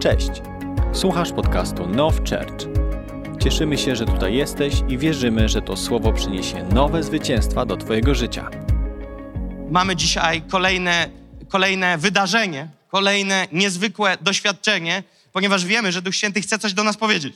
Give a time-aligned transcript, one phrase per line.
[0.00, 0.30] Cześć!
[0.92, 2.68] Słuchasz podcastu Now Church.
[3.42, 8.14] Cieszymy się, że tutaj jesteś i wierzymy, że to słowo przyniesie nowe zwycięstwa do Twojego
[8.14, 8.50] życia.
[9.70, 11.08] Mamy dzisiaj kolejne,
[11.48, 15.02] kolejne wydarzenie, kolejne niezwykłe doświadczenie,
[15.32, 17.34] ponieważ wiemy, że Duch Święty chce coś do nas powiedzieć.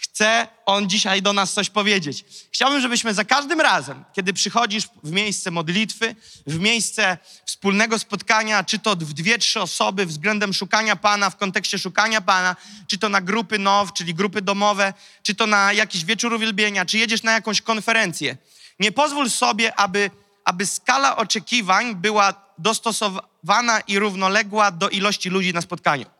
[0.00, 2.24] Chce On dzisiaj do nas coś powiedzieć.
[2.52, 6.14] Chciałbym, żebyśmy za każdym razem, kiedy przychodzisz w miejsce modlitwy,
[6.46, 11.78] w miejsce wspólnego spotkania, czy to w dwie, trzy osoby względem szukania Pana, w kontekście
[11.78, 16.32] szukania Pana, czy to na grupy NOW, czyli grupy domowe, czy to na jakiś wieczór
[16.32, 18.36] uwielbienia, czy jedziesz na jakąś konferencję,
[18.80, 20.10] nie pozwól sobie, aby,
[20.44, 26.17] aby skala oczekiwań była dostosowana i równoległa do ilości ludzi na spotkaniu.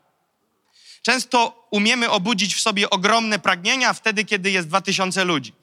[1.01, 5.53] Często umiemy obudzić w sobie ogromne pragnienia wtedy, kiedy jest 2000 ludzi.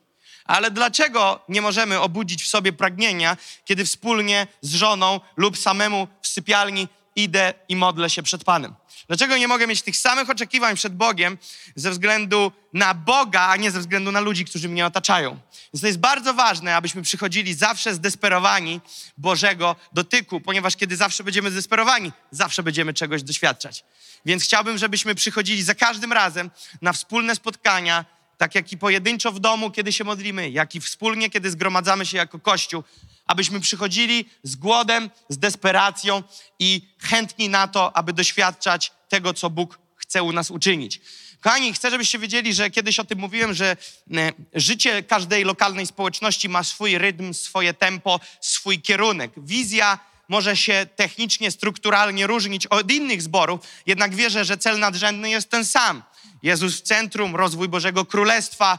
[0.45, 6.29] Ale dlaczego nie możemy obudzić w sobie pragnienia, kiedy wspólnie z żoną lub samemu w
[6.29, 8.75] sypialni idę i modlę się przed Panem?
[9.09, 11.39] Dlaczego nie mogę mieć tych samych oczekiwań przed Bogiem
[11.77, 15.39] ze względu na Boga, a nie ze względu na ludzi, którzy mnie otaczają?
[15.75, 18.81] Więc to jest bardzo ważne, abyśmy przychodzili zawsze zdesperowani
[19.19, 23.84] Bożego dotyku, ponieważ kiedy zawsze będziemy zdesperowani, zawsze będziemy czegoś doświadczać.
[24.27, 26.50] Więc chciałbym, żebyśmy przychodzili za każdym razem
[26.83, 28.05] na wspólne spotkania,
[28.39, 32.17] tak jak i pojedynczo w domu, kiedy się modlimy, jak i wspólnie, kiedy zgromadzamy się
[32.17, 32.84] jako Kościół,
[33.27, 36.22] abyśmy przychodzili z głodem, z desperacją
[36.58, 41.00] i chętni na to, aby doświadczać tego, co Bóg chce u nas uczynić.
[41.41, 43.77] Kochani, chcę, żebyście wiedzieli, że kiedyś o tym mówiłem, że
[44.16, 49.32] e, życie każdej lokalnej społeczności ma swój rytm, swoje tempo, swój kierunek.
[49.36, 55.50] Wizja może się technicznie, strukturalnie różnić od innych zborów, jednak wierzę, że cel nadrzędny jest
[55.50, 56.02] ten sam.
[56.42, 58.78] Jezus w centrum, rozwój Bożego Królestwa,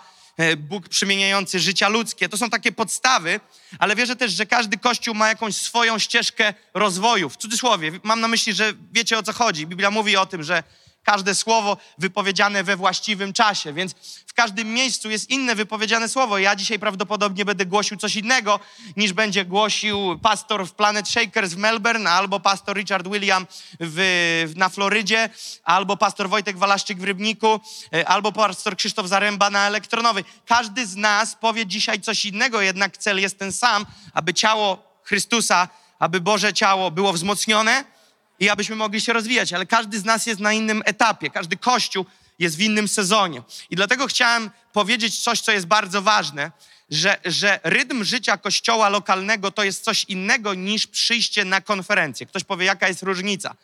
[0.57, 2.29] Bóg przemieniający życia ludzkie.
[2.29, 3.39] To są takie podstawy,
[3.79, 7.29] ale wierzę też, że każdy kościół ma jakąś swoją ścieżkę rozwoju.
[7.29, 9.67] W cudzysłowie, mam na myśli, że wiecie o co chodzi.
[9.67, 10.63] Biblia mówi o tym, że
[11.07, 13.93] każde słowo wypowiedziane we właściwym czasie, więc
[14.27, 16.37] w każdym miejscu jest inne wypowiedziane słowo.
[16.37, 18.59] Ja dzisiaj prawdopodobnie będę głosił coś innego,
[18.97, 23.47] niż będzie głosił pastor w Planet Shakers w Melbourne, albo pastor Richard William
[23.79, 25.29] w, na Florydzie,
[25.63, 27.59] albo pastor Wojtek Walaszczyk w Rybniku,
[27.93, 30.23] e, albo pastor Krzysztof Zaręba na Elektronowej.
[30.45, 35.67] Każdy z nas powie dzisiaj coś innego, jednak cel jest ten sam, aby ciało Chrystusa,
[35.99, 37.96] aby Boże ciało było wzmocnione,
[38.39, 42.05] i abyśmy mogli się rozwijać, ale każdy z nas jest na innym etapie, każdy kościół
[42.39, 43.41] jest w innym sezonie.
[43.69, 46.51] I dlatego chciałem powiedzieć coś, co jest bardzo ważne,
[46.89, 52.25] że, że rytm życia kościoła lokalnego to jest coś innego niż przyjście na konferencję.
[52.25, 53.55] Ktoś powie, jaka jest różnica?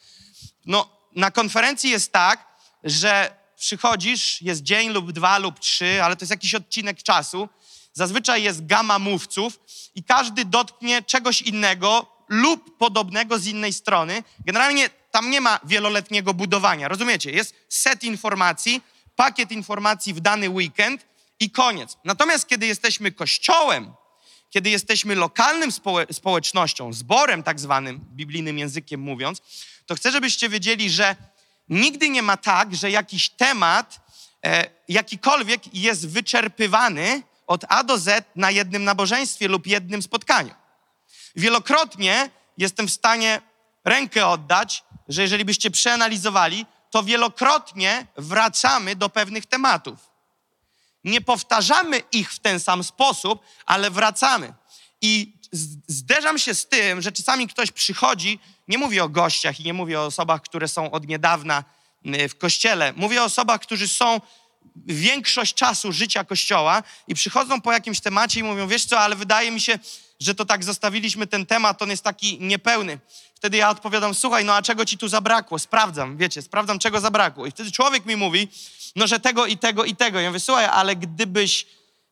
[0.65, 2.47] No, na konferencji jest tak,
[2.83, 7.49] że przychodzisz, jest dzień lub dwa lub trzy, ale to jest jakiś odcinek czasu.
[7.93, 9.59] Zazwyczaj jest gama mówców
[9.95, 14.23] i każdy dotknie czegoś innego, lub podobnego z innej strony.
[14.45, 17.31] Generalnie tam nie ma wieloletniego budowania, rozumiecie?
[17.31, 18.81] Jest set informacji,
[19.15, 21.05] pakiet informacji w dany weekend
[21.39, 21.97] i koniec.
[22.03, 23.93] Natomiast kiedy jesteśmy kościołem,
[24.49, 29.41] kiedy jesteśmy lokalnym społe społecznością, zborem tak zwanym, biblijnym językiem mówiąc,
[29.85, 31.15] to chcę, żebyście wiedzieli, że
[31.69, 33.99] nigdy nie ma tak, że jakiś temat,
[34.45, 40.62] e, jakikolwiek jest wyczerpywany od A do Z na jednym nabożeństwie lub jednym spotkaniu.
[41.35, 43.41] Wielokrotnie jestem w stanie
[43.85, 49.99] rękę oddać, że jeżeli byście przeanalizowali, to wielokrotnie wracamy do pewnych tematów.
[51.03, 54.53] Nie powtarzamy ich w ten sam sposób, ale wracamy.
[55.01, 55.33] I
[55.87, 59.99] zderzam się z tym, że czasami ktoś przychodzi, nie mówię o gościach i nie mówię
[59.99, 61.63] o osobach, które są od niedawna
[62.05, 62.93] y, w kościele.
[62.95, 64.21] Mówię o osobach, którzy są
[64.75, 69.51] większość czasu życia kościoła i przychodzą po jakimś temacie i mówią, wiesz co, ale wydaje
[69.51, 69.79] mi się,
[70.19, 72.99] że to tak zostawiliśmy ten temat, on jest taki niepełny.
[73.35, 75.59] Wtedy ja odpowiadam, słuchaj, no a czego ci tu zabrakło?
[75.59, 77.45] Sprawdzam, wiecie, sprawdzam, czego zabrakło.
[77.45, 78.47] I wtedy człowiek mi mówi,
[78.95, 80.19] no że tego i tego i tego.
[80.19, 81.65] Ja mówię, słuchaj, ale gdybyś,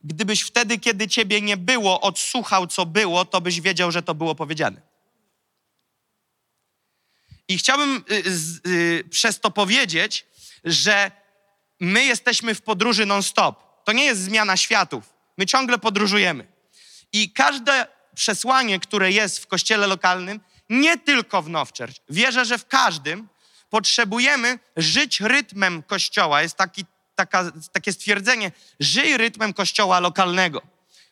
[0.03, 4.35] gdybyś wtedy, kiedy ciebie nie było, odsłuchał, co było, to byś wiedział, że to było
[4.35, 4.81] powiedziane.
[7.47, 8.23] I chciałbym y,
[8.69, 10.25] y, przez to powiedzieć,
[10.63, 11.11] że
[11.79, 13.83] my jesteśmy w podróży non-stop.
[13.85, 15.13] To nie jest zmiana światów.
[15.37, 16.47] My ciągle podróżujemy.
[17.13, 17.87] I każde
[18.21, 20.39] przesłanie, które jest w kościele lokalnym,
[20.69, 23.27] nie tylko w Nowchurch, wierzę, że w każdym
[23.69, 26.41] potrzebujemy żyć rytmem kościoła.
[26.41, 26.85] Jest taki,
[27.15, 30.61] taka, takie stwierdzenie, żyj rytmem kościoła lokalnego.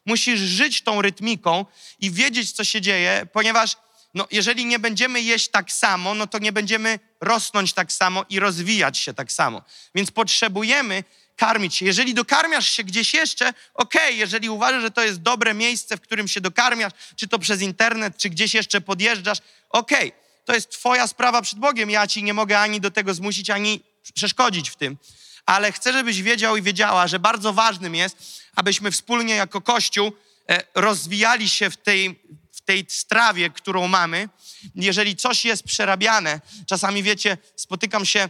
[0.06, 1.66] Musisz żyć tą rytmiką
[2.00, 3.78] i wiedzieć, co się dzieje, ponieważ
[4.14, 8.40] no, jeżeli nie będziemy jeść tak samo, no to nie będziemy rosnąć tak samo i
[8.40, 9.62] rozwijać się tak samo.
[9.96, 11.04] Więc potrzebujemy
[11.40, 11.86] karmić się.
[11.86, 14.14] Jeżeli dokarmiasz się gdzieś jeszcze, okej, okay.
[14.14, 18.18] jeżeli uważasz, że to jest dobre miejsce, w którym się dokarmiasz, czy to przez internet,
[18.18, 19.38] czy gdzieś jeszcze podjeżdżasz,
[19.70, 20.08] okej.
[20.08, 20.22] Okay.
[20.46, 21.90] to jest twoja sprawa przed Bogiem.
[21.90, 23.84] Ja ci nie mogę ani do tego zmusić, ani
[24.14, 24.98] przeszkodzić w tym.
[25.46, 28.18] Ale chcę, żebyś wiedział i wiedziała, że bardzo ważnym jest,
[28.56, 30.12] abyśmy wspólnie jako Kościół
[30.50, 32.20] e, rozwijali się w tej,
[32.52, 34.30] w tej strawie, którą mamy.
[34.76, 38.30] Jeżeli coś jest przerabiane, czasami wiecie, spotykam się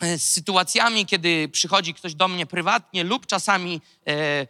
[0.00, 4.46] z sytuacjami, kiedy przychodzi ktoś do mnie prywatnie, lub czasami e,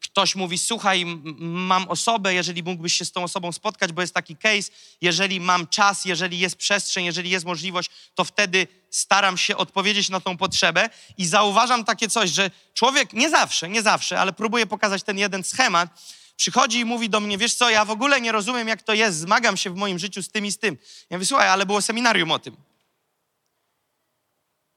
[0.00, 1.04] ktoś mówi: Słuchaj,
[1.38, 4.70] mam osobę, jeżeli mógłbyś się z tą osobą spotkać, bo jest taki case,
[5.00, 10.20] jeżeli mam czas, jeżeli jest przestrzeń, jeżeli jest możliwość, to wtedy staram się odpowiedzieć na
[10.20, 15.02] tą potrzebę i zauważam takie coś, że człowiek nie zawsze, nie zawsze, ale próbuję pokazać
[15.02, 15.90] ten jeden schemat.
[16.36, 19.18] Przychodzi i mówi do mnie, wiesz co, ja w ogóle nie rozumiem, jak to jest,
[19.18, 20.78] zmagam się w moim życiu z tym i z tym.
[21.10, 22.56] Ja mówię, słuchaj, ale było seminarium o tym.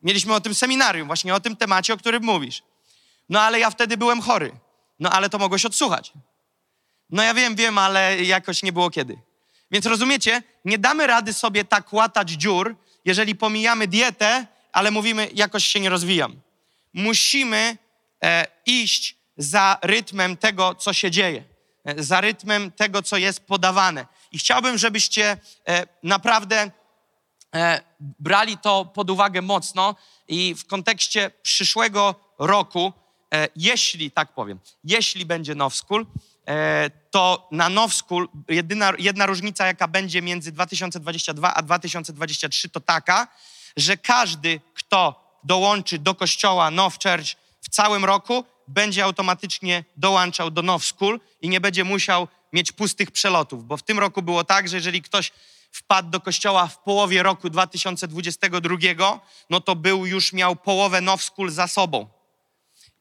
[0.01, 2.63] Mieliśmy o tym seminarium, właśnie o tym temacie, o którym mówisz.
[3.29, 4.51] No ale ja wtedy byłem chory.
[4.99, 6.13] No ale to mogłeś odsłuchać.
[7.09, 9.17] No ja wiem, wiem, ale jakoś nie było kiedy.
[9.71, 12.75] Więc rozumiecie, nie damy rady sobie tak łatać dziur,
[13.05, 16.41] jeżeli pomijamy dietę, ale mówimy, jakoś się nie rozwijam.
[16.93, 17.77] Musimy
[18.23, 21.43] e, iść za rytmem tego, co się dzieje,
[21.85, 24.05] e, za rytmem tego, co jest podawane.
[24.31, 25.37] I chciałbym, żebyście
[25.67, 26.71] e, naprawdę
[27.99, 29.95] brali to pod uwagę mocno
[30.27, 32.93] i w kontekście przyszłego roku,
[33.33, 36.05] e, jeśli, tak powiem, jeśli będzie Now School,
[36.47, 42.79] e, to na Now School jedyna, jedna różnica, jaka będzie między 2022 a 2023 to
[42.79, 43.27] taka,
[43.77, 50.61] że każdy, kto dołączy do kościoła Now Church w całym roku, będzie automatycznie dołączał do
[50.61, 54.69] Now School i nie będzie musiał mieć pustych przelotów, bo w tym roku było tak,
[54.69, 55.31] że jeżeli ktoś
[55.71, 59.19] wpadł do kościoła w połowie roku 2022,
[59.49, 62.07] no to był już miał połowę Now School za sobą.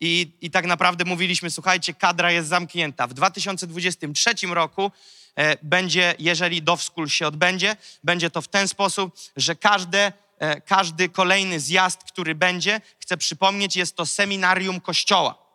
[0.00, 3.06] I, I tak naprawdę mówiliśmy, słuchajcie, kadra jest zamknięta.
[3.06, 4.92] W 2023 roku
[5.34, 11.08] e, będzie, jeżeli Dowskul się odbędzie, będzie to w ten sposób, że każde, e, każdy
[11.08, 15.47] kolejny zjazd, który będzie, chcę przypomnieć, jest to seminarium kościoła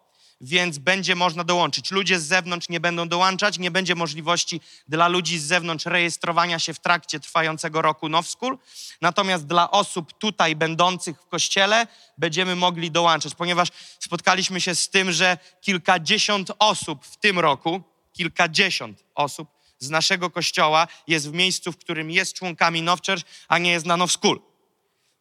[0.43, 1.91] więc będzie można dołączyć.
[1.91, 6.73] Ludzie z zewnątrz nie będą dołączać, nie będzie możliwości dla ludzi z zewnątrz rejestrowania się
[6.73, 8.57] w trakcie trwającego roku Now School.
[9.01, 11.87] Natomiast dla osób tutaj będących w kościele
[12.17, 13.69] będziemy mogli dołączać, ponieważ
[13.99, 17.81] spotkaliśmy się z tym, że kilkadziesiąt osób w tym roku,
[18.13, 19.49] kilkadziesiąt osób
[19.79, 22.99] z naszego kościoła jest w miejscu, w którym jest członkami Now
[23.47, 24.52] a nie jest na Now School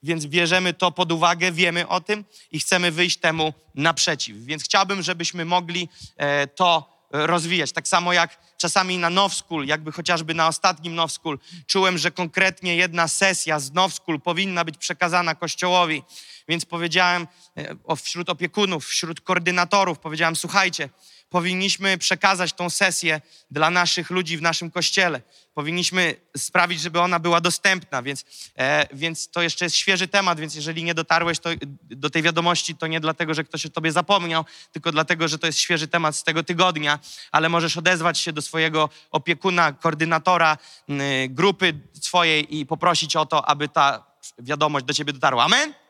[0.03, 4.37] więc bierzemy to pod uwagę, wiemy o tym i chcemy wyjść temu naprzeciw.
[4.45, 7.73] Więc chciałbym, żebyśmy mogli e, to rozwijać.
[7.73, 12.11] Tak samo jak czasami na Now School, jakby chociażby na ostatnim Now School, czułem, że
[12.11, 16.03] konkretnie jedna sesja z Now School powinna być przekazana Kościołowi.
[16.49, 20.89] Więc powiedziałem e, wśród opiekunów, wśród koordynatorów, powiedziałem, słuchajcie,
[21.33, 25.23] powinniśmy przekazać tą sesję dla naszych ludzi w naszym kościele.
[25.55, 28.25] Powinniśmy sprawić, żeby ona była dostępna, więc,
[28.59, 31.51] e, więc to jeszcze jest świeży temat, więc jeżeli nie dotarłeś to,
[31.91, 35.47] do tej wiadomości, to nie dlatego, że ktoś o tobie zapomniał, tylko dlatego, że to
[35.47, 36.99] jest świeży temat z tego tygodnia,
[37.31, 40.59] ale możesz odezwać się do swojego opiekuna, koordynatora
[40.91, 44.07] y, grupy swojej i poprosić o to, aby ta
[44.39, 45.45] wiadomość do ciebie dotarła.
[45.45, 45.82] Amen?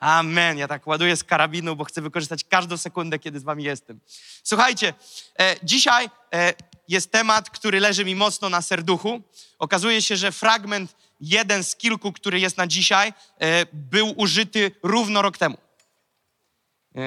[0.00, 0.58] Amen.
[0.58, 4.00] Ja tak ładuję z karabinu, bo chcę wykorzystać każdą sekundę, kiedy z wami jestem.
[4.42, 4.94] Słuchajcie,
[5.38, 6.54] e, dzisiaj e,
[6.88, 9.22] jest temat, który leży mi mocno na serduchu.
[9.58, 15.22] Okazuje się, że fragment jeden z kilku, który jest na dzisiaj, e, był użyty równo
[15.22, 15.56] rok temu.
[16.96, 17.00] E,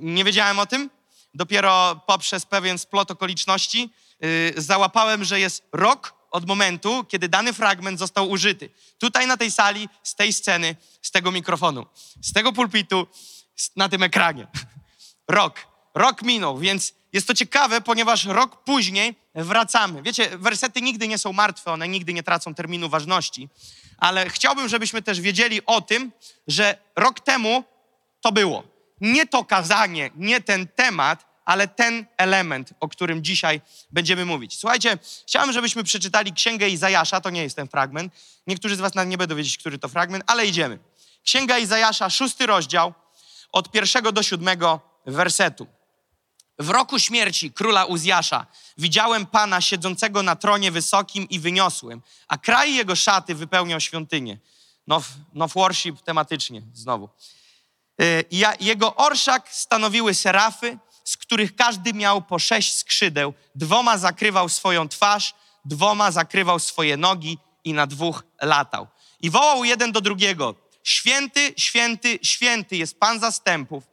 [0.00, 0.90] nie wiedziałem o tym.
[1.34, 7.98] Dopiero poprzez pewien splot okoliczności e, załapałem, że jest rok od momentu, kiedy dany fragment
[7.98, 8.70] został użyty.
[8.98, 11.86] Tutaj na tej sali, z tej sceny, z tego mikrofonu,
[12.22, 13.06] z tego pulpitu,
[13.76, 14.46] na tym ekranie.
[15.28, 15.66] Rok.
[15.94, 20.02] Rok minął, więc jest to ciekawe, ponieważ rok później wracamy.
[20.02, 23.48] Wiecie, wersety nigdy nie są martwe, one nigdy nie tracą terminu ważności,
[23.98, 26.12] ale chciałbym, żebyśmy też wiedzieli o tym,
[26.46, 27.64] że rok temu
[28.20, 28.62] to było.
[29.00, 33.60] Nie to kazanie, nie ten temat, ale ten element, o którym dzisiaj
[33.90, 34.58] będziemy mówić.
[34.58, 38.14] Słuchajcie, chciałem, żebyśmy przeczytali Księgę Izajasza, to nie jest ten fragment.
[38.46, 40.78] Niektórzy z was nie będą wiedzieć, który to fragment, ale idziemy.
[41.24, 42.94] Księga Izajasza, szósty rozdział,
[43.52, 45.66] od pierwszego do siódmego wersetu.
[46.58, 48.46] W roku śmierci króla Uzjasza
[48.78, 54.38] widziałem Pana siedzącego na tronie wysokim i wyniosłym, a kraj jego szaty wypełniał świątynię.
[54.86, 57.08] Now, now worship tematycznie znowu.
[58.02, 58.24] Y,
[58.60, 63.34] jego orszak stanowiły serafy, z których każdy miał po sześć skrzydeł.
[63.54, 65.34] Dwoma zakrywał swoją twarz,
[65.64, 68.86] dwoma zakrywał swoje nogi i na dwóch latał.
[69.20, 73.84] I wołał jeden do drugiego: Święty, święty, święty jest Pan zastępów.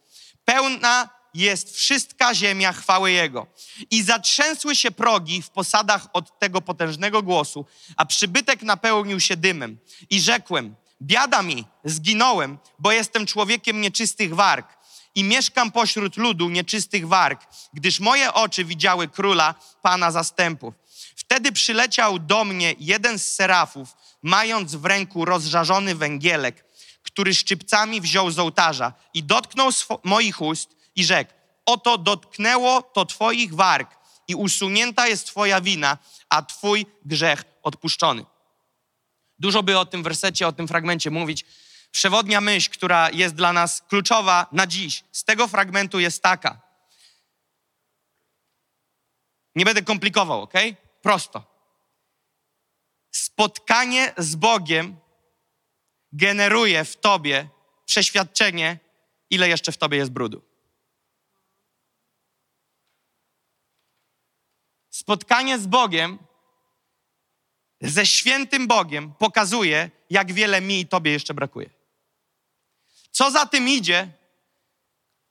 [0.46, 3.48] Pełna jest wszystka ziemia chwały Jego.
[3.92, 7.66] I zatrzęsły się progi w posadach od tego potężnego głosu,
[7.98, 9.78] a przybytek napełnił się dymem.
[10.10, 14.81] I rzekłem, biada mi, zginąłem, bo jestem człowiekiem nieczystych warg
[15.16, 17.42] i mieszkam pośród ludu nieczystych warg,
[17.74, 20.74] gdyż moje oczy widziały króla, pana zastępów.
[21.16, 26.66] Wtedy przyleciał do mnie jeden z serafów, mając w ręku rozżarzony węgielek,
[27.04, 29.70] który szczypcami wziął z ołtarza i dotknął
[30.04, 31.34] moich ust i rzekł,
[31.66, 33.96] oto dotknęło to twoich warg
[34.28, 35.98] i usunięta jest twoja wina,
[36.30, 38.26] a twój grzech odpuszczony.
[39.40, 41.46] Dużo by o tym wersecie, o tym fragmencie mówić.
[41.92, 46.62] Przewodnia myśl, która jest dla nas kluczowa na dziś, z tego fragmentu jest taka.
[49.56, 50.54] Nie będę komplikował, ok?
[51.02, 51.52] Prosto.
[53.12, 55.00] Spotkanie z Bogiem
[56.12, 57.50] generuje w tobie
[57.86, 58.80] przeświadczenie,
[59.30, 60.42] ile jeszcze w tobie jest brudu.
[64.90, 66.20] Spotkanie z Bogiem,
[67.82, 71.81] ze świętym Bogiem, pokazuje, jak wiele mi i tobie jeszcze brakuje.
[73.12, 74.08] Co za tym idzie,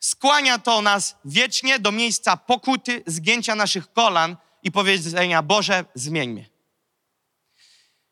[0.00, 6.50] skłania to nas wiecznie do miejsca pokuty, zgięcia naszych kolan i powiedzenia: Boże, zmień mnie.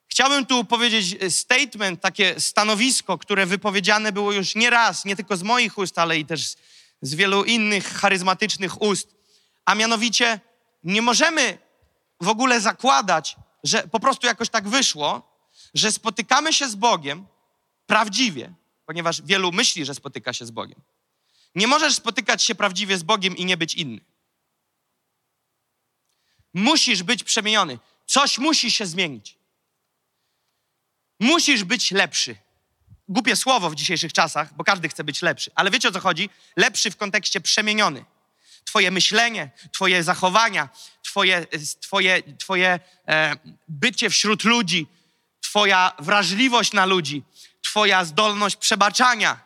[0.09, 5.37] Chciałbym tu powiedzieć e, statement, takie stanowisko, które wypowiedziane było już nie raz, nie tylko
[5.37, 6.55] z moich ust, ale i też
[7.03, 9.09] z wielu innych charyzmatycznych ust.
[9.65, 10.41] A mianowicie,
[10.85, 11.59] nie możemy
[12.21, 15.39] w ogóle zakładać, że po prostu jakoś tak wyszło,
[15.75, 17.27] że spotykamy się z Bogiem
[17.87, 18.53] prawdziwie,
[18.89, 20.81] ponieważ wielu myśli, że spotyka się z Bogiem.
[21.55, 24.01] Nie możesz spotykać się prawdziwie z Bogiem i nie być inny.
[26.55, 27.79] Musisz być przemieniony.
[28.07, 29.39] Coś musi się zmienić.
[31.21, 32.37] Musisz być lepszy.
[33.09, 35.51] Głupie słowo w dzisiejszych czasach, bo każdy chce być lepszy.
[35.55, 36.31] Ale wiecie o co chodzi?
[36.57, 38.05] Lepszy w kontekście przemieniony.
[38.65, 40.69] Twoje myślenie, Twoje zachowania,
[41.03, 41.47] Twoje,
[41.81, 43.37] twoje, twoje e,
[43.69, 44.87] bycie wśród ludzi,
[45.41, 47.23] Twoja wrażliwość na ludzi,
[47.69, 49.41] Twoja zdolność przebaczania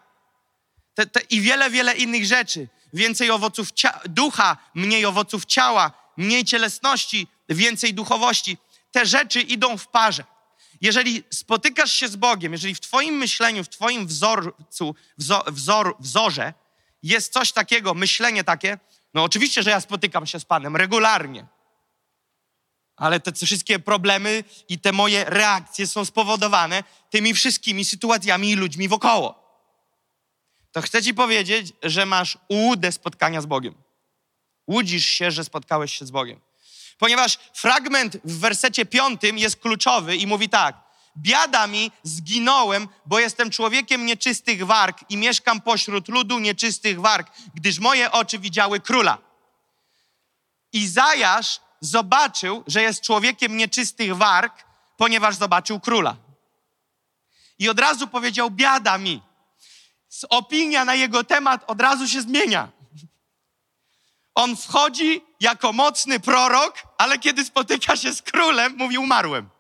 [0.95, 2.69] te, te, i wiele, wiele innych rzeczy.
[2.93, 3.69] Więcej owoców
[4.05, 8.59] ducha, mniej owoców ciała, mniej cielesności, więcej duchowości.
[8.91, 10.25] Te rzeczy idą w parze.
[10.81, 16.55] Jeżeli spotykasz się z Bogiem, jeżeli w Twoim myśleniu, w Twoim wzorcu, wzor, wzor, wzorze
[17.03, 18.79] jest coś takiego, myślenie takie,
[19.15, 21.47] no oczywiście, że ja spotykam się z Panem regularnie.
[23.03, 28.89] Ale te wszystkie problemy i te moje reakcje są spowodowane tymi wszystkimi sytuacjami i ludźmi
[28.89, 29.43] wokoło.
[30.73, 33.75] To chcę Ci powiedzieć, że masz łudę spotkania z Bogiem.
[34.69, 36.41] Łudzisz się, że spotkałeś się z Bogiem
[37.03, 40.77] ponieważ fragment w wersecie piątym jest kluczowy i mówi tak.
[41.17, 47.79] Biada mi, zginąłem, bo jestem człowiekiem nieczystych warg i mieszkam pośród ludu nieczystych warg, gdyż
[47.79, 49.19] moje oczy widziały króla.
[50.73, 54.65] Izajasz zobaczył, że jest człowiekiem nieczystych warg,
[54.97, 56.17] ponieważ zobaczył króla.
[57.59, 59.23] I od razu powiedział: Biada mi.
[60.29, 62.69] Opinia na jego temat od razu się zmienia.
[64.35, 69.51] On wchodzi jako mocny prorok, ale kiedy spotyka się z królem, mówi: Umarłem.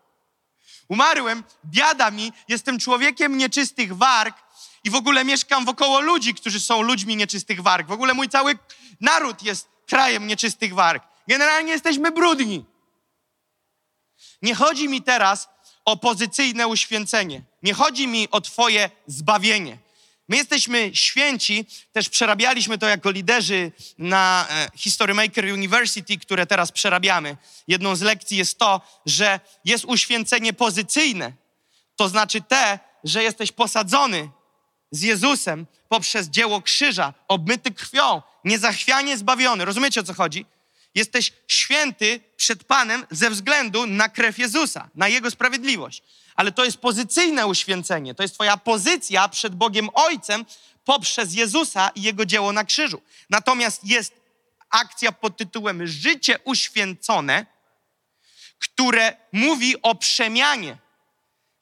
[0.88, 4.36] Umarłem, biada mi, jestem człowiekiem nieczystych warg
[4.84, 7.88] i w ogóle mieszkam wokoło ludzi, którzy są ludźmi nieczystych warg.
[7.88, 8.58] W ogóle mój cały
[9.00, 11.11] naród jest krajem nieczystych warg.
[11.28, 12.64] Generalnie jesteśmy brudni.
[14.42, 15.48] Nie chodzi mi teraz
[15.84, 17.42] o pozycyjne uświęcenie.
[17.62, 19.78] Nie chodzi mi o Twoje zbawienie.
[20.28, 26.72] My jesteśmy święci, też przerabialiśmy to jako liderzy na e, History Maker University, które teraz
[26.72, 27.36] przerabiamy.
[27.68, 31.32] Jedną z lekcji jest to, że jest uświęcenie pozycyjne.
[31.96, 34.30] To znaczy te, że jesteś posadzony
[34.90, 39.64] z Jezusem poprzez dzieło krzyża, obmyty krwią, niezachwianie zbawiony.
[39.64, 40.46] Rozumiecie o co chodzi?
[40.94, 46.02] Jesteś święty przed Panem ze względu na krew Jezusa, na Jego sprawiedliwość
[46.34, 48.14] ale to jest pozycyjne uświęcenie.
[48.14, 50.44] To jest Twoja pozycja przed Bogiem Ojcem
[50.84, 53.02] poprzez Jezusa i Jego dzieło na krzyżu.
[53.30, 54.20] Natomiast jest
[54.70, 57.46] akcja pod tytułem Życie uświęcone,
[58.58, 60.78] które mówi o przemianie,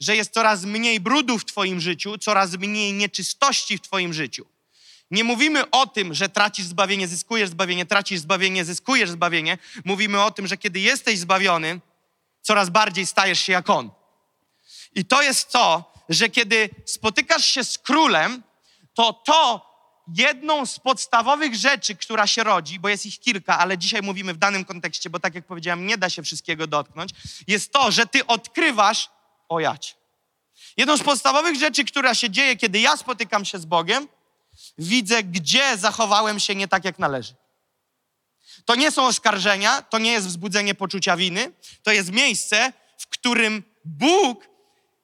[0.00, 4.46] że jest coraz mniej brudu w Twoim życiu, coraz mniej nieczystości w Twoim życiu.
[5.10, 9.58] Nie mówimy o tym, że tracisz zbawienie, zyskujesz zbawienie, tracisz zbawienie, zyskujesz zbawienie.
[9.84, 11.80] Mówimy o tym, że kiedy jesteś zbawiony,
[12.42, 13.90] coraz bardziej stajesz się jak On.
[14.94, 18.42] I to jest to, że kiedy spotykasz się z królem,
[18.94, 19.70] to to
[20.16, 24.38] jedną z podstawowych rzeczy, która się rodzi, bo jest ich kilka, ale dzisiaj mówimy w
[24.38, 27.10] danym kontekście, bo tak jak powiedziałem, nie da się wszystkiego dotknąć,
[27.46, 29.10] jest to, że ty odkrywasz
[29.48, 29.60] o.
[30.76, 34.08] Jedną z podstawowych rzeczy, która się dzieje, kiedy ja spotykam się z Bogiem,
[34.78, 37.34] widzę, gdzie zachowałem się nie tak, jak należy.
[38.64, 41.52] To nie są oskarżenia, to nie jest wzbudzenie poczucia winy,
[41.82, 44.48] to jest miejsce, w którym Bóg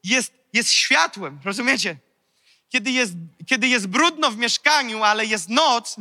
[0.04, 1.96] jest, jest światłem, rozumiecie?
[2.68, 3.12] Kiedy jest,
[3.46, 5.96] kiedy jest brudno w mieszkaniu, ale jest noc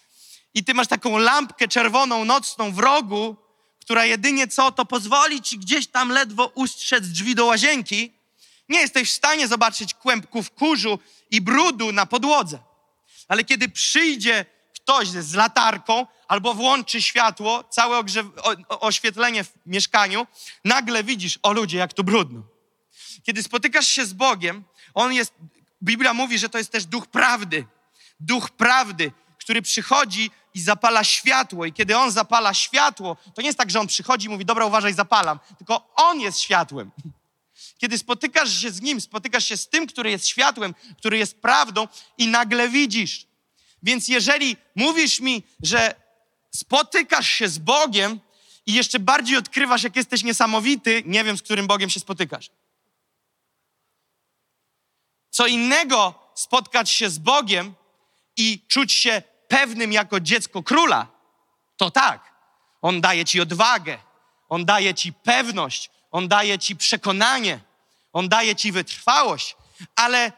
[0.54, 3.36] i ty masz taką lampkę czerwoną nocną w rogu,
[3.80, 8.12] która jedynie co, to pozwoli ci gdzieś tam ledwo ustrzec drzwi do łazienki,
[8.68, 10.98] nie jesteś w stanie zobaczyć kłębków kurzu
[11.30, 12.58] i brudu na podłodze.
[13.30, 20.26] Ale kiedy przyjdzie ktoś z latarką albo włączy światło, całe o- oświetlenie w mieszkaniu,
[20.64, 22.42] nagle widzisz, o ludzie, jak tu brudno.
[23.22, 25.34] Kiedy spotykasz się z Bogiem, On jest,
[25.82, 27.66] Biblia mówi, że to jest też duch prawdy.
[28.20, 31.64] Duch prawdy, który przychodzi i zapala światło.
[31.66, 34.64] I kiedy On zapala światło, to nie jest tak, że On przychodzi i mówi, dobra,
[34.66, 35.38] uważaj, zapalam.
[35.58, 36.90] Tylko On jest światłem.
[37.80, 41.88] Kiedy spotykasz się z Nim, spotykasz się z tym, który jest światłem, który jest prawdą
[42.18, 43.26] i nagle widzisz.
[43.82, 45.94] Więc jeżeli mówisz mi, że
[46.50, 48.20] spotykasz się z Bogiem
[48.66, 52.50] i jeszcze bardziej odkrywasz, jak jesteś niesamowity, nie wiem, z którym Bogiem się spotykasz.
[55.30, 57.74] Co innego spotkać się z Bogiem
[58.36, 61.06] i czuć się pewnym jako dziecko króla,
[61.76, 62.34] to tak.
[62.82, 63.98] On daje ci odwagę,
[64.48, 67.69] on daje ci pewność, on daje ci przekonanie,
[68.12, 69.56] on daje ci wytrwałość,
[69.96, 70.32] ale,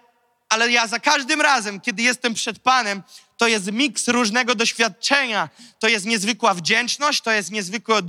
[0.48, 3.02] ale ja za każdym razem, kiedy jestem przed Panem,
[3.36, 5.48] to jest miks różnego doświadczenia.
[5.78, 8.06] To jest niezwykła wdzięczność, to jest niezwykłe od,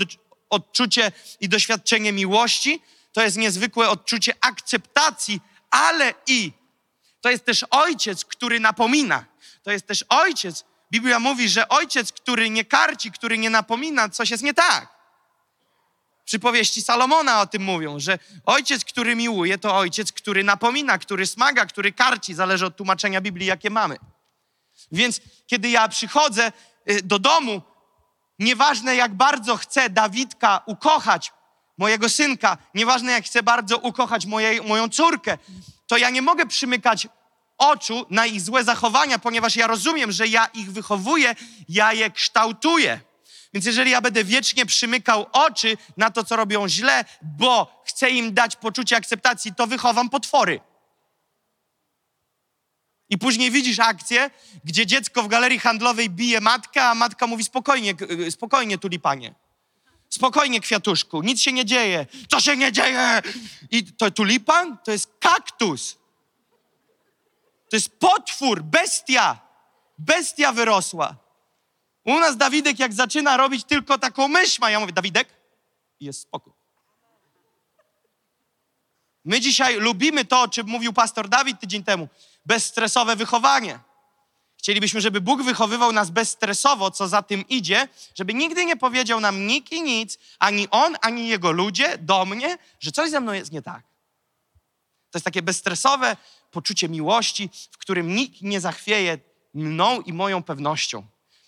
[0.49, 2.81] odczucie i doświadczenie miłości,
[3.13, 6.51] to jest niezwykłe odczucie akceptacji, ale i
[7.21, 9.25] to jest też ojciec, który napomina.
[9.63, 10.65] To jest też ojciec.
[10.91, 15.02] Biblia mówi, że ojciec, który nie karci, który nie napomina, coś jest nie tak.
[16.25, 21.65] Przypowieści Salomona o tym mówią, że ojciec, który miłuje, to ojciec, który napomina, który smaga,
[21.65, 22.33] który karci.
[22.33, 23.97] Zależy od tłumaczenia Biblii, jakie mamy.
[24.91, 26.51] Więc kiedy ja przychodzę
[26.91, 27.61] y, do domu,
[28.39, 31.33] nieważne jak bardzo chcę Dawidka ukochać,
[31.77, 35.37] mojego synka, nieważne jak chcę bardzo ukochać moje, moją córkę,
[35.87, 37.07] to ja nie mogę przymykać
[37.57, 41.35] oczu na ich złe zachowania, ponieważ ja rozumiem, że ja ich wychowuję,
[41.69, 42.99] ja je kształtuję.
[43.53, 48.33] Więc jeżeli ja będę wiecznie przymykał oczy na to, co robią źle, bo chcę im
[48.33, 50.59] dać poczucie akceptacji, to wychowam potwory.
[53.09, 54.29] I później widzisz akcję,
[54.65, 59.33] gdzie dziecko w galerii handlowej bije matkę, a matka mówi spokojnie, k- spokojnie tulipanie.
[60.09, 62.05] Spokojnie kwiatuszku, nic się nie dzieje.
[62.29, 63.21] Co się nie dzieje?
[63.71, 65.97] I to tulipan to jest kaktus.
[67.69, 69.39] To jest potwór, bestia.
[69.97, 71.22] Bestia wyrosła.
[72.05, 75.27] U nas Dawidek jak zaczyna robić tylko taką myśl ma, ja mówię, Dawidek,
[75.99, 76.53] jest spokój.
[79.25, 82.07] My dzisiaj lubimy to, o czym mówił pastor Dawid tydzień temu.
[82.45, 83.79] Bezstresowe wychowanie.
[84.57, 89.47] Chcielibyśmy, żeby Bóg wychowywał nas bezstresowo, co za tym idzie, żeby nigdy nie powiedział nam
[89.47, 93.51] nikt i nic, ani On, ani Jego ludzie do mnie, że coś ze mną jest
[93.51, 93.83] nie tak.
[95.11, 96.17] To jest takie bezstresowe
[96.51, 99.17] poczucie miłości, w którym nikt nie zachwieje
[99.53, 101.07] mną i moją pewnością.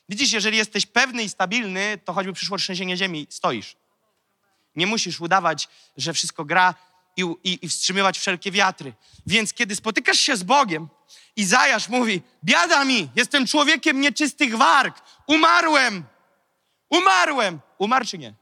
[0.10, 3.76] Widzisz, jeżeli jesteś pewny i stabilny, to choćby przyszło trzęsienie ziemi, stoisz.
[4.76, 6.76] Nie musisz udawać, że wszystko gra
[7.18, 8.94] i, i, i wstrzymywać wszelkie wiatry.
[9.28, 10.90] Więc kiedy spotykasz się z Bogiem,
[11.36, 16.04] Izajasz mówi, biada mi, jestem człowiekiem nieczystych warg, umarłem,
[16.90, 17.60] umarłem.
[17.78, 18.34] Umarł czy nie?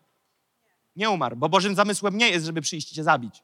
[0.96, 3.44] Nie umarł, bo Bożym zamysłem nie jest, żeby przyjść i cię zabić.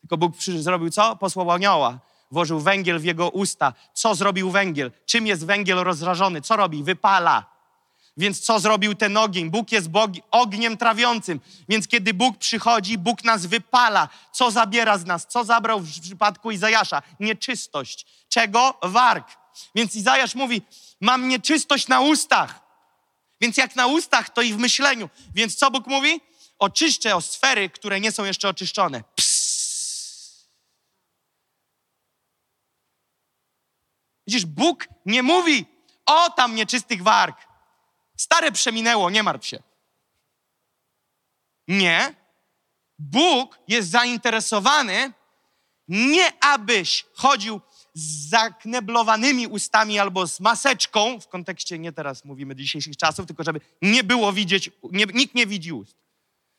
[0.00, 1.16] Tylko Bóg przy, zrobił co?
[1.16, 1.98] Posłał anioła.
[2.30, 3.72] Włożył węgiel w jego usta.
[3.94, 4.92] Co zrobił węgiel?
[5.06, 6.40] Czym jest węgiel rozrażony?
[6.40, 6.82] Co robi?
[6.82, 7.60] Wypala.
[8.16, 9.50] Więc co zrobił ten ogień?
[9.50, 11.40] Bóg jest Bogi, ogniem trawiącym.
[11.68, 14.08] Więc kiedy Bóg przychodzi, Bóg nas wypala.
[14.32, 15.26] Co zabiera z nas?
[15.26, 17.02] Co zabrał w przypadku Izajasza?
[17.20, 18.06] Nieczystość.
[18.28, 18.74] Czego?
[18.82, 19.28] Warg.
[19.74, 20.62] Więc Izajasz mówi,
[21.00, 22.60] mam nieczystość na ustach.
[23.40, 25.08] Więc jak na ustach, to i w myśleniu.
[25.34, 26.20] Więc co Bóg mówi?
[26.58, 29.04] Oczyszczę o sfery, które nie są jeszcze oczyszczone.
[29.16, 29.29] Psst.
[34.30, 35.66] Widzisz, Bóg nie mówi,
[36.06, 37.36] o tam nieczystych warg.
[38.16, 39.62] Stare przeminęło, nie martw się.
[41.68, 42.14] Nie.
[42.98, 45.12] Bóg jest zainteresowany
[45.88, 47.60] nie abyś chodził
[47.94, 53.60] z zakneblowanymi ustami albo z maseczką, w kontekście nie teraz mówimy dzisiejszych czasów, tylko żeby
[53.82, 55.96] nie było widzieć, nie, nikt nie widzi ust.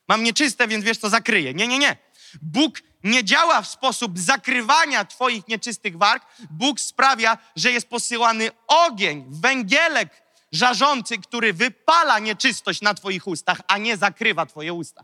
[0.07, 1.53] Mam nieczyste, więc wiesz co, zakryję.
[1.53, 1.97] Nie, nie, nie.
[2.41, 6.25] Bóg nie działa w sposób zakrywania twoich nieczystych warg.
[6.49, 13.77] Bóg sprawia, że jest posyłany ogień, węgielek żarzący, który wypala nieczystość na twoich ustach, a
[13.77, 15.03] nie zakrywa twoje usta.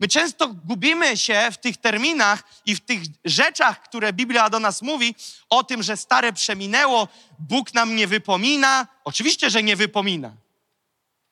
[0.00, 4.82] My często gubimy się w tych terminach i w tych rzeczach, które Biblia do nas
[4.82, 5.14] mówi,
[5.50, 8.86] o tym, że stare przeminęło, Bóg nam nie wypomina.
[9.04, 10.32] Oczywiście, że nie wypomina.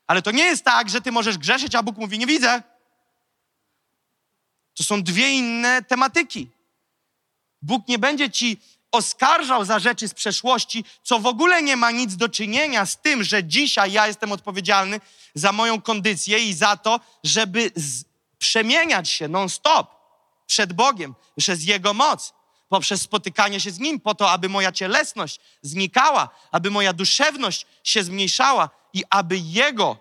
[0.06, 2.62] Ale to nie jest tak, że ty możesz grzeszyć, a Bóg mówi: Nie widzę.
[4.82, 6.50] To są dwie inne tematyki.
[7.62, 8.60] Bóg nie będzie ci
[8.92, 13.24] oskarżał za rzeczy z przeszłości, co w ogóle nie ma nic do czynienia z tym,
[13.24, 15.00] że dzisiaj ja jestem odpowiedzialny
[15.34, 18.04] za moją kondycję i za to, żeby z,
[18.38, 19.90] przemieniać się non-stop
[20.46, 22.34] przed Bogiem, przez Jego moc,
[22.68, 28.04] poprzez spotykanie się z Nim, po to, aby moja cielesność znikała, aby moja duszewność się
[28.04, 29.96] zmniejszała i aby Jego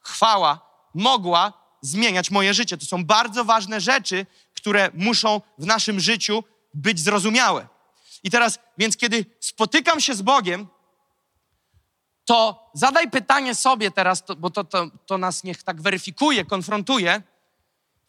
[0.00, 0.60] chwała
[0.94, 2.76] mogła zmieniać moje życie.
[2.76, 6.44] To są bardzo ważne rzeczy, które muszą w naszym życiu
[6.74, 7.68] być zrozumiałe.
[8.22, 10.68] I teraz, więc kiedy spotykam się z Bogiem,
[12.24, 17.22] to zadaj pytanie sobie teraz, to, bo to, to, to nas niech tak weryfikuje, konfrontuje,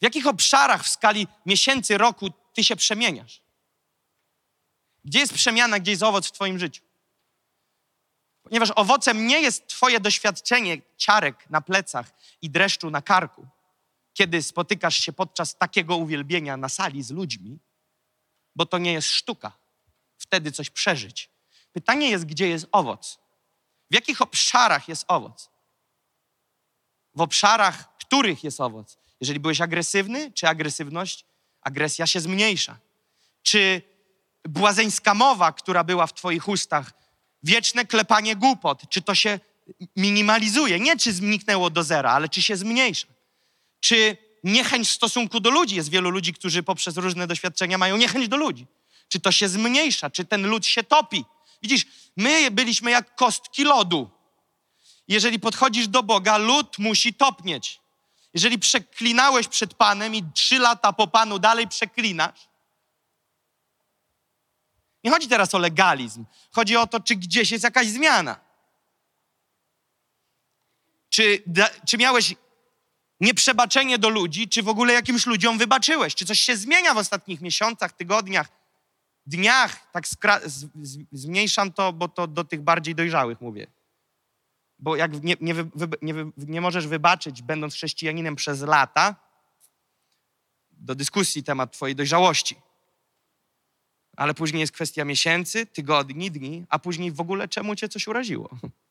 [0.00, 3.42] w jakich obszarach w skali miesięcy, roku ty się przemieniasz?
[5.04, 6.82] Gdzie jest przemiana, gdzie jest owoc w twoim życiu?
[8.42, 12.10] Ponieważ owocem nie jest twoje doświadczenie ciarek na plecach
[12.42, 13.46] i dreszczu na karku,
[14.18, 17.58] kiedy spotykasz się podczas takiego uwielbienia na sali z ludźmi,
[18.56, 19.52] bo to nie jest sztuka.
[20.18, 21.30] Wtedy coś przeżyć.
[21.72, 23.18] Pytanie jest, gdzie jest owoc?
[23.90, 25.50] W jakich obszarach jest owoc?
[27.14, 28.98] W obszarach, których jest owoc?
[29.20, 31.24] Jeżeli byłeś agresywny, czy agresywność,
[31.60, 32.78] agresja się zmniejsza?
[33.42, 33.82] Czy
[34.44, 36.92] błazeńska mowa, która była w Twoich ustach,
[37.42, 39.40] wieczne klepanie głupot, czy to się
[39.96, 40.80] minimalizuje?
[40.80, 43.17] Nie czy zniknęło do zera, ale czy się zmniejsza?
[43.80, 45.76] Czy niechęć w stosunku do ludzi?
[45.76, 48.66] Jest wielu ludzi, którzy poprzez różne doświadczenia mają niechęć do ludzi.
[49.08, 50.10] Czy to się zmniejsza?
[50.10, 51.24] Czy ten lód się topi?
[51.62, 51.86] Widzisz,
[52.16, 54.10] my byliśmy jak kostki lodu.
[55.08, 57.80] Jeżeli podchodzisz do Boga, lód musi topnieć.
[58.34, 62.48] Jeżeli przeklinałeś przed Panem i trzy lata po Panu dalej przeklinasz,
[65.04, 66.24] nie chodzi teraz o legalizm.
[66.52, 68.40] Chodzi o to, czy gdzieś jest jakaś zmiana.
[71.08, 71.42] Czy,
[71.86, 72.34] czy miałeś
[73.20, 76.14] nieprzebaczenie do ludzi, czy w ogóle jakimś ludziom wybaczyłeś?
[76.14, 78.48] Czy coś się zmienia w ostatnich miesiącach, tygodniach,
[79.26, 79.90] dniach?
[79.92, 80.04] Tak
[81.12, 83.66] zmniejszam to, bo to do tych bardziej dojrzałych mówię.
[84.78, 85.54] Bo jak nie, nie,
[86.02, 89.16] nie, nie możesz wybaczyć, będąc chrześcijaninem przez lata,
[90.70, 92.56] do dyskusji temat Twojej dojrzałości.
[94.16, 98.50] Ale później jest kwestia miesięcy, tygodni, dni, a później w ogóle czemu Cię coś uraziło?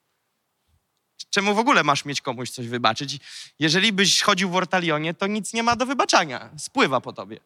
[1.30, 3.20] Czemu w ogóle masz mieć komuś coś wybaczyć?
[3.60, 6.50] Jeżeli byś chodził w ortalionie, to nic nie ma do wybaczania.
[6.58, 7.40] Spływa po tobie.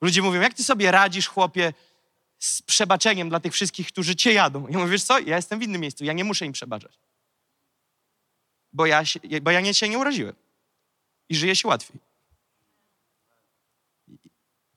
[0.00, 1.72] Ludzie mówią, jak ty sobie radzisz, chłopie,
[2.38, 4.68] z przebaczeniem dla tych wszystkich, którzy cię jadą.
[4.68, 6.98] Ja mówię, wiesz co, ja jestem w innym miejscu, ja nie muszę im przebaczać.
[8.72, 10.34] Bo ja, się, bo ja nie, się nie uraziłem.
[11.28, 12.00] I żyję się łatwiej.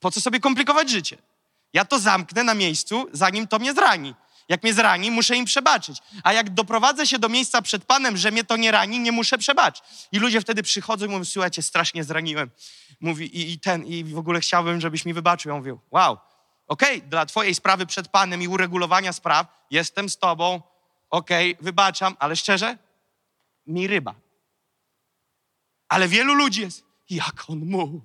[0.00, 1.16] Po co sobie komplikować życie?
[1.72, 4.14] Ja to zamknę na miejscu, zanim to mnie zrani.
[4.48, 5.98] Jak mnie zrani, muszę im przebaczyć.
[6.22, 9.38] A jak doprowadzę się do miejsca przed Panem, że mnie to nie rani, nie muszę
[9.38, 9.84] przebaczyć.
[10.12, 12.50] I ludzie wtedy przychodzą i mówią, słuchajcie, strasznie zraniłem.
[13.00, 15.52] Mówi, i, i ten, i w ogóle chciałbym, żebyś mi wybaczył.
[15.52, 16.18] Ja mówię, wow,
[16.66, 20.62] okej, okay, dla twojej sprawy przed Panem i uregulowania spraw jestem z tobą,
[21.10, 22.78] okej, okay, wybaczam, ale szczerze,
[23.66, 24.14] mi ryba.
[25.88, 28.00] Ale wielu ludzi jest, jak on mógł,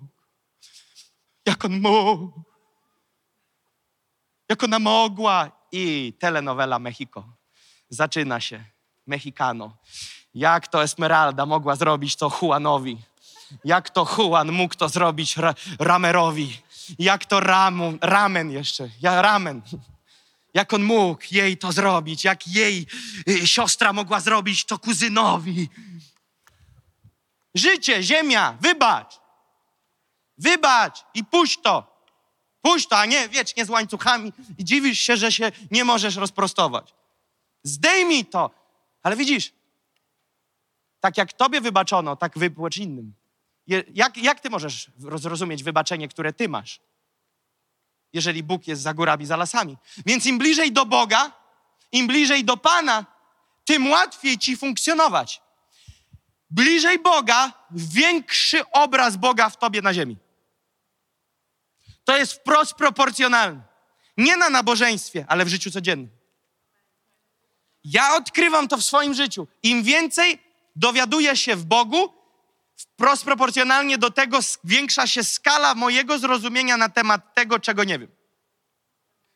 [1.45, 2.41] jak on mógł,
[4.49, 7.23] jak ona mogła, i telenowela Mexico.
[7.89, 8.63] Zaczyna się.
[9.07, 9.77] Mexicano.
[10.33, 12.97] Jak to Esmeralda mogła zrobić to Juanowi?
[13.65, 16.57] Jak to Juan mógł to zrobić ra Ramerowi?
[16.99, 18.89] Jak to Ramu, Ramen jeszcze?
[19.01, 19.61] Ja, ramen.
[20.53, 22.23] Jak on mógł jej to zrobić?
[22.23, 22.87] Jak jej
[23.29, 25.69] y, siostra mogła zrobić to kuzynowi?
[27.55, 29.19] Życie, ziemia, wybacz.
[30.37, 31.96] Wybacz i puść to.
[32.67, 36.93] Puść to, a nie wiecznie z łańcuchami i dziwisz się, że się nie możesz rozprostować.
[37.63, 38.51] Zdejmij to.
[39.03, 39.51] Ale widzisz,
[40.99, 43.13] tak jak tobie wybaczono, tak wypłacz innym.
[43.93, 46.79] Jak, jak ty możesz zrozumieć wybaczenie, które ty masz?
[48.13, 49.77] Jeżeli Bóg jest za górami, za lasami.
[50.05, 51.31] Więc im bliżej do Boga,
[51.91, 53.05] im bliżej do Pana,
[53.65, 55.41] tym łatwiej ci funkcjonować.
[56.49, 60.17] Bliżej Boga, większy obraz Boga w tobie na ziemi.
[62.07, 63.61] To jest wprost proporcjonalne.
[64.17, 66.09] Nie na nabożeństwie, ale w życiu codziennym.
[67.83, 69.47] Ja odkrywam to w swoim życiu.
[69.63, 70.39] Im więcej
[70.75, 72.13] dowiaduję się w Bogu,
[72.77, 78.11] wprost proporcjonalnie do tego zwiększa się skala mojego zrozumienia na temat tego, czego nie wiem.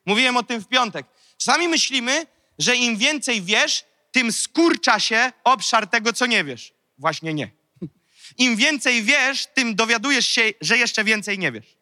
[0.05, 1.05] Mówiłem o tym w piątek.
[1.38, 2.25] Czasami myślimy,
[2.60, 6.73] że im więcej wiesz, tym skurcza się obszar tego, co nie wiesz.
[6.97, 7.51] Właśnie nie.
[8.38, 11.81] Im więcej wiesz, tym dowiadujesz się, że jeszcze więcej nie wiesz.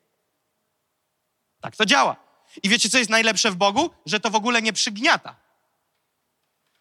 [1.62, 2.16] Tak to działa.
[2.64, 3.90] I wiecie, co jest najlepsze w Bogu?
[4.06, 5.36] Że to w ogóle nie przygniata.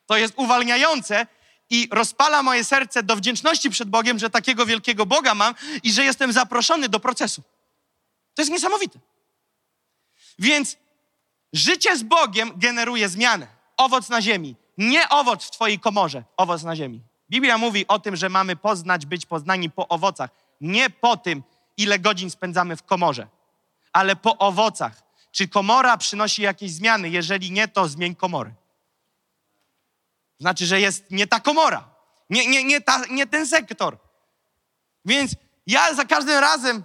[0.06, 1.26] To jest uwalniające
[1.70, 6.04] i rozpala moje serce do wdzięczności przed Bogiem, że takiego wielkiego Boga mam i że
[6.04, 7.42] jestem zaproszony do procesu.
[8.34, 8.98] To jest niesamowite.
[10.38, 10.76] Więc
[11.52, 13.46] życie z Bogiem generuje zmianę.
[13.76, 14.56] Owoc na ziemi.
[14.78, 17.00] Nie owoc w Twojej komorze, owoc na ziemi.
[17.30, 20.30] Biblia mówi o tym, że mamy poznać, być poznani po owocach.
[20.60, 21.42] Nie po tym,
[21.76, 23.26] ile godzin spędzamy w komorze,
[23.92, 25.03] ale po owocach.
[25.33, 27.11] Czy komora przynosi jakieś zmiany?
[27.11, 28.55] Jeżeli nie, to zmień komory.
[30.40, 31.90] Znaczy, że jest nie ta komora,
[32.31, 33.98] nie, nie, nie, ta, nie ten sektor.
[35.05, 35.33] Więc
[35.66, 36.85] ja za każdym razem,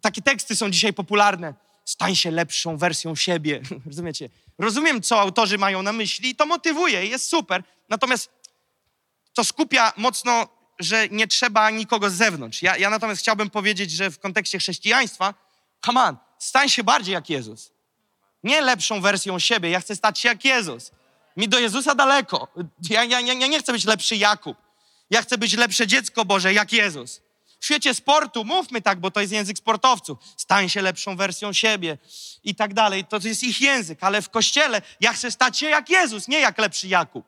[0.00, 1.54] takie teksty są dzisiaj popularne,
[1.84, 3.62] stań się lepszą wersją siebie.
[3.86, 4.28] Rozumiecie?
[4.58, 7.62] Rozumiem, co autorzy mają na myśli i to motywuje, jest super.
[7.88, 8.30] Natomiast
[9.34, 12.62] to skupia mocno, że nie trzeba nikogo z zewnątrz.
[12.62, 15.34] Ja, ja natomiast chciałbym powiedzieć, że w kontekście chrześcijaństwa,
[15.84, 17.72] come on, stań się bardziej jak Jezus.
[18.44, 20.90] Nie lepszą wersją siebie, ja chcę stać się jak Jezus.
[21.36, 22.48] Mi do Jezusa daleko.
[22.90, 24.56] Ja, ja, ja nie chcę być lepszy Jakub.
[25.10, 27.20] Ja chcę być lepsze dziecko Boże, jak Jezus.
[27.60, 30.18] W świecie sportu mówmy tak, bo to jest język sportowców.
[30.36, 31.98] Stań się lepszą wersją siebie
[32.44, 33.04] i tak dalej.
[33.04, 36.58] To jest ich język, ale w kościele ja chcę stać się jak Jezus, nie jak
[36.58, 37.26] lepszy Jakub.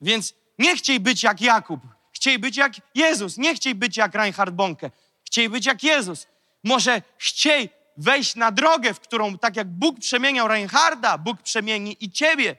[0.00, 1.80] Więc nie chciej być jak Jakub,
[2.12, 4.90] chciej być jak Jezus, nie chciej być jak Reinhard Bonke,
[5.24, 6.26] chciej być jak Jezus.
[6.64, 12.10] Może chciej wejść na drogę, w którą tak jak Bóg przemieniał Reinharda, Bóg przemieni i
[12.10, 12.56] ciebie.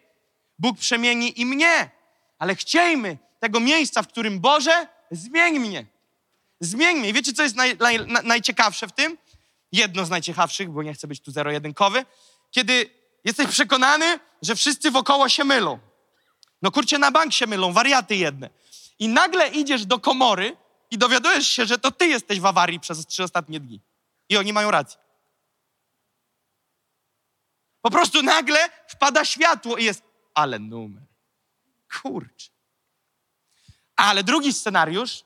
[0.59, 1.89] Bóg przemieni i mnie.
[2.39, 5.85] Ale chciejmy tego miejsca, w którym Boże, zmień mnie.
[6.59, 7.09] Zmień mnie.
[7.09, 9.17] I wiecie, co jest naj, naj, najciekawsze w tym?
[9.71, 12.05] Jedno z najciekawszych, bo nie chcę być tu zero-jedynkowy.
[12.51, 12.89] Kiedy
[13.23, 15.79] jesteś przekonany, że wszyscy wokoło się mylą.
[16.61, 18.49] No kurczę, na bank się mylą, wariaty jedne.
[18.99, 20.57] I nagle idziesz do komory
[20.91, 23.81] i dowiadujesz się, że to ty jesteś w awarii przez trzy ostatnie dni.
[24.31, 24.99] I oni mają rację.
[27.81, 31.03] Po prostu nagle wpada światło i jest, ale numer.
[32.01, 32.49] Kurczę.
[33.95, 35.23] Ale drugi scenariusz,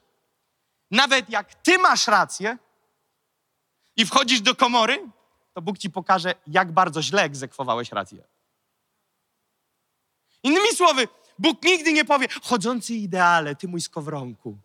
[0.92, 2.58] nawet jak ty masz rację
[3.96, 5.10] i wchodzisz do komory,
[5.54, 8.24] to Bóg ci pokaże, jak bardzo źle egzekwowałeś rację.
[10.44, 11.08] Innymi słowy,
[11.40, 14.58] Bóg nigdy nie powie, chodzący ideale, ty mój skowronku.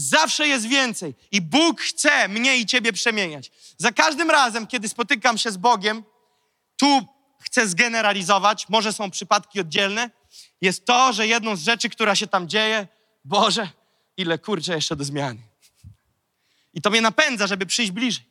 [0.00, 3.50] Zawsze jest więcej i Bóg chce mnie i ciebie przemieniać.
[3.78, 6.04] Za każdym razem, kiedy spotykam się z Bogiem,
[6.76, 7.06] tu
[7.40, 10.10] chcę zgeneralizować, może są przypadki oddzielne,
[10.60, 12.88] jest to, że jedną z rzeczy, która się tam dzieje,
[13.24, 13.68] Boże,
[14.16, 15.40] ile kurczę jeszcze do zmiany.
[16.74, 18.24] I to mnie napędza, żeby przyjść bliżej.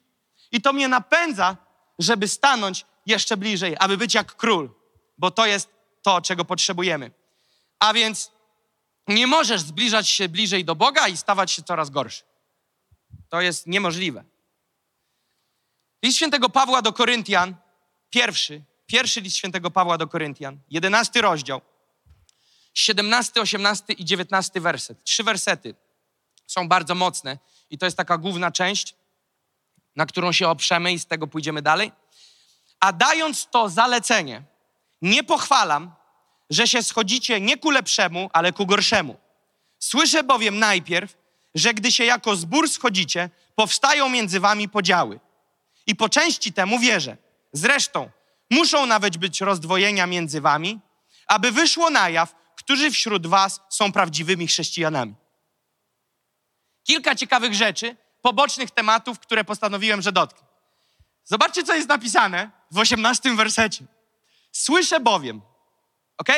[0.51, 1.57] I to mnie napędza,
[1.99, 4.69] żeby stanąć jeszcze bliżej, aby być jak król,
[5.17, 5.69] bo to jest
[6.01, 7.11] to, czego potrzebujemy.
[7.79, 8.31] A więc
[9.09, 12.23] nie możesz zbliżać się bliżej do Boga i stawać się coraz gorszy.
[13.29, 14.23] To jest niemożliwe.
[16.03, 17.55] List świętego Pawła do Koryntian,
[18.09, 21.61] pierwszy, pierwszy list świętego Pawła do Koryntian, jedenasty rozdział,
[22.73, 25.03] 17, 18 i 19 werset.
[25.03, 25.75] Trzy wersety
[26.47, 27.37] są bardzo mocne
[27.69, 28.95] i to jest taka główna część,
[29.95, 31.91] na którą się oprzemy i z tego pójdziemy dalej.
[32.79, 34.43] A dając to zalecenie,
[35.01, 35.95] nie pochwalam,
[36.49, 39.17] że się schodzicie nie ku lepszemu, ale ku gorszemu.
[39.79, 41.17] Słyszę bowiem najpierw,
[41.55, 45.19] że gdy się jako zbór schodzicie, powstają między wami podziały.
[45.87, 47.17] I po części temu wierzę.
[47.53, 48.09] Zresztą
[48.49, 50.79] muszą nawet być rozdwojenia między wami,
[51.27, 55.15] aby wyszło na jaw, którzy wśród was są prawdziwymi chrześcijanami.
[56.83, 60.47] Kilka ciekawych rzeczy, pobocznych tematów, które postanowiłem, że dotknę.
[61.23, 63.85] Zobaczcie, co jest napisane w osiemnastym wersecie.
[64.51, 65.41] Słyszę bowiem,
[66.19, 66.29] ok?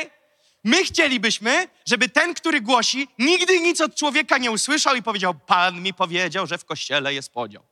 [0.63, 5.81] My chcielibyśmy, żeby ten, który głosi, nigdy nic od człowieka nie usłyszał i powiedział: Pan
[5.81, 7.63] mi powiedział, że w kościele jest podział.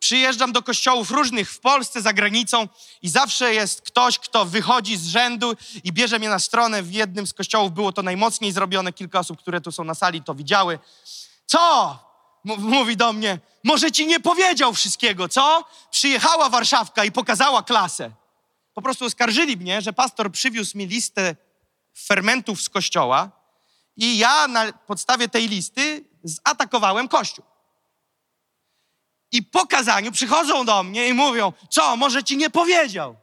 [0.00, 2.68] Przyjeżdżam do kościołów różnych w Polsce, za granicą
[3.02, 6.82] i zawsze jest ktoś, kto wychodzi z rzędu i bierze mnie na stronę.
[6.82, 8.92] W jednym z kościołów było to najmocniej zrobione.
[8.92, 10.78] Kilka osób, które tu są na sali, to widziały.
[11.46, 11.98] Co?
[12.44, 15.64] Mówi do mnie, może ci nie powiedział wszystkiego, co?
[15.90, 18.10] Przyjechała Warszawka i pokazała klasę
[18.74, 21.36] po prostu oskarżyli mnie, że pastor przywiózł mi listę
[21.96, 23.30] fermentów z kościoła
[23.96, 27.44] i ja na podstawie tej listy zaatakowałem kościół.
[29.32, 33.16] I po kazaniu przychodzą do mnie i mówią, co, może ci nie powiedział?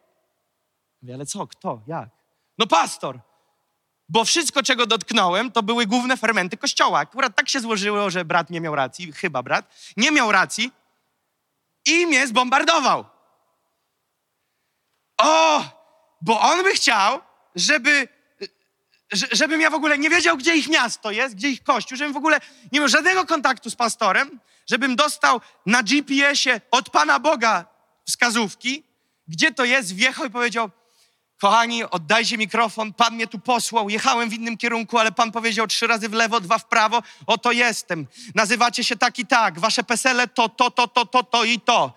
[1.01, 2.09] Mówię, ale co, kto, jak?
[2.57, 3.19] No pastor,
[4.09, 6.99] bo wszystko, czego dotknąłem, to były główne fermenty kościoła.
[6.99, 10.71] Akurat tak się złożyło, że brat nie miał racji, chyba brat, nie miał racji
[11.85, 13.05] i mnie zbombardował.
[15.17, 15.63] O,
[16.21, 17.21] bo on by chciał,
[17.55, 18.07] żeby,
[19.11, 22.13] że- żebym ja w ogóle nie wiedział, gdzie ich miasto jest, gdzie ich kościół, żebym
[22.13, 22.39] w ogóle
[22.71, 27.65] nie miał żadnego kontaktu z pastorem, żebym dostał na GPS-ie od Pana Boga
[28.07, 28.83] wskazówki,
[29.27, 30.69] gdzie to jest, wjechał i powiedział,
[31.41, 35.87] kochani, oddajcie mikrofon, Pan mnie tu posłał, jechałem w innym kierunku, ale Pan powiedział trzy
[35.87, 38.07] razy w lewo, dwa w prawo, oto jestem.
[38.35, 41.93] Nazywacie się tak i tak, wasze pesele to, to, to, to, to, to i to.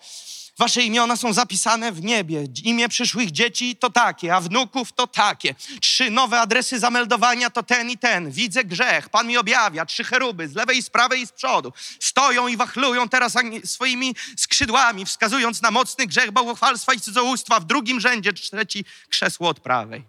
[0.60, 2.44] Wasze imiona są zapisane w niebie.
[2.64, 5.54] Imię przyszłych dzieci to takie, a wnuków to takie.
[5.80, 8.30] Trzy nowe adresy zameldowania to ten i ten.
[8.30, 9.86] Widzę grzech, Pan mi objawia.
[9.86, 11.72] Trzy cheruby z lewej, z prawej i z przodu.
[12.00, 17.60] Stoją i wachlują teraz swoimi skrzydłami, wskazując na mocny grzech bałwochwalstwa i cudzołóstwa.
[17.60, 20.04] W drugim rzędzie trzeci krzesło od prawej.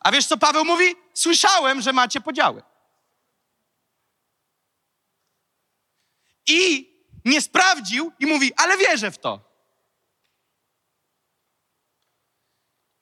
[0.00, 0.94] A wiesz, co Paweł mówi?
[1.14, 2.62] Słyszałem, że macie podziały.
[6.46, 6.95] I
[7.26, 9.40] nie sprawdził i mówi, ale wierzę w to.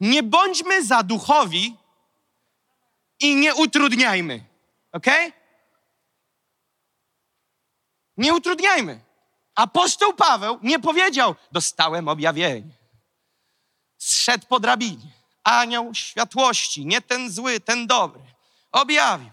[0.00, 1.76] Nie bądźmy za duchowi
[3.20, 4.44] i nie utrudniajmy.
[4.92, 5.06] Ok?
[8.16, 9.00] Nie utrudniajmy.
[9.54, 12.72] Apostoł Paweł nie powiedział, dostałem objawienie.
[13.98, 15.12] Zszedł po drabinie.
[15.44, 18.22] Anioł światłości, nie ten zły, ten dobry.
[18.72, 19.30] Objawił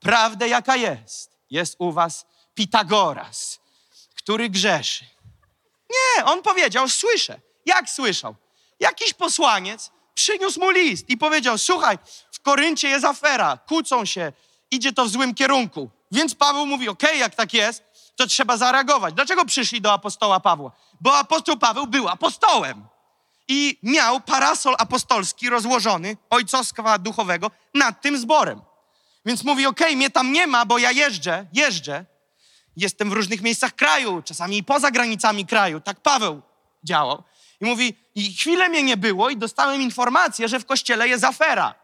[0.00, 1.38] prawdę, jaka jest.
[1.50, 3.60] Jest u was Pitagoras,
[4.22, 5.04] który grzeszy.
[5.90, 7.40] Nie, on powiedział, słyszę.
[7.66, 8.34] Jak słyszał?
[8.80, 11.98] Jakiś posłaniec przyniósł mu list i powiedział, słuchaj,
[12.32, 14.32] w Koryncie jest afera, kłócą się,
[14.70, 15.90] idzie to w złym kierunku.
[16.12, 17.82] Więc Paweł mówi, okej, jak tak jest,
[18.16, 19.14] to trzeba zareagować.
[19.14, 20.72] Dlaczego przyszli do apostoła Pawła?
[21.00, 22.86] Bo apostoł Paweł był apostołem
[23.48, 28.62] i miał parasol apostolski rozłożony, ojcostwa duchowego, nad tym zborem.
[29.24, 32.04] Więc mówi, okej, mnie tam nie ma, bo ja jeżdżę, jeżdżę,
[32.76, 35.80] jestem w różnych miejscach kraju, czasami i poza granicami kraju.
[35.80, 36.42] Tak Paweł
[36.84, 37.22] działał.
[37.60, 41.74] I mówi, i chwilę mnie nie było i dostałem informację, że w kościele jest afera.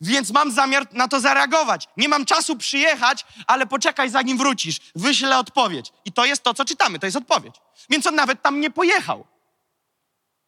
[0.00, 1.88] Więc mam zamiar na to zareagować.
[1.96, 4.80] Nie mam czasu przyjechać, ale poczekaj, zanim wrócisz.
[4.94, 5.92] Wyślę odpowiedź.
[6.04, 7.54] I to jest to, co czytamy, to jest odpowiedź.
[7.90, 9.26] Więc on nawet tam nie pojechał.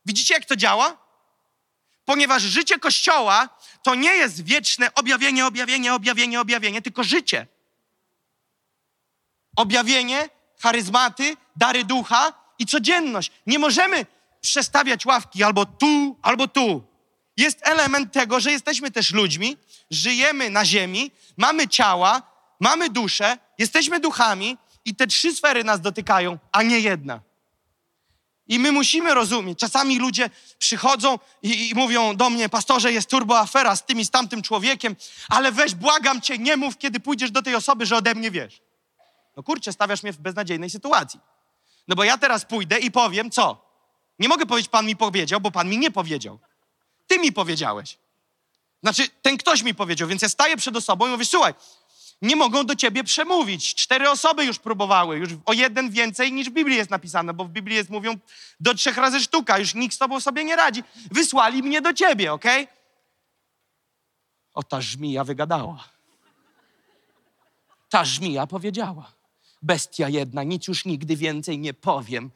[0.07, 0.97] Widzicie, jak to działa?
[2.05, 3.49] Ponieważ życie Kościoła
[3.83, 7.47] to nie jest wieczne objawienie, objawienie, objawienie, objawienie, tylko życie
[9.57, 10.29] objawienie,
[10.61, 13.33] charyzmaty, dary ducha i codzienność.
[13.47, 14.07] Nie możemy
[14.41, 16.87] przestawiać ławki albo tu, albo tu.
[17.37, 19.57] Jest element tego, że jesteśmy też ludźmi,
[19.91, 22.23] żyjemy na ziemi, mamy ciała,
[22.61, 27.21] mamy duszę, jesteśmy duchami i te trzy sfery nas dotykają, a nie jedna.
[28.47, 29.59] I my musimy rozumieć.
[29.59, 34.05] Czasami ludzie przychodzą i, i mówią do mnie, pastorze, jest turbo afera z tym i
[34.05, 34.97] z tamtym człowiekiem,
[35.29, 38.61] ale weź, błagam cię, nie mów, kiedy pójdziesz do tej osoby, że ode mnie wiesz.
[39.37, 41.21] No kurczę, stawiasz mnie w beznadziejnej sytuacji.
[41.89, 43.65] No bo ja teraz pójdę i powiem co?
[44.19, 46.39] Nie mogę powiedzieć, pan mi powiedział, bo pan mi nie powiedział.
[47.07, 47.99] Ty mi powiedziałeś.
[48.83, 51.55] Znaczy, ten ktoś mi powiedział, więc ja staję przed osobą i mówię, słuchaj,
[52.23, 53.75] nie mogą do ciebie przemówić.
[53.75, 57.49] Cztery osoby już próbowały, już o jeden więcej niż w Biblii jest napisane, bo w
[57.49, 58.15] Biblii jest, mówią,
[58.61, 60.83] do trzech razy sztuka, już nikt z tobą sobie nie radzi.
[61.11, 62.69] Wysłali mnie do ciebie, okej?
[64.55, 65.85] O, ta żmija wygadała.
[67.91, 69.14] Ta żmija powiedziała.
[69.65, 72.31] Bestia jedna, nic już nigdy więcej nie powiem.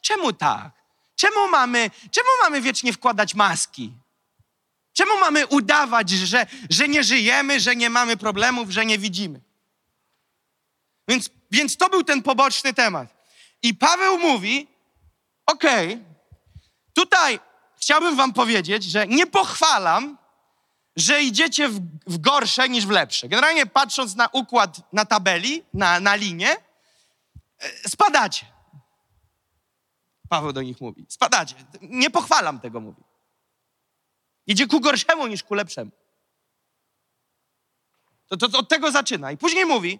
[0.00, 0.70] Czemu tak?
[1.16, 3.92] Czemu mamy, czemu mamy wiecznie wkładać maski?
[4.92, 9.40] Czemu mamy udawać, że, że nie żyjemy, że nie mamy problemów, że nie widzimy?
[11.08, 13.14] Więc, więc to był ten poboczny temat.
[13.62, 14.68] I Paweł mówi:
[15.46, 16.04] Okej,
[16.94, 17.40] tutaj
[17.76, 20.18] chciałbym Wam powiedzieć, że nie pochwalam,
[20.96, 23.28] że idziecie w, w gorsze niż w lepsze.
[23.28, 26.56] Generalnie patrząc na układ na tabeli, na, na linię,
[27.58, 28.46] e, spadacie.
[30.28, 31.54] Paweł do nich mówi: Spadacie.
[31.80, 33.02] Nie pochwalam tego, mówi.
[34.46, 35.90] Idzie ku gorszemu niż ku lepszemu.
[38.26, 39.32] To, to, to od tego zaczyna.
[39.32, 39.98] I później mówi: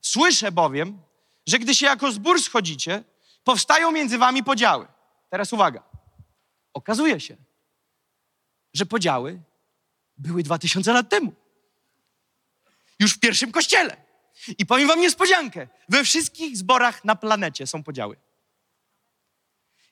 [0.00, 1.02] Słyszę bowiem,
[1.46, 3.04] że gdy się jako zbór schodzicie,
[3.44, 4.86] powstają między wami podziały.
[5.30, 5.82] Teraz uwaga.
[6.74, 7.36] Okazuje się,
[8.74, 9.42] że podziały
[10.18, 11.32] były dwa tysiące lat temu.
[12.98, 13.96] Już w pierwszym kościele.
[14.58, 15.68] I powiem wam niespodziankę.
[15.88, 18.16] We wszystkich zborach na planecie są podziały.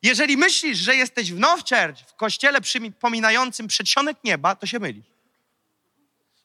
[0.02, 5.06] Jeżeli myślisz, że jesteś w Now Church, w kościele przypominającym przedsionek nieba, to się mylisz.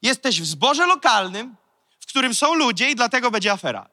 [0.01, 1.55] Jesteś w zborze lokalnym,
[1.99, 3.89] w którym są ludzie i dlatego będzie afera.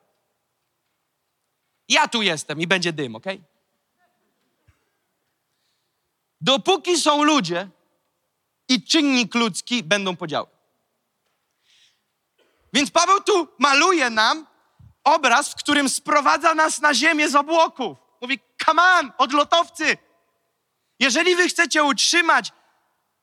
[1.89, 3.27] Ja tu jestem i będzie dym, ok?
[6.41, 7.69] Dopóki są ludzie
[8.69, 10.47] i czynnik ludzki, będą podziały.
[12.73, 14.47] Więc Paweł tu maluje nam
[15.05, 17.99] obraz, w którym sprowadza nas na ziemię z obłoków.
[18.21, 19.97] Mówi, come on, odlotowcy.
[20.99, 22.53] Jeżeli wy chcecie utrzymać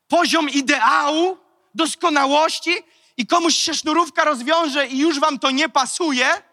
[0.08, 1.38] poziom ideału,
[1.76, 2.76] doskonałości
[3.18, 6.44] i komuś się sznurówka rozwiąże i już wam to nie pasuje,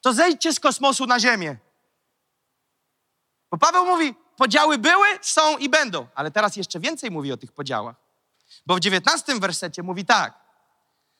[0.00, 1.56] to zejdźcie z kosmosu na Ziemię.
[3.50, 6.06] Bo Paweł mówi, podziały były, są i będą.
[6.14, 7.96] Ale teraz jeszcze więcej mówi o tych podziałach.
[8.66, 10.34] Bo w dziewiętnastym wersecie mówi tak.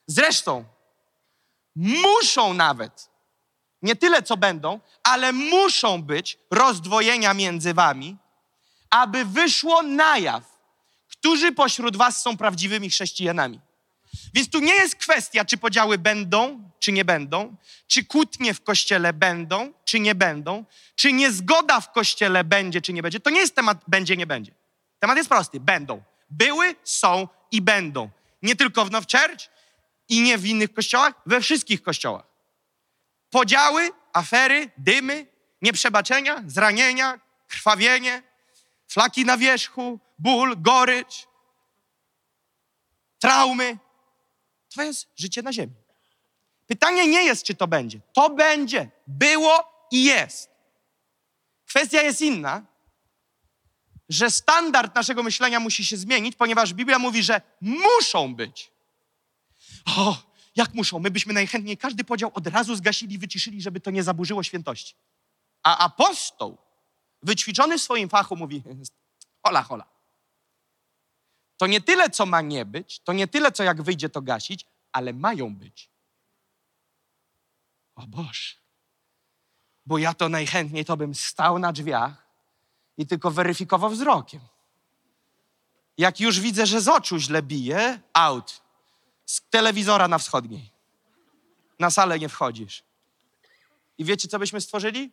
[0.07, 0.65] Zresztą
[1.75, 3.09] muszą nawet,
[3.81, 8.17] nie tyle co będą, ale muszą być rozdwojenia między wami,
[8.89, 10.43] aby wyszło na jaw,
[11.07, 13.59] którzy pośród was są prawdziwymi chrześcijanami.
[14.33, 17.55] Więc tu nie jest kwestia, czy podziały będą, czy nie będą,
[17.87, 23.03] czy kłótnie w kościele będą, czy nie będą, czy niezgoda w kościele będzie, czy nie
[23.03, 23.19] będzie.
[23.19, 24.51] To nie jest temat będzie, nie będzie.
[24.99, 25.59] Temat jest prosty.
[25.59, 26.03] Będą.
[26.29, 28.09] Były, są i będą.
[28.41, 29.49] Nie tylko w Now Church
[30.09, 32.25] i nie w innych kościołach, we wszystkich kościołach.
[33.29, 35.27] Podziały, afery, dymy,
[35.61, 38.23] nieprzebaczenia, zranienia, krwawienie,
[38.87, 41.27] flaki na wierzchu, ból, gorycz,
[43.19, 43.77] traumy.
[44.75, 45.73] To jest życie na ziemi.
[46.67, 47.99] Pytanie nie jest, czy to będzie.
[48.13, 48.91] To będzie.
[49.07, 50.49] Było i jest.
[51.65, 52.65] Kwestia jest inna,
[54.09, 58.71] że standard naszego myślenia musi się zmienić, ponieważ Biblia mówi, że muszą być.
[59.85, 60.17] O,
[60.55, 60.99] jak muszą?
[60.99, 64.95] My byśmy najchętniej każdy podział od razu zgasili, wyciszyli, żeby to nie zaburzyło świętości.
[65.63, 66.57] A apostoł,
[67.23, 68.63] wyćwiczony w swoim fachu, mówi:
[69.43, 69.98] hola, hola.
[71.59, 74.65] To nie tyle, co ma nie być, to nie tyle, co jak wyjdzie, to gasić,
[74.91, 75.89] ale mają być.
[77.95, 78.55] O Boże.
[79.85, 82.27] Bo ja to najchętniej to bym stał na drzwiach
[82.97, 84.41] i tylko weryfikował wzrokiem.
[85.97, 88.61] Jak już widzę, że z oczu źle bije, out.
[89.25, 90.71] Z telewizora na wschodniej.
[91.79, 92.83] Na salę nie wchodzisz.
[93.97, 95.11] I wiecie, co byśmy stworzyli?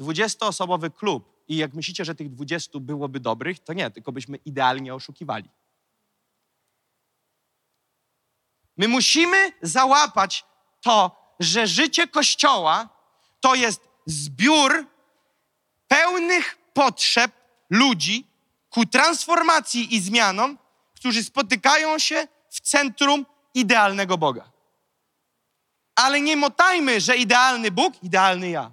[0.00, 1.33] 20-osobowy klub.
[1.48, 5.48] I jak myślicie, że tych 20 byłoby dobrych, to nie, tylko byśmy idealnie oszukiwali.
[8.76, 10.44] My musimy załapać
[10.80, 12.88] to, że życie Kościoła
[13.40, 14.86] to jest zbiór
[15.88, 17.32] pełnych potrzeb
[17.70, 18.26] ludzi
[18.70, 20.58] ku transformacji i zmianom,
[20.94, 24.50] którzy spotykają się w centrum idealnego Boga.
[25.94, 28.70] Ale nie motajmy, że idealny Bóg, idealny ja.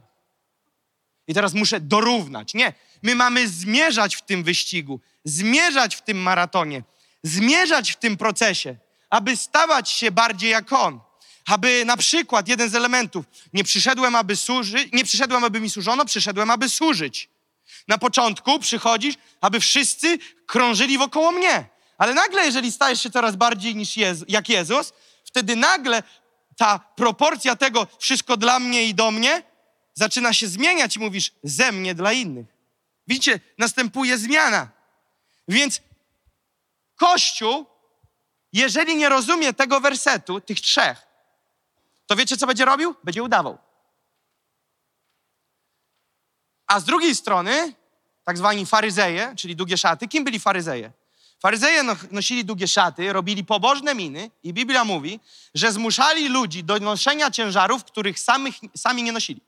[1.32, 2.53] I teraz muszę dorównać.
[2.53, 2.73] Nie,
[3.03, 6.84] my mamy zmierzać w tym wyścigu, zmierzać w tym maratonie,
[7.23, 8.75] zmierzać w tym procesie,
[9.09, 10.99] aby stawać się bardziej jak On.
[11.45, 16.05] Aby na przykład jeden z elementów, nie przyszedłem, aby służyć, nie przyszedłem, aby mi służono,
[16.05, 17.29] przyszedłem, aby służyć.
[17.88, 21.65] Na początku przychodzisz, aby wszyscy krążyli wokoło mnie.
[21.97, 24.93] Ale nagle, jeżeli stajesz się coraz bardziej niż Jezu, jak Jezus,
[25.25, 26.03] wtedy nagle
[26.57, 29.51] ta proporcja tego wszystko dla mnie i do mnie
[29.93, 32.45] zaczyna się zmieniać i mówisz ze mnie dla innych.
[33.07, 34.69] Widzicie, następuje zmiana.
[35.47, 35.81] Więc
[36.95, 37.65] Kościół,
[38.53, 41.07] jeżeli nie rozumie tego wersetu, tych trzech,
[42.07, 42.95] to wiecie, co będzie robił?
[43.03, 43.57] Będzie udawał.
[46.67, 47.73] A z drugiej strony,
[48.23, 50.91] tak zwani faryzeje, czyli długie szaty, kim byli faryzeje?
[51.39, 55.19] Faryzeje no- nosili długie szaty, robili pobożne miny i Biblia mówi,
[55.53, 59.41] że zmuszali ludzi do noszenia ciężarów, których samych, sami nie nosili.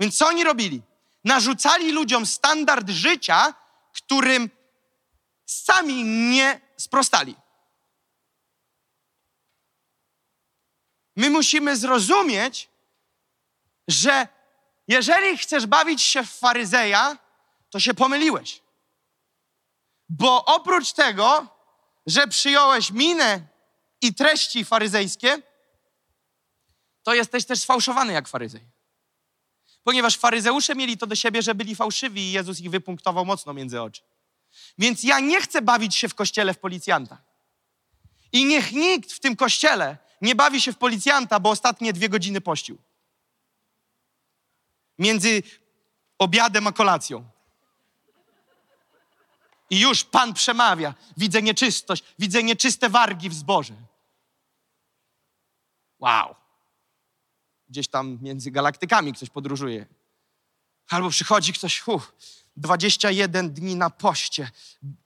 [0.00, 0.82] Więc co oni robili?
[1.24, 3.54] Narzucali ludziom standard życia,
[3.92, 4.50] którym
[5.46, 7.36] sami nie sprostali.
[11.16, 12.68] My musimy zrozumieć,
[13.88, 14.28] że
[14.88, 17.18] jeżeli chcesz bawić się w faryzeja,
[17.70, 18.62] to się pomyliłeś.
[20.08, 21.46] Bo oprócz tego,
[22.06, 23.40] że przyjąłeś minę
[24.00, 25.42] i treści faryzejskie,
[27.02, 28.75] to jesteś też sfałszowany jak faryzej.
[29.86, 33.82] Ponieważ faryzeusze mieli to do siebie, że byli fałszywi i Jezus ich wypunktował mocno między
[33.82, 34.02] oczy.
[34.78, 37.18] Więc ja nie chcę bawić się w kościele w policjanta.
[38.32, 42.40] I niech nikt w tym kościele nie bawi się w policjanta, bo ostatnie dwie godziny
[42.40, 42.78] pościł.
[44.98, 45.42] Między
[46.18, 47.24] obiadem a kolacją.
[49.70, 50.94] I już Pan przemawia.
[51.16, 53.74] Widzę nieczystość, widzę nieczyste wargi w zboże.
[55.98, 56.45] Wow.
[57.68, 59.86] Gdzieś tam między galaktykami ktoś podróżuje.
[60.88, 62.12] Albo przychodzi ktoś, uff,
[62.56, 64.50] 21 dni na poście.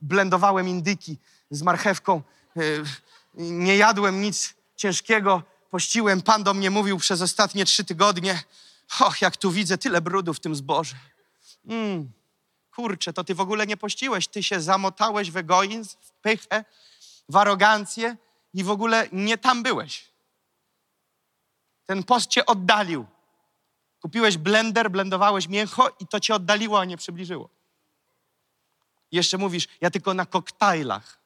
[0.00, 1.18] Blendowałem indyki
[1.50, 2.22] z marchewką.
[2.56, 2.84] Yy,
[3.34, 5.42] nie jadłem nic ciężkiego.
[5.70, 6.22] Pościłem.
[6.22, 8.42] Pan do mnie mówił przez ostatnie trzy tygodnie.
[9.00, 10.96] Och, jak tu widzę tyle brudu w tym zboże.
[11.66, 12.12] Mm
[12.80, 16.64] kurczę, to ty w ogóle nie pościłeś, ty się zamotałeś w egoizm, w pychę,
[17.28, 18.16] w arogancję
[18.54, 20.09] i w ogóle nie tam byłeś.
[21.90, 23.06] Ten post cię oddalił.
[24.02, 27.48] Kupiłeś blender, blendowałeś mięcho i to cię oddaliło, a nie przybliżyło.
[29.12, 31.18] Jeszcze mówisz, ja tylko na koktajlach.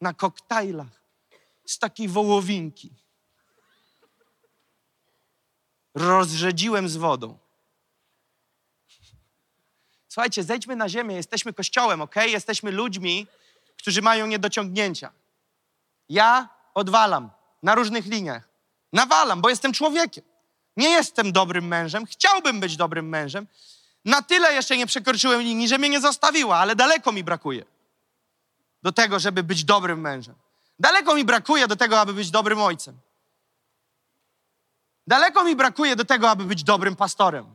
[0.00, 1.02] Na koktajlach.
[1.66, 2.90] Z takiej wołowinki.
[5.94, 7.38] Rozrzedziłem z wodą.
[10.08, 12.16] Słuchajcie, zejdźmy na ziemię, jesteśmy kościołem, ok?
[12.16, 13.26] Jesteśmy ludźmi,
[13.76, 15.12] którzy mają niedociągnięcia.
[16.08, 17.30] Ja odwalam
[17.62, 18.49] na różnych liniach.
[18.92, 20.24] Nawalam, bo jestem człowiekiem.
[20.76, 23.46] Nie jestem dobrym mężem, chciałbym być dobrym mężem.
[24.04, 27.64] Na tyle jeszcze nie przekroczyłem linii, że mnie nie zostawiła, ale daleko mi brakuje
[28.82, 30.34] do tego, żeby być dobrym mężem.
[30.78, 32.98] Daleko mi brakuje do tego, aby być dobrym ojcem.
[35.06, 37.54] Daleko mi brakuje do tego, aby być dobrym pastorem.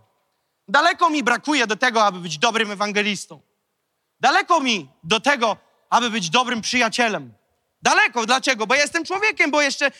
[0.67, 3.41] Daleko mi brakuje do tego, aby być dobrym ewangelistą.
[4.19, 5.57] Daleko mi do tego,
[5.89, 7.33] aby być dobrym przyjacielem.
[7.81, 8.25] Daleko.
[8.25, 8.67] Dlaczego?
[8.67, 9.91] Bo jestem człowiekiem, bo jeszcze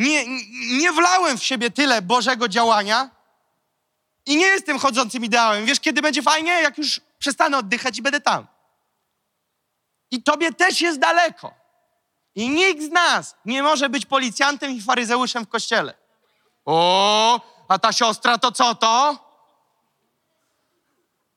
[0.00, 0.24] nie,
[0.78, 3.10] nie wlałem w siebie tyle Bożego działania
[4.26, 5.64] i nie jestem chodzącym ideałem.
[5.64, 6.52] Wiesz, kiedy będzie fajnie?
[6.52, 8.46] Jak już przestanę oddychać i będę tam.
[10.10, 11.54] I tobie też jest daleko.
[12.34, 15.94] I nikt z nas nie może być policjantem i faryzeuszem w kościele.
[16.64, 19.18] O, a ta siostra to co to?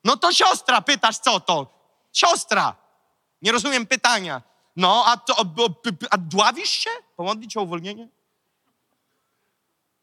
[0.04, 1.68] No to siostra, pytasz co to?
[2.14, 2.76] Siostra.
[3.42, 4.42] Nie rozumiem pytania.
[4.76, 5.44] No, a, to, a,
[6.10, 6.90] a dławisz się?
[7.16, 8.08] Pomodlić o uwolnienie?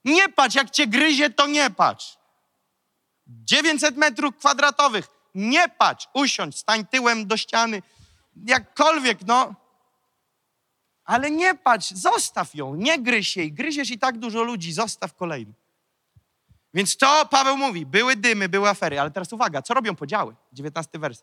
[0.04, 2.18] Nie patrz, jak cię gryzie, to nie patrz.
[3.26, 5.08] 900 metrów kwadratowych.
[5.34, 7.82] Nie patrz, usiądź, stań tyłem do ściany.
[8.46, 9.54] Jakkolwiek, no.
[11.04, 13.52] Ale nie patrz, zostaw ją, nie gryź jej.
[13.52, 15.52] Gryziesz i tak dużo ludzi, zostaw kolejny.
[16.74, 20.36] Więc to Paweł mówi, były dymy, były afery, ale teraz uwaga, co robią podziały?
[20.52, 21.22] 19 wers.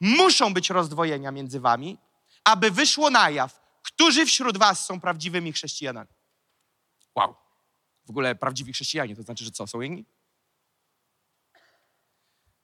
[0.00, 1.98] Muszą być rozdwojenia między wami,
[2.44, 6.10] aby wyszło na jaw, którzy wśród was są prawdziwymi chrześcijanami.
[7.14, 7.47] Wow.
[8.08, 10.04] W ogóle prawdziwi chrześcijanie, to znaczy, że co, są inni?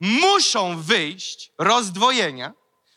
[0.01, 2.53] Muszą wyjść rozdwojenia,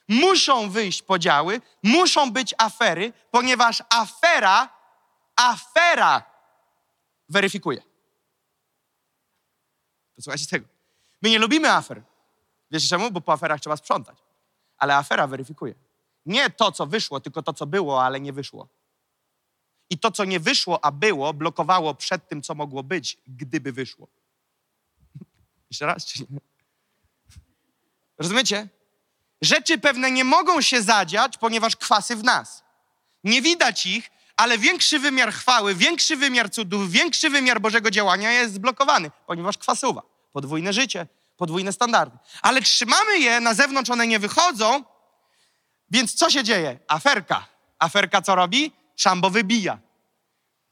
[0.07, 4.69] muszą wyjść podziały, muszą być afery, ponieważ afera,
[5.35, 6.23] afera
[7.29, 7.83] weryfikuje.
[10.15, 10.67] Posłuchajcie tego.
[11.21, 12.03] My nie lubimy afer.
[12.71, 13.11] Wiecie czemu?
[13.11, 14.17] Bo po aferach trzeba sprzątać.
[14.77, 15.75] Ale afera weryfikuje.
[16.25, 18.67] Nie to, co wyszło, tylko to, co było, ale nie wyszło.
[19.89, 24.07] I to, co nie wyszło, a było, blokowało przed tym, co mogło być, gdyby wyszło.
[25.69, 26.39] Jeszcze raz, czy nie?
[28.17, 28.67] Rozumiecie?
[29.41, 32.63] Rzeczy pewne nie mogą się zadziać, ponieważ kwasy w nas.
[33.23, 38.53] Nie widać ich, ale większy wymiar chwały, większy wymiar cudów, większy wymiar Bożego działania jest
[38.53, 40.01] zblokowany, ponieważ kwasuwa.
[40.33, 41.07] Podwójne życie,
[41.37, 42.17] podwójne standardy.
[42.41, 44.83] Ale trzymamy je, na zewnątrz one nie wychodzą,
[45.91, 46.79] więc co się dzieje?
[46.87, 47.47] Aferka.
[47.79, 48.71] Aferka co robi?
[48.97, 49.79] Szambo wybija.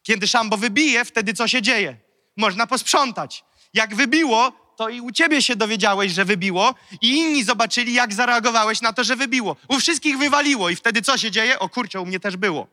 [0.03, 1.97] Kiedy szambo wybije, wtedy co się dzieje?
[2.38, 3.43] Można posprzątać.
[3.73, 8.82] Jak wybiło, to i u ciebie się dowiedziałeś, że wybiło i inni zobaczyli, jak zareagowałeś
[8.82, 9.55] na to, że wybiło.
[9.67, 11.59] U wszystkich wywaliło i wtedy co się dzieje?
[11.59, 12.67] O kurczę, u mnie też było.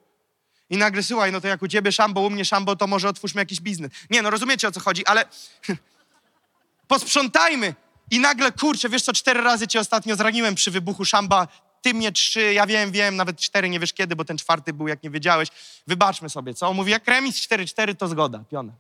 [0.71, 3.41] I nagle, słuchaj, no to jak u ciebie szambo, u mnie szambo, to może otwórzmy
[3.41, 3.91] jakiś biznes.
[4.11, 5.25] Nie, no rozumiecie o co chodzi, ale
[6.89, 7.75] posprzątajmy.
[8.11, 11.49] I nagle, kurczę, wiesz co, cztery razy cię ostatnio zraniłem przy wybuchu szamba,
[11.83, 14.89] ty mnie trzy, ja wiem, wiem, nawet cztery, nie wiesz kiedy, bo ten czwarty był,
[14.89, 15.49] jak nie wiedziałeś.
[15.87, 16.73] Wybaczmy sobie, co?
[16.73, 18.73] Mówi, jak remis 4-4, to zgoda, piona.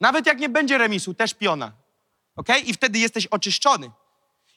[0.00, 1.72] Nawet jak nie będzie remisu, też piona.
[2.36, 2.48] ok?
[2.64, 3.90] I wtedy jesteś oczyszczony.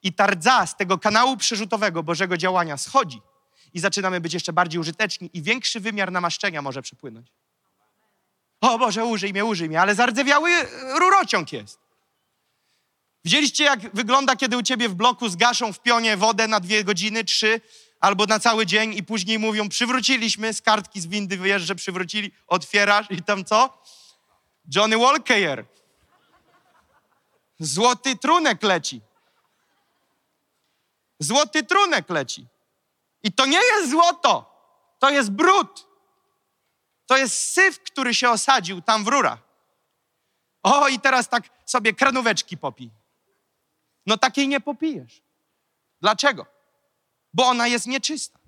[0.04, 3.22] I ta rdza z tego kanału przerzutowego Bożego działania schodzi
[3.74, 7.28] i zaczynamy być jeszcze bardziej użyteczni i większy wymiar namaszczenia może przepłynąć.
[8.62, 10.50] O Boże, użyj mnie, użyj mnie, ale zardzewiały
[11.00, 11.89] rurociąg jest.
[13.26, 17.24] Widzieliście, jak wygląda, kiedy u ciebie w bloku zgaszą w pionie wodę na dwie godziny,
[17.24, 17.62] trzy,
[18.00, 23.06] albo na cały dzień i później mówią, przywróciliśmy, z kartki z windy wyjeżdżę, przywrócili, otwierasz
[23.10, 23.82] i tam co?
[24.76, 25.66] Johnny Walker.
[27.60, 29.02] Złoty trunek leci.
[31.20, 32.46] Złoty trunek leci.
[33.24, 34.62] I to nie jest złoto,
[35.00, 35.88] to jest brud.
[37.06, 39.40] To jest syf, który się osadził tam w rurach.
[40.64, 42.99] O, i teraz tak sobie kranóweczki popij.
[44.10, 45.22] No takiej nie popijesz.
[46.02, 46.46] Dlaczego?
[47.34, 48.40] Bo ona jest nieczysta.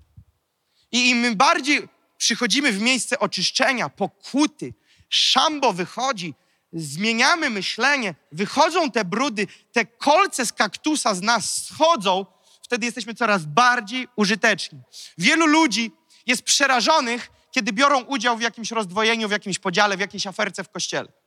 [0.92, 1.88] I im bardziej
[2.18, 4.74] przychodzimy w miejsce oczyszczenia, pokuty,
[5.08, 6.34] szambo wychodzi,
[6.72, 12.26] zmieniamy myślenie, wychodzą te brudy, te kolce z kaktusa z nas schodzą,
[12.62, 14.80] wtedy jesteśmy coraz bardziej użyteczni.
[15.18, 15.90] Wielu ludzi
[16.26, 20.68] jest przerażonych, kiedy biorą udział w jakimś rozdwojeniu, w jakimś podziale, w jakiejś aferce w
[20.68, 21.21] kościele.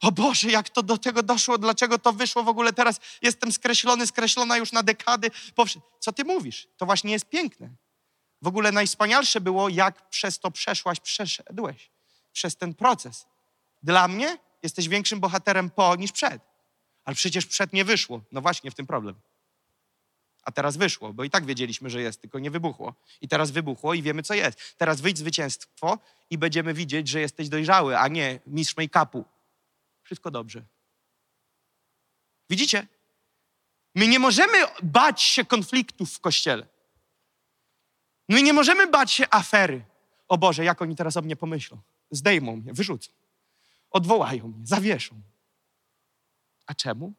[0.00, 3.00] O Boże, jak to do tego doszło, dlaczego to wyszło w ogóle teraz?
[3.22, 5.30] Jestem skreślony, skreślona już na dekady.
[6.00, 6.68] Co ty mówisz?
[6.76, 7.70] To właśnie jest piękne.
[8.42, 11.90] W ogóle najwspanialsze było, jak przez to przeszłaś, przeszedłeś.
[12.32, 13.26] Przez ten proces.
[13.82, 16.42] Dla mnie jesteś większym bohaterem po niż przed.
[17.04, 18.20] Ale przecież przed nie wyszło.
[18.32, 19.14] No właśnie, w tym problem.
[20.42, 22.94] A teraz wyszło, bo i tak wiedzieliśmy, że jest, tylko nie wybuchło.
[23.20, 24.74] I teraz wybuchło i wiemy, co jest.
[24.76, 25.98] Teraz wyjdź zwycięstwo
[26.30, 29.24] i będziemy widzieć, że jesteś dojrzały, a nie mistrz make-upu.
[30.06, 30.64] Wszystko dobrze.
[32.50, 32.86] Widzicie?
[33.94, 36.66] My nie możemy bać się konfliktów w kościele.
[38.28, 39.84] My nie możemy bać się afery.
[40.28, 41.80] O Boże, jak oni teraz o mnie pomyślą?
[42.10, 43.12] Zdejmą mnie, wyrzucą.
[43.90, 45.20] Odwołają mnie, zawieszą.
[46.66, 47.14] A czemu?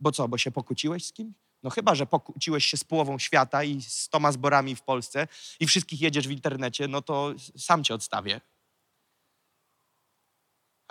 [0.00, 1.34] Bo co, bo się pokłóciłeś z kimś?
[1.62, 5.28] No chyba, że pokłóciłeś się z połową świata i z toma zborami w Polsce
[5.60, 8.40] i wszystkich jedziesz w internecie, no to sam cię odstawię.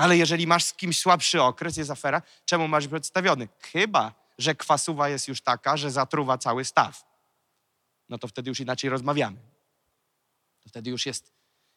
[0.03, 3.47] Ale jeżeli masz z kimś słabszy okres, jest afera, czemu masz przedstawiony?
[3.71, 7.03] Chyba, że kwasuwa jest już taka, że zatruwa cały staw.
[8.09, 9.37] No to wtedy już inaczej rozmawiamy.
[10.63, 11.31] To wtedy już jest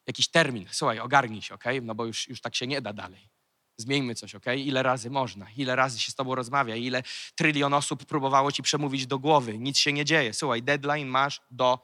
[0.07, 0.69] jakiś termin.
[0.71, 1.83] Słuchaj, ogarnij się, okej?
[1.83, 3.29] No bo już, już tak się nie da dalej.
[3.77, 4.67] Zmieńmy coś, okej?
[4.67, 5.47] Ile razy można?
[5.57, 6.77] Ile razy się z tobą rozmawia?
[6.77, 7.03] Ile
[7.35, 9.59] trylion osób próbowało ci przemówić do głowy?
[9.59, 10.35] Nic się nie dzieje.
[10.35, 11.79] Słuchaj, deadline masz do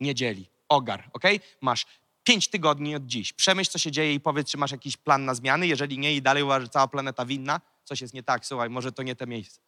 [0.00, 0.50] niedzieli.
[0.68, 1.40] Ogar, okej?
[1.60, 1.86] Masz
[2.26, 3.32] pięć tygodni od dziś.
[3.32, 5.66] Przemyśl, co się dzieje i powiedz, czy masz jakiś plan na zmiany.
[5.66, 8.46] Jeżeli nie i dalej uważasz, że cała planeta winna, coś jest nie tak.
[8.46, 9.60] Słuchaj, może to nie te miejsce.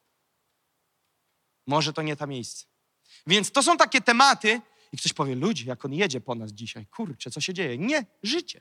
[1.66, 2.66] Może to nie to miejsce.
[3.26, 4.60] Więc to są takie tematy
[4.92, 7.78] i ktoś powie, ludzie, jak on jedzie po nas dzisiaj, kurczę, co się dzieje?
[7.78, 8.60] Nie, życie.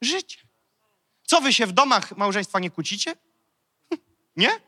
[0.00, 0.38] Życie.
[1.24, 3.16] Co, wy się w domach małżeństwa nie kłócicie?
[4.36, 4.60] Nie?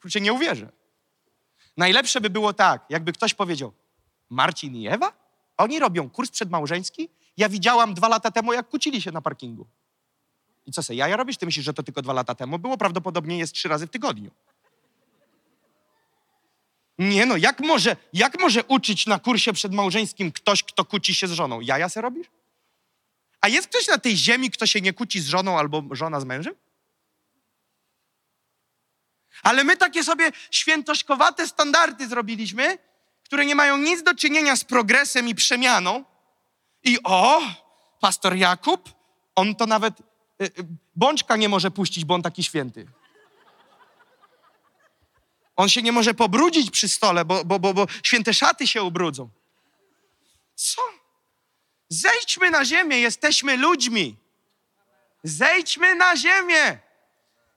[0.00, 0.72] Kurczę, nie uwierzę.
[1.76, 3.72] Najlepsze by było tak, jakby ktoś powiedział,
[4.30, 5.12] Marcin i Ewa?
[5.56, 7.08] Oni robią kurs przedmałżeński?
[7.38, 9.66] Ja widziałam dwa lata temu, jak kłócili się na parkingu.
[10.66, 11.36] I co se, jaja robisz?
[11.36, 12.78] Ty myślisz, że to tylko dwa lata temu było?
[12.78, 14.30] Prawdopodobnie jest trzy razy w tygodniu.
[16.98, 21.32] Nie no, jak może, jak może uczyć na kursie przedmałżeńskim ktoś, kto kłóci się z
[21.32, 21.60] żoną?
[21.60, 22.26] Jaja se robisz?
[23.40, 26.24] A jest ktoś na tej ziemi, kto się nie kłóci z żoną albo żona z
[26.24, 26.54] mężem?
[29.42, 32.78] Ale my takie sobie świętoszkowate standardy zrobiliśmy,
[33.24, 36.04] które nie mają nic do czynienia z progresem i przemianą.
[36.84, 37.42] I o,
[38.00, 38.90] pastor Jakub,
[39.34, 40.04] on to nawet y,
[40.44, 40.50] y,
[40.96, 42.86] bączka nie może puścić, bo on taki święty.
[45.56, 49.28] On się nie może pobrudzić przy stole, bo, bo, bo, bo święte szaty się ubrudzą.
[50.54, 50.82] Co?
[51.88, 54.16] Zejdźmy na ziemię, jesteśmy ludźmi.
[55.22, 56.78] Zejdźmy na ziemię.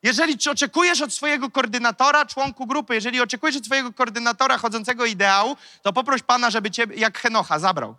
[0.03, 5.57] Jeżeli czy oczekujesz od swojego koordynatora, członku grupy, jeżeli oczekujesz od swojego koordynatora chodzącego ideału,
[5.81, 7.95] to poproś Pana, żeby cię jak Henocha zabrał.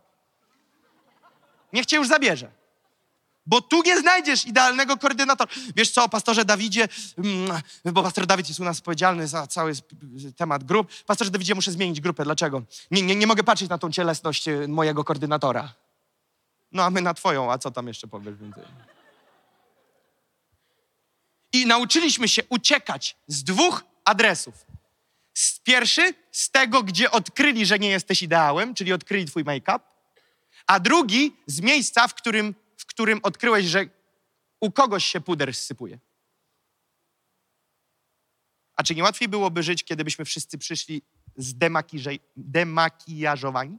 [1.72, 2.50] Niech cię już zabierze.
[3.46, 5.52] Bo tu nie znajdziesz idealnego koordynatora.
[5.76, 9.72] Wiesz co, pastorze Dawidzie, mm, bo pastor Dawid jest u nas odpowiedzialny za cały
[10.36, 10.88] temat grup.
[11.06, 12.24] Pastorze Dawidzie, muszę zmienić grupę.
[12.24, 12.62] Dlaczego?
[12.90, 15.72] Nie, nie, nie mogę patrzeć na tą cielesność e, mojego koordynatora.
[16.72, 18.64] No a my na twoją, a co tam jeszcze powiesz więcej?
[21.52, 24.54] I nauczyliśmy się uciekać z dwóch adresów.
[25.34, 29.80] Z pierwszy, z tego, gdzie odkryli, że nie jesteś ideałem, czyli odkryli twój make-up,
[30.66, 33.86] a drugi z miejsca, w którym, w którym odkryłeś, że
[34.60, 35.98] u kogoś się puder zsypuje.
[38.76, 41.02] A czy nie łatwiej byłoby żyć, kiedy byśmy wszyscy przyszli
[41.38, 43.78] zdemakiże- demakijażowani?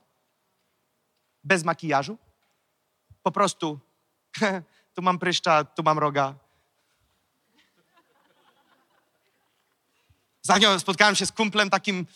[1.44, 2.18] Bez makijażu?
[3.24, 3.80] Po prostu
[4.94, 6.36] tu mam pryszcza, tu mam roga.
[10.44, 12.08] Ostatnio spotkałem się z kumplem takim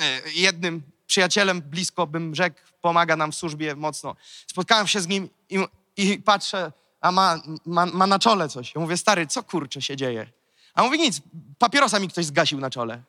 [0.00, 4.16] e, jednym przyjacielem, blisko bym rzekł, pomaga nam w służbie mocno.
[4.46, 5.58] Spotkałem się z nim i,
[5.96, 8.74] i patrzę, a ma, ma, ma na czole coś.
[8.74, 10.26] Ja mówię, stary, co kurczę się dzieje?
[10.74, 11.20] A on mówi, nic,
[11.58, 13.02] papierosa mi ktoś zgasił na czole.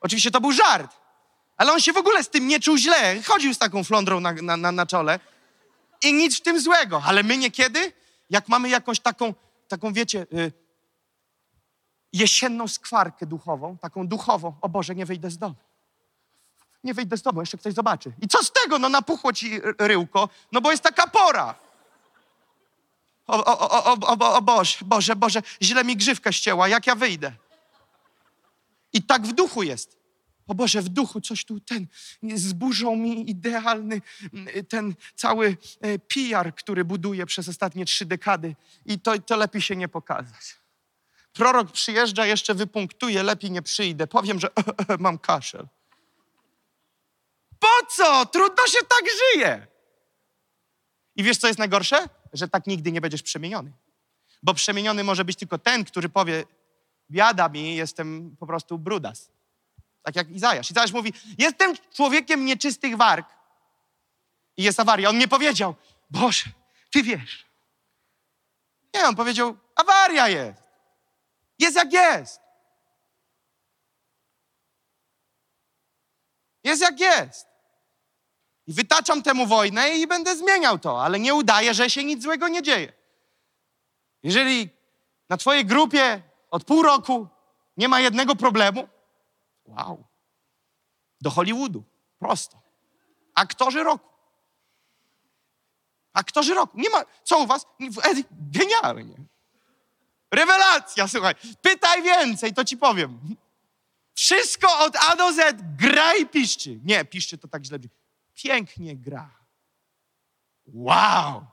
[0.00, 0.96] Oczywiście to był żart,
[1.56, 3.22] ale on się w ogóle z tym nie czuł źle.
[3.22, 5.20] Chodził z taką flądrą na, na, na, na czole
[6.02, 7.02] i nic w tym złego.
[7.04, 7.92] Ale my niekiedy,
[8.30, 9.34] jak mamy jakąś taką,
[9.68, 10.52] taką wiecie, y,
[12.12, 15.54] jesienną skwarkę duchową, taką duchową, o Boże, nie wyjdę z domu.
[16.84, 18.12] Nie wyjdę z domu, jeszcze ktoś zobaczy.
[18.22, 18.78] I co z tego?
[18.78, 21.54] No napuchło ci ryłko, no bo jest taka pora.
[23.26, 27.32] O, o, o, o, o, Boże, Boże, Boże, źle mi grzywka ścięła, jak ja wyjdę?
[28.92, 29.98] I tak w duchu jest.
[30.46, 31.86] O Boże, w duchu coś tu ten,
[32.34, 34.02] zburzą mi idealny
[34.68, 38.56] ten cały e, PR, który buduję przez ostatnie trzy dekady
[38.86, 40.56] i to, to lepiej się nie pokazać.
[41.32, 44.06] Prorok przyjeżdża, jeszcze wypunktuje, lepiej nie przyjdę.
[44.06, 44.48] Powiem, że
[44.98, 45.68] mam kaszel.
[47.58, 48.26] Po co?
[48.26, 49.66] Trudno się tak żyje.
[51.16, 52.08] I wiesz, co jest najgorsze?
[52.32, 53.72] Że tak nigdy nie będziesz przemieniony.
[54.42, 56.44] Bo przemieniony może być tylko ten, który powie:
[57.10, 59.30] Biada mi, jestem po prostu brudas.
[60.02, 60.70] Tak jak Izajasz.
[60.70, 63.28] Izajasz mówi: Jestem człowiekiem nieczystych warg.
[64.56, 65.08] I jest awaria.
[65.08, 65.74] On nie powiedział:
[66.10, 66.44] Boże,
[66.90, 67.46] ty wiesz.
[68.94, 70.62] Nie, on powiedział: Awaria jest.
[71.58, 72.40] Jest jak jest.
[76.64, 77.47] Jest jak jest.
[78.68, 82.48] I wytaczam temu wojnę i będę zmieniał to, ale nie udaję, że się nic złego
[82.48, 82.92] nie dzieje.
[84.22, 84.68] Jeżeli
[85.28, 87.28] na Twojej grupie od pół roku
[87.76, 88.88] nie ma jednego problemu,
[89.64, 90.04] wow,
[91.20, 91.84] do Hollywoodu,
[92.18, 92.60] prosto.
[93.34, 94.08] Aktorzy roku.
[96.12, 96.78] Aktorzy roku.
[96.80, 97.66] Nie ma, co u Was?
[98.30, 99.14] Genialnie.
[100.30, 101.34] Rewelacja, słuchaj.
[101.62, 103.36] Pytaj więcej, to ci powiem.
[104.14, 106.80] Wszystko od A do Z gra i piszczy.
[106.84, 107.78] Nie, piszczy to tak źle.
[107.78, 107.97] brzmi.
[108.42, 109.44] Pięknie gra.
[110.66, 111.46] Wow!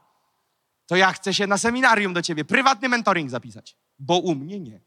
[0.86, 4.82] To ja chcę się na seminarium do ciebie, prywatny mentoring zapisać, bo u mnie nie.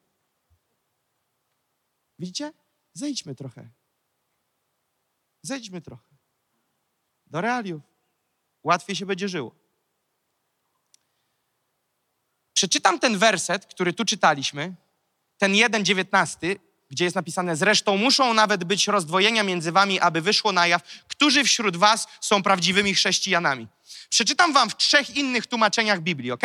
[2.19, 2.53] Widzicie?
[2.93, 3.71] Zejdźmy trochę.
[5.43, 6.17] Zejdźmy trochę.
[7.27, 7.83] Do realiów.
[8.63, 9.55] Łatwiej się będzie żyło.
[12.53, 14.75] Przeczytam ten werset, który tu czytaliśmy,
[15.39, 16.59] ten 1,19,
[16.91, 21.45] gdzie jest napisane: Zresztą muszą nawet być rozdwojenia między wami, aby wyszło na jaw, którzy
[21.45, 23.67] wśród was są prawdziwymi chrześcijanami.
[24.11, 26.43] Przeczytam wam w trzech innych tłumaczeniach Biblii, ok?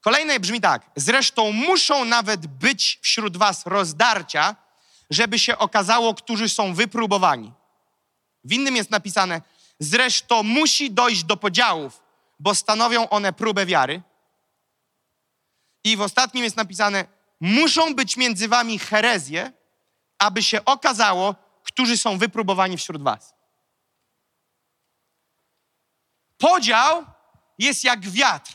[0.00, 4.56] Kolejne brzmi tak: Zresztą muszą nawet być wśród was rozdarcia,
[5.10, 7.52] żeby się okazało, którzy są wypróbowani.
[8.44, 9.42] W innym jest napisane:
[9.80, 12.02] Zresztą musi dojść do podziałów,
[12.38, 14.02] bo stanowią one próbę wiary.
[15.84, 19.52] I w ostatnim jest napisane: Muszą być między wami herezje,
[20.18, 23.34] aby się okazało, którzy są wypróbowani wśród was.
[26.38, 27.04] Podział
[27.58, 28.52] jest jak wiatr.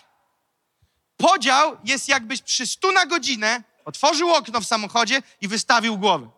[1.18, 6.30] Podział jest jakbyś przy stu na godzinę otworzył okno w samochodzie i wystawił głowę.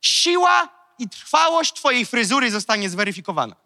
[0.00, 0.68] Siła
[0.98, 3.63] i trwałość twojej fryzury zostanie zweryfikowana.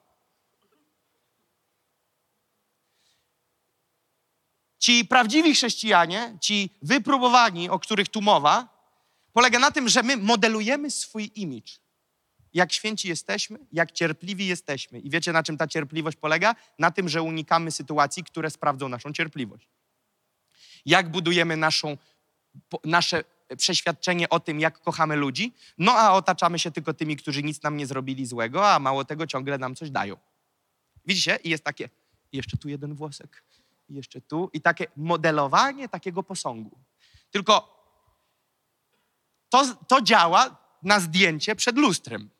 [4.78, 8.68] Ci prawdziwi chrześcijanie, ci wypróbowani, o których tu mowa,
[9.32, 11.72] polega na tym, że my modelujemy swój image.
[12.54, 14.98] Jak święci jesteśmy, jak cierpliwi jesteśmy.
[14.98, 16.54] I wiecie, na czym ta cierpliwość polega?
[16.78, 19.68] Na tym, że unikamy sytuacji, które sprawdzą naszą cierpliwość.
[20.86, 21.96] Jak budujemy naszą,
[22.84, 23.24] nasze
[23.56, 25.54] przeświadczenie o tym, jak kochamy ludzi?
[25.78, 29.26] No a otaczamy się tylko tymi, którzy nic nam nie zrobili złego, a mało tego
[29.26, 30.16] ciągle nam coś dają.
[31.06, 31.38] Widzicie?
[31.44, 31.88] I jest takie,
[32.32, 33.42] jeszcze tu jeden włosek,
[33.88, 34.50] i jeszcze tu.
[34.52, 36.78] I takie modelowanie takiego posągu.
[37.30, 37.78] Tylko
[39.48, 42.30] to, to działa na zdjęcie przed lustrem.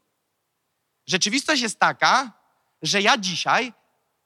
[1.06, 2.32] Rzeczywistość jest taka,
[2.82, 3.72] że ja dzisiaj,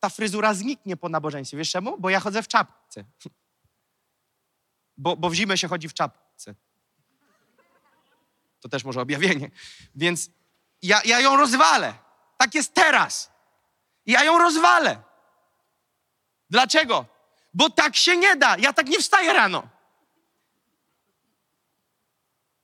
[0.00, 1.56] ta fryzura zniknie po nabożeństwie.
[1.56, 2.00] Wiesz czemu?
[2.00, 3.04] Bo ja chodzę w czapce.
[4.96, 6.54] Bo, bo w zimę się chodzi w czapce.
[8.60, 9.50] To też może objawienie.
[9.94, 10.30] Więc
[10.82, 11.94] ja, ja ją rozwalę.
[12.36, 13.32] Tak jest teraz.
[14.06, 15.02] Ja ją rozwalę.
[16.50, 17.11] Dlaczego?
[17.54, 18.56] Bo tak się nie da.
[18.58, 19.68] Ja tak nie wstaję rano.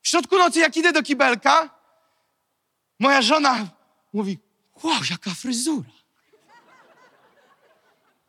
[0.01, 1.69] W środku nocy, jak idę do kibelka,
[2.99, 3.67] moja żona
[4.13, 4.39] mówi:
[4.83, 5.89] Wow, jaka fryzura.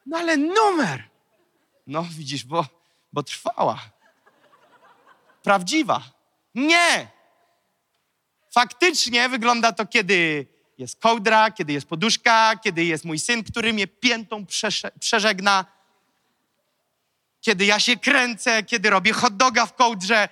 [0.06, 1.08] No ale numer.
[1.86, 2.66] No widzisz, bo,
[3.12, 3.80] bo trwała.
[5.42, 6.02] Prawdziwa.
[6.54, 7.08] Nie.
[8.50, 10.46] Faktycznie wygląda to, kiedy
[10.78, 14.46] jest kołdra, kiedy jest poduszka, kiedy jest mój syn, który mnie piętą
[15.00, 15.64] przeżegna,
[17.40, 20.28] kiedy ja się kręcę, kiedy robię hot doga w kołdrze,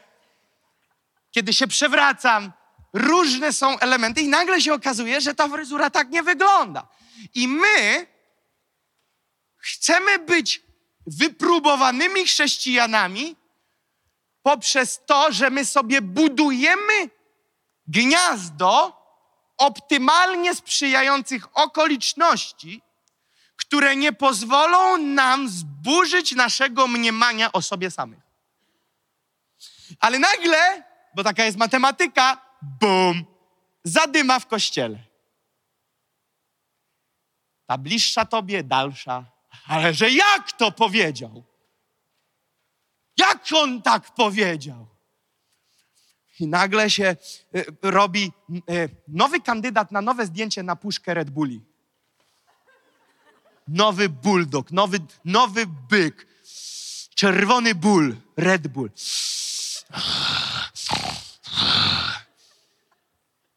[1.30, 2.52] kiedy się przewracam.
[2.92, 6.88] Różne są elementy i nagle się okazuje, że ta fryzura tak nie wygląda.
[7.34, 8.06] I my
[9.56, 10.62] chcemy być
[11.06, 13.36] wypróbowanymi chrześcijanami
[14.42, 17.10] poprzez to, że my sobie budujemy
[17.86, 18.98] gniazdo
[19.56, 22.82] optymalnie sprzyjających okoliczności,
[23.68, 28.20] które nie pozwolą nam zburzyć naszego mniemania o sobie samych.
[30.00, 30.82] Ale nagle,
[31.14, 33.24] bo taka jest matematyka, bum,
[33.84, 34.98] zadyma w kościele.
[37.66, 39.24] Ta bliższa tobie, dalsza.
[39.66, 41.44] Ale że jak to powiedział?
[43.16, 44.86] Jak on tak powiedział?
[46.40, 47.16] I nagle się
[47.56, 48.32] y, robi
[48.70, 51.67] y, nowy kandydat na nowe zdjęcie na puszkę Red Bulli.
[53.68, 56.26] Nowy bulldog, nowy, nowy byk.
[57.14, 58.90] Czerwony ból, Red Bull.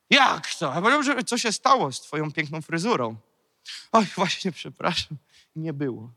[0.10, 0.74] Jak to?
[0.74, 3.16] A że co się stało z twoją piękną fryzurą?
[3.92, 5.18] Oj, właśnie, przepraszam,
[5.56, 6.12] nie było.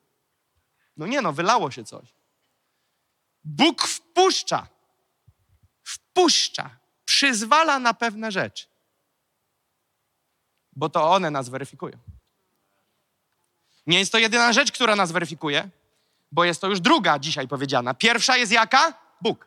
[0.97, 2.15] No nie no, wylało się coś.
[3.45, 4.69] Bóg wpuszcza,
[5.83, 6.71] wpuszcza,
[7.05, 8.67] przyzwala na pewne rzeczy,
[10.73, 11.99] bo to one nas weryfikują.
[13.87, 15.69] Nie jest to jedyna rzecz, która nas weryfikuje,
[16.33, 17.95] bo jest to już druga dzisiaj powiedziana.
[17.95, 18.95] Pierwsza jest jaka?
[19.21, 19.47] Bóg.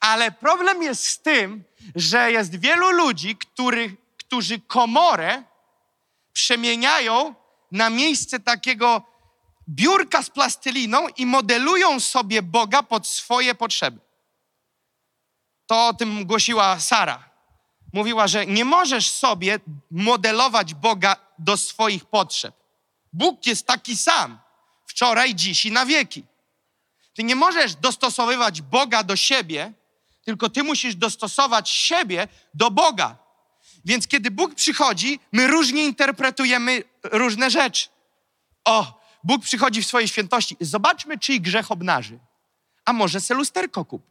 [0.00, 3.36] Ale problem jest z tym, że jest wielu ludzi,
[4.18, 5.42] którzy komorę
[6.32, 7.34] przemieniają
[7.72, 9.02] na miejsce takiego
[9.68, 14.00] biurka z plastyliną i modelują sobie Boga pod swoje potrzeby.
[15.66, 17.30] To o tym głosiła Sara.
[17.92, 22.57] Mówiła, że nie możesz sobie modelować Boga do swoich potrzeb.
[23.12, 24.38] Bóg jest taki sam,
[24.86, 26.24] wczoraj, dziś i na wieki.
[27.14, 29.72] Ty nie możesz dostosowywać Boga do siebie,
[30.24, 33.16] tylko ty musisz dostosować siebie do Boga.
[33.84, 37.88] Więc kiedy Bóg przychodzi, my różnie interpretujemy różne rzeczy.
[38.64, 40.56] O, Bóg przychodzi w swojej świętości.
[40.60, 42.18] Zobaczmy, czyj grzech obnaży.
[42.84, 44.02] A może se lusterko kup.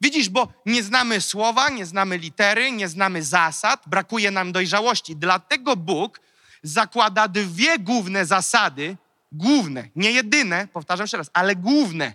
[0.00, 5.16] Widzisz, bo nie znamy słowa, nie znamy litery, nie znamy zasad, brakuje nam dojrzałości.
[5.16, 6.20] Dlatego Bóg
[6.62, 8.96] zakłada dwie główne zasady,
[9.32, 12.12] główne, nie jedyne, powtarzam jeszcze raz, ale główne,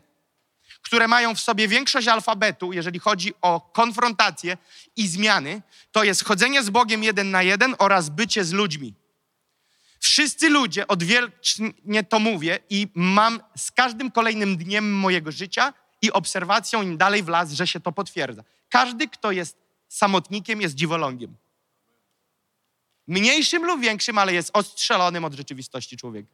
[0.82, 4.58] które mają w sobie większość alfabetu, jeżeli chodzi o konfrontację
[4.96, 8.94] i zmiany, to jest chodzenie z Bogiem jeden na jeden oraz bycie z ludźmi.
[10.00, 16.82] Wszyscy ludzie, odwiecznie to mówię i mam z każdym kolejnym dniem mojego życia i obserwacją
[16.82, 18.44] im dalej w las, że się to potwierdza.
[18.70, 21.36] Każdy, kto jest samotnikiem, jest dziwolągiem.
[23.08, 26.34] Mniejszym lub większym, ale jest odstrzelonym od rzeczywistości człowieka.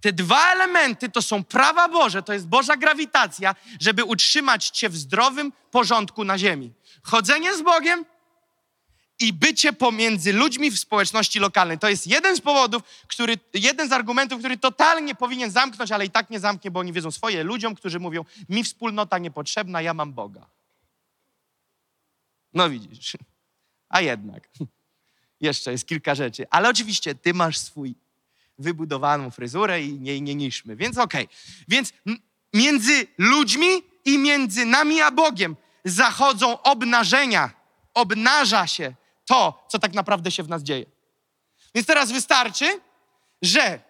[0.00, 4.96] Te dwa elementy to są prawa Boże, to jest Boża grawitacja, żeby utrzymać cię w
[4.96, 6.72] zdrowym porządku na ziemi.
[7.02, 8.04] Chodzenie z Bogiem
[9.20, 11.78] i bycie pomiędzy ludźmi w społeczności lokalnej.
[11.78, 16.10] To jest jeden z powodów, który, jeden z argumentów, który totalnie powinien zamknąć, ale i
[16.10, 20.12] tak nie zamknie, bo oni wiedzą swoje ludziom, którzy mówią, mi wspólnota niepotrzebna, ja mam
[20.12, 20.46] Boga.
[22.54, 23.16] No widzisz.
[23.88, 24.48] A jednak.
[25.40, 26.46] Jeszcze jest kilka rzeczy.
[26.50, 27.94] Ale oczywiście ty masz swój
[28.58, 30.76] wybudowaną fryzurę i nie, nie niszmy.
[30.76, 31.24] Więc okej.
[31.24, 31.36] Okay.
[31.68, 31.92] Więc
[32.54, 37.50] między ludźmi i między nami a Bogiem zachodzą obnażenia.
[37.94, 40.86] Obnaża się to, co tak naprawdę się w nas dzieje.
[41.74, 42.80] Więc teraz wystarczy,
[43.42, 43.80] że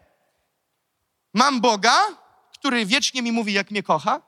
[1.34, 2.06] mam Boga,
[2.54, 4.22] który wiecznie mi mówi, jak mnie kocha.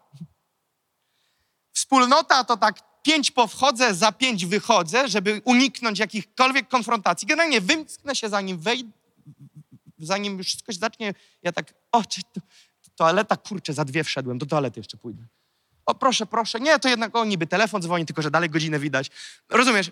[1.72, 7.28] Wspólnota to tak pięć powchodzę, za pięć wychodzę, żeby uniknąć jakichkolwiek konfrontacji.
[7.28, 8.90] Generalnie wymknę się, zanim wejdę,
[9.98, 12.40] zanim już coś zacznie, ja tak, o, czy to,
[12.96, 15.22] toaleta, kurczę, za dwie wszedłem, do toalety jeszcze pójdę.
[15.86, 16.60] O, proszę, proszę.
[16.60, 19.10] Nie, to jednak, o, niby telefon dzwoni, tylko że dalej godzinę widać.
[19.48, 19.90] Rozumiesz?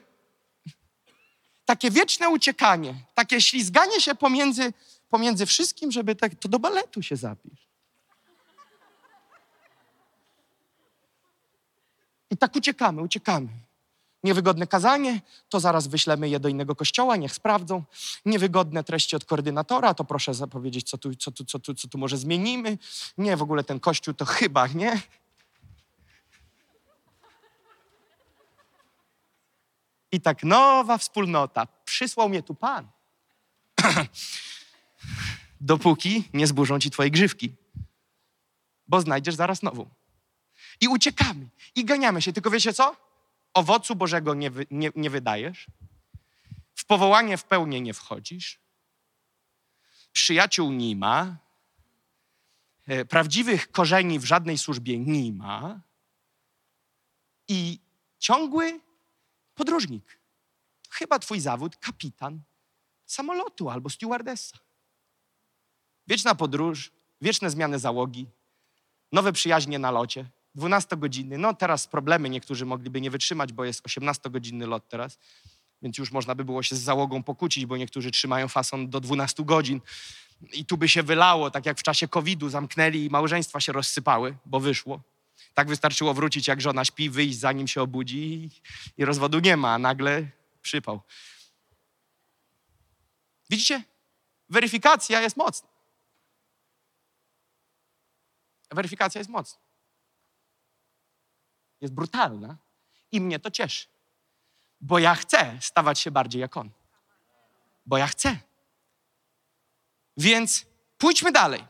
[1.65, 4.73] Takie wieczne uciekanie, takie ślizganie się pomiędzy,
[5.09, 7.68] pomiędzy wszystkim, żeby tak, to do baletu się zapisz.
[12.31, 13.49] I tak uciekamy, uciekamy.
[14.25, 17.85] Niewygodne kazanie, to zaraz wyślemy je do innego kościoła, niech sprawdzą.
[18.25, 21.99] Niewygodne treści od koordynatora, to proszę zapowiedzieć, co tu, co tu, co tu, co tu
[21.99, 22.79] może zmienimy.
[23.19, 25.01] Nie, w ogóle ten kościół to chyba, nie?
[30.13, 31.67] I tak nowa wspólnota.
[31.85, 32.89] Przysłał mnie tu Pan.
[35.61, 37.53] Dopóki nie zburzą ci twoje grzywki.
[38.89, 39.91] Bo znajdziesz zaraz nową.
[40.81, 41.49] I uciekamy.
[41.75, 42.33] I ganiamy się.
[42.33, 42.97] Tylko wiecie co?
[43.55, 45.67] Owocu Bożego nie, wy, nie, nie wydajesz.
[46.75, 48.59] W powołanie w pełni nie wchodzisz.
[50.13, 51.37] Przyjaciół nie ma.
[52.87, 55.81] E, prawdziwych korzeni w żadnej służbie nie ma.
[57.49, 57.79] I
[58.19, 58.81] ciągły
[59.55, 60.19] podróżnik.
[60.91, 62.41] Chyba twój zawód kapitan
[63.07, 64.59] samolotu albo stewardessa.
[66.07, 68.27] Wieczna podróż, wieczne zmiany załogi,
[69.13, 71.39] nowe przyjaźnie na locie, 12 godziny.
[71.39, 75.19] No teraz problemy, niektórzy mogliby nie wytrzymać, bo jest 18-godzinny lot teraz,
[75.83, 79.45] więc już można by było się z załogą pokłócić, bo niektórzy trzymają fason do 12
[79.45, 79.81] godzin.
[80.53, 84.37] I tu by się wylało, tak jak w czasie COVID-u zamknęli i małżeństwa się rozsypały,
[84.47, 85.01] bo wyszło.
[85.55, 88.51] Tak wystarczyło wrócić, jak żona śpi, wyjść zanim się obudzi i,
[88.97, 90.27] i rozwodu nie ma, a nagle
[90.63, 91.01] przypał.
[93.51, 93.83] Widzicie?
[94.49, 95.69] Weryfikacja jest mocna.
[98.71, 99.68] Weryfikacja jest mocna.
[101.81, 102.57] Jest brutalna
[103.13, 103.87] i mnie to cieszy.
[104.81, 106.71] Bo ja chcę stawać się bardziej jak on.
[107.87, 108.39] Bo ja chcę.
[110.17, 110.67] Więc
[110.99, 111.65] pójdźmy dalej.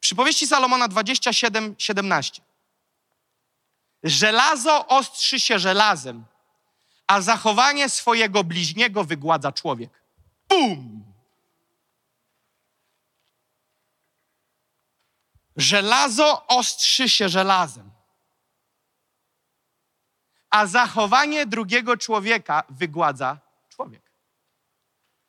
[0.00, 2.42] Przypowieści Salomona 27, 17.
[4.02, 6.24] Żelazo ostrzy się żelazem,
[7.06, 10.02] a zachowanie swojego bliźniego wygładza człowiek.
[10.48, 11.04] Bum!
[15.56, 17.90] Żelazo ostrzy się żelazem,
[20.54, 23.38] a zachowanie drugiego człowieka wygładza
[23.68, 24.02] człowiek.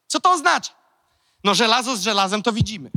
[0.08, 0.74] Co to oznacza?
[1.44, 2.92] No, żelazo z żelazem to widzimy.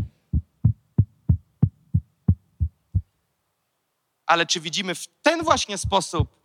[4.26, 6.38] Ale czy widzimy w ten właśnie sposób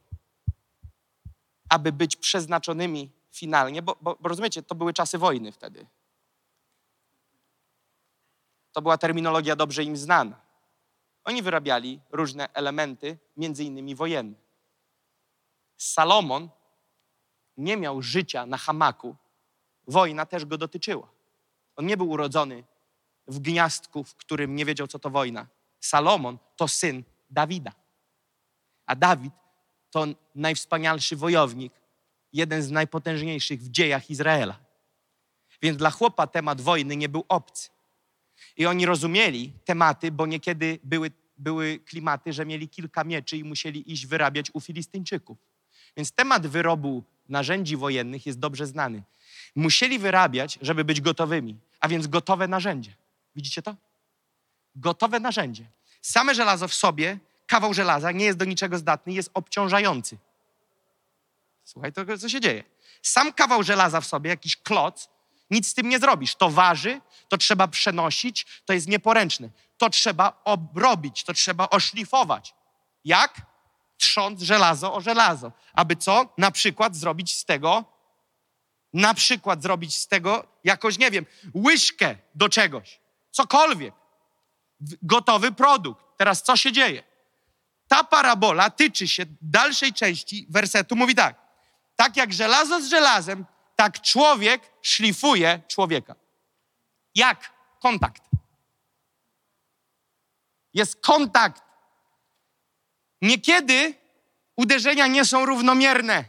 [1.69, 5.87] aby być przeznaczonymi finalnie, bo, bo, bo rozumiecie, to były czasy wojny wtedy.
[8.71, 10.41] To była terminologia dobrze im znana.
[11.23, 14.42] Oni wyrabiali różne elementy, między innymi wojenne.
[15.77, 16.49] Salomon
[17.57, 19.15] nie miał życia na hamaku.
[19.87, 21.07] Wojna też go dotyczyła.
[21.75, 22.63] On nie był urodzony
[23.27, 25.47] w gniazdku, w którym nie wiedział, co to wojna.
[25.79, 27.71] Salomon to syn Dawida.
[28.85, 29.33] A Dawid
[29.91, 30.05] to
[30.35, 31.73] najwspanialszy wojownik,
[32.33, 34.59] jeden z najpotężniejszych w dziejach Izraela.
[35.61, 37.69] Więc dla chłopa temat wojny nie był obcy.
[38.57, 43.91] I oni rozumieli tematy, bo niekiedy były, były klimaty, że mieli kilka mieczy i musieli
[43.91, 45.37] iść wyrabiać u Filistyńczyków.
[45.97, 49.03] Więc temat wyrobu narzędzi wojennych jest dobrze znany.
[49.55, 52.93] Musieli wyrabiać, żeby być gotowymi, a więc gotowe narzędzie.
[53.35, 53.75] Widzicie to?
[54.75, 55.65] Gotowe narzędzie.
[56.01, 60.17] Same żelazo w sobie, kawał żelaza, nie jest do niczego zdatny, jest obciążający.
[61.63, 62.63] Słuchaj, to co się dzieje.
[63.01, 65.09] Sam kawał żelaza w sobie, jakiś kloc,
[65.49, 66.35] nic z tym nie zrobisz.
[66.35, 69.49] To waży, to trzeba przenosić, to jest nieporęczne.
[69.77, 72.55] To trzeba obrobić, to trzeba oszlifować.
[73.05, 73.41] Jak?
[73.97, 75.51] Trząc żelazo o żelazo.
[75.73, 76.33] Aby co?
[76.37, 77.85] Na przykład zrobić z tego,
[78.93, 81.25] na przykład zrobić z tego jakoś, nie wiem,
[81.55, 82.99] łyżkę do czegoś.
[83.31, 83.93] Cokolwiek.
[85.01, 86.05] Gotowy produkt.
[86.17, 87.03] Teraz co się dzieje?
[87.87, 90.95] Ta parabola tyczy się dalszej części wersetu.
[90.95, 91.35] Mówi tak.
[91.95, 96.15] Tak jak żelazo z żelazem, tak człowiek szlifuje człowieka.
[97.15, 97.53] Jak?
[97.79, 98.23] Kontakt.
[100.73, 101.63] Jest kontakt.
[103.23, 103.93] Niekiedy
[104.55, 106.25] uderzenia nie są równomierne.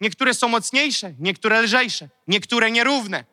[0.00, 3.24] Niektóre są mocniejsze, niektóre lżejsze, niektóre nierówne,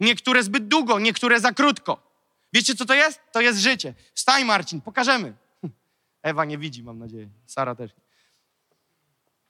[0.00, 2.12] niektóre zbyt długo, niektóre za krótko.
[2.52, 3.20] Wiecie, co to jest?
[3.32, 3.94] To jest życie.
[4.14, 5.34] Wstań, Marcin, pokażemy.
[6.22, 7.28] Ewa nie widzi, mam nadzieję.
[7.46, 7.90] Sara też.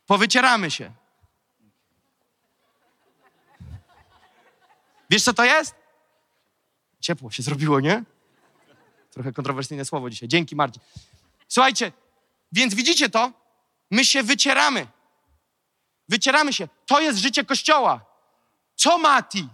[0.07, 0.93] Powycieramy się.
[5.11, 5.75] Wiesz, co to jest?
[7.01, 8.05] Ciepło się zrobiło, nie?
[9.11, 10.29] Trochę kontrowersyjne słowo dzisiaj.
[10.29, 10.83] Dzięki, Marcin.
[11.49, 11.93] Słuchajcie,
[12.53, 13.33] więc widzicie to?
[13.91, 14.87] My się wycieramy.
[16.09, 16.69] Wycieramy się.
[16.87, 18.05] To jest życie Kościoła.
[18.75, 19.49] Co, Mati?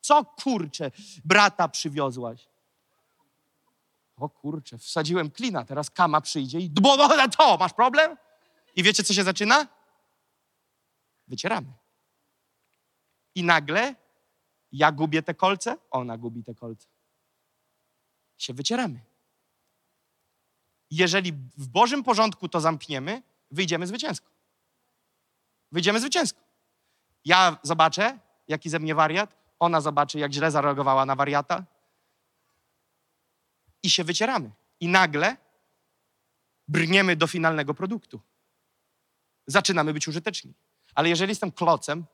[0.00, 0.90] Co, kurczę,
[1.24, 2.48] brata przywiozłaś?
[4.16, 8.16] O kurczę, wsadziłem klina, teraz kama przyjdzie i bo no, to, masz problem?
[8.76, 9.66] I wiecie, co się zaczyna?
[11.28, 11.72] Wycieramy.
[13.34, 13.94] I nagle
[14.72, 16.88] ja gubię te kolce, ona gubi te kolce.
[18.36, 19.07] Się wycieramy.
[20.90, 24.30] Jeżeli w Bożym porządku to zamkniemy, wyjdziemy zwycięsko.
[25.72, 26.40] Wyjdziemy zwycięsko.
[27.24, 28.18] Ja zobaczę,
[28.48, 31.64] jaki ze mnie wariat, ona zobaczy, jak źle zareagowała na wariata
[33.82, 34.50] i się wycieramy.
[34.80, 35.36] I nagle
[36.68, 38.20] brniemy do finalnego produktu.
[39.46, 40.54] Zaczynamy być użyteczni.
[40.94, 42.04] Ale jeżeli jestem klocem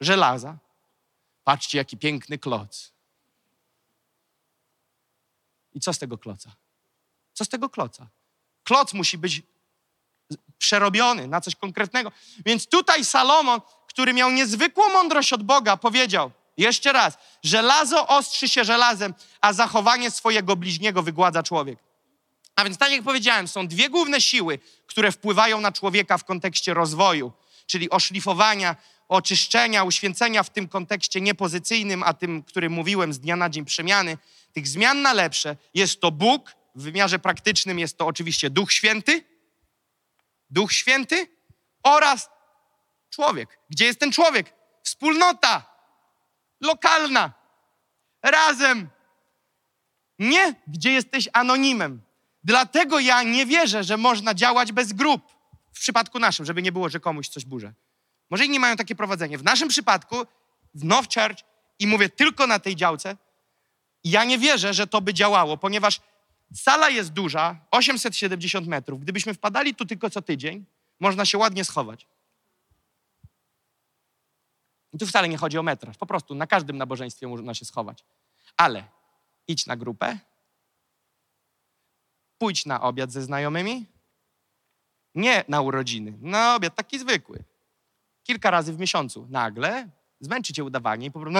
[0.00, 0.58] żelaza,
[1.46, 2.92] Patrzcie, jaki piękny kloc.
[5.72, 6.56] I co z tego kloca?
[7.36, 8.08] Co z tego kloca?
[8.64, 9.42] Kloc musi być
[10.58, 12.12] przerobiony na coś konkretnego.
[12.46, 18.64] Więc tutaj Salomon, który miał niezwykłą mądrość od Boga, powiedział jeszcze raz: żelazo ostrzy się
[18.64, 21.78] żelazem, a zachowanie swojego bliźniego wygładza człowiek.
[22.56, 26.74] A więc, tak jak powiedziałem, są dwie główne siły, które wpływają na człowieka w kontekście
[26.74, 27.32] rozwoju,
[27.66, 28.76] czyli oszlifowania
[29.08, 34.18] oczyszczenia, uświęcenia w tym kontekście niepozycyjnym, a tym, którym mówiłem, z dnia na dzień przemiany,
[34.52, 39.24] tych zmian na lepsze, jest to Bóg, w wymiarze praktycznym jest to oczywiście Duch Święty,
[40.50, 41.28] Duch Święty
[41.82, 42.30] oraz
[43.10, 43.58] człowiek.
[43.70, 44.54] Gdzie jest ten człowiek?
[44.82, 45.76] Wspólnota
[46.60, 47.32] lokalna,
[48.22, 48.88] razem.
[50.18, 52.02] Nie, gdzie jesteś anonimem.
[52.44, 55.22] Dlatego ja nie wierzę, że można działać bez grup.
[55.72, 57.72] W przypadku naszym, żeby nie było, że komuś coś burzę.
[58.30, 59.38] Może inni mają takie prowadzenie.
[59.38, 60.16] W naszym przypadku,
[60.74, 61.38] w Now Church,
[61.78, 63.16] i mówię tylko na tej działce,
[64.04, 66.00] ja nie wierzę, że to by działało, ponieważ
[66.54, 69.00] sala jest duża, 870 metrów.
[69.00, 70.64] Gdybyśmy wpadali tu tylko co tydzień,
[71.00, 72.06] można się ładnie schować.
[74.92, 75.96] I tu wcale nie chodzi o metraż.
[75.96, 78.04] Po prostu na każdym nabożeństwie można się schować.
[78.56, 78.84] Ale
[79.48, 80.18] idź na grupę,
[82.38, 83.86] pójdź na obiad ze znajomymi,
[85.14, 87.44] nie na urodziny, na obiad taki zwykły
[88.22, 89.26] kilka razy w miesiącu.
[89.30, 89.88] Nagle
[90.20, 91.38] zmęczy cię udawanie i po prostu...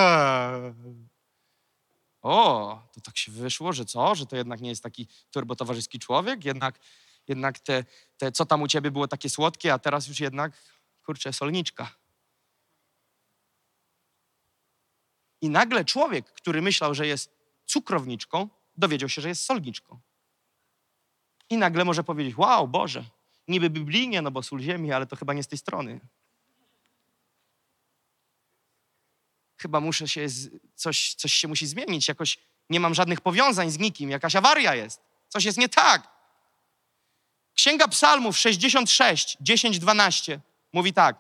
[2.23, 4.15] O, to tak się wyszło, że co?
[4.15, 6.45] Że to jednak nie jest taki turbotowarzyski człowiek?
[6.45, 6.79] Jednak,
[7.29, 7.85] jednak te,
[8.17, 10.53] te, co tam u ciebie było takie słodkie, a teraz już jednak,
[11.03, 11.97] kurczę, solniczka.
[15.41, 17.37] I nagle człowiek, który myślał, że jest
[17.67, 20.01] cukrowniczką, dowiedział się, że jest solniczką.
[21.51, 23.05] I nagle może powiedzieć, wow, Boże,
[23.49, 26.01] niby biblijnie, no bo sól ziemi, ale to chyba nie z tej strony.
[29.57, 30.27] Chyba muszę się,
[30.75, 32.39] coś, coś się musi zmienić, jakoś
[32.71, 36.17] nie mam żadnych powiązań z nikim, jakaś awaria jest, coś jest nie tak.
[37.55, 40.41] Księga Psalmów 66, 10, 12
[40.73, 41.17] mówi tak.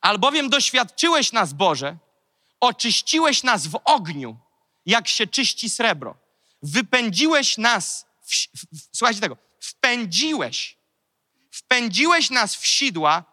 [0.00, 1.96] Albowiem doświadczyłeś nas, Boże,
[2.60, 4.36] oczyściłeś nas w ogniu,
[4.86, 6.16] jak się czyści srebro.
[6.62, 10.76] Wypędziłeś nas, w, w, słuchajcie tego, wpędziłeś,
[11.50, 13.24] wpędziłeś nas w sidła,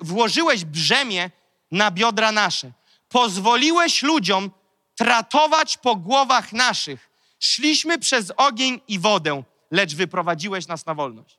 [0.00, 1.30] włożyłeś brzemię
[1.70, 2.72] na biodra nasze.
[3.08, 4.50] Pozwoliłeś ludziom
[4.94, 7.10] tratować po głowach naszych.
[7.40, 11.38] Szliśmy przez ogień i wodę, lecz wyprowadziłeś nas na wolność.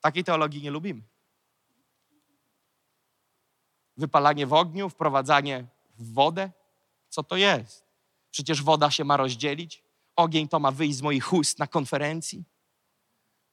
[0.00, 1.02] Takiej teologii nie lubimy.
[3.96, 5.66] Wypalanie w ogniu, wprowadzanie
[5.98, 6.50] w wodę.
[7.08, 7.84] Co to jest?
[8.30, 9.82] Przecież woda się ma rozdzielić.
[10.16, 12.44] Ogień to ma wyjść z moich ust na konferencji.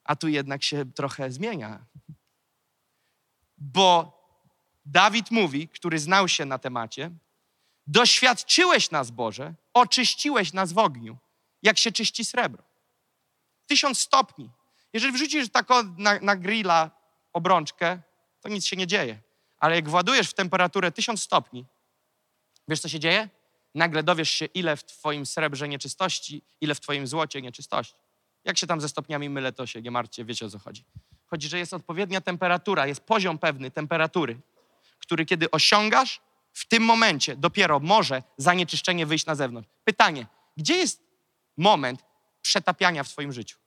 [0.04, 1.86] A tu jednak się trochę zmienia.
[3.58, 4.16] Bo
[4.86, 7.12] Dawid mówi, który znał się na temacie,
[7.88, 11.18] doświadczyłeś nas, Boże, oczyściłeś nas w ogniu,
[11.64, 12.64] jak się czyści srebro.
[13.68, 14.50] Tysiąc stopni.
[14.94, 16.92] Jeżeli wrzucisz taką na, na grilla
[17.34, 18.00] obrączkę,
[18.42, 19.20] to nic się nie dzieje.
[19.58, 21.66] Ale jak władujesz w temperaturę tysiąc stopni,
[22.68, 23.30] wiesz co się dzieje?
[23.76, 27.96] Nagle dowiesz się, ile w twoim srebrze nieczystości, ile w twoim złocie nieczystości.
[28.44, 30.84] Jak się tam ze stopniami mylę, to się nie martwcie, wiecie o co chodzi.
[31.26, 34.40] Chodzi, że jest odpowiednia temperatura, jest poziom pewny temperatury,
[35.00, 36.22] który kiedy osiągasz,
[36.54, 39.70] w tym momencie dopiero może zanieczyszczenie wyjść na zewnątrz.
[39.84, 40.28] Pytanie,
[40.58, 41.04] gdzie jest
[41.58, 42.06] moment
[42.42, 43.58] przetapiania w Twoim życiu?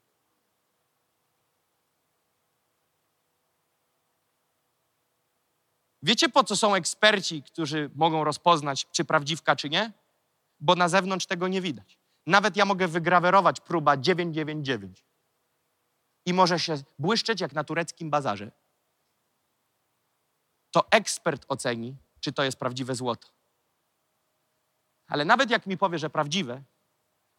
[6.03, 9.93] Wiecie, po co są eksperci, którzy mogą rozpoznać, czy prawdziwka, czy nie?
[10.61, 11.99] Bo na zewnątrz tego nie widać.
[12.27, 15.05] Nawet ja mogę wygrawerować próba 999
[16.27, 18.51] i może się błyszczeć jak na tureckim bazarze.
[20.71, 23.29] To ekspert oceni, czy to jest prawdziwe złoto.
[25.07, 26.63] Ale nawet jak mi powie, że prawdziwe,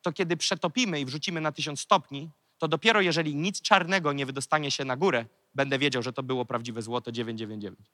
[0.02, 4.72] to kiedy przetopimy i wrzucimy na tysiąc stopni, to dopiero jeżeli nic czarnego nie wydostanie
[4.72, 7.90] się na górę, będę wiedział, że to było prawdziwe złoto 999.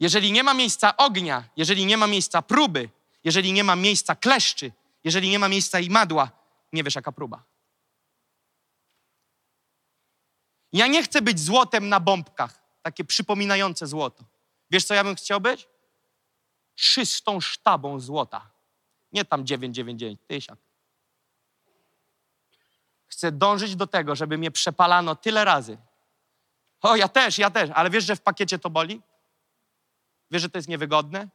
[0.00, 2.88] Jeżeli nie ma miejsca ognia, jeżeli nie ma miejsca próby,
[3.24, 4.72] jeżeli nie ma miejsca kleszczy,
[5.04, 6.30] jeżeli nie ma miejsca imadła,
[6.72, 7.44] nie wiesz jaka próba.
[10.72, 14.24] Ja nie chcę być złotem na bombkach, takie przypominające złoto.
[14.70, 15.68] Wiesz, co ja bym chciał być?
[16.74, 18.50] Czystą sztabą złota.
[19.12, 20.58] Nie tam 999, tysiak.
[23.06, 25.78] Chcę dążyć do tego, żeby mnie przepalano tyle razy.
[26.82, 29.02] O, ja też, ja też, ale wiesz, że w pakiecie to boli?
[30.30, 31.28] Wiesz, że to jest niewygodne?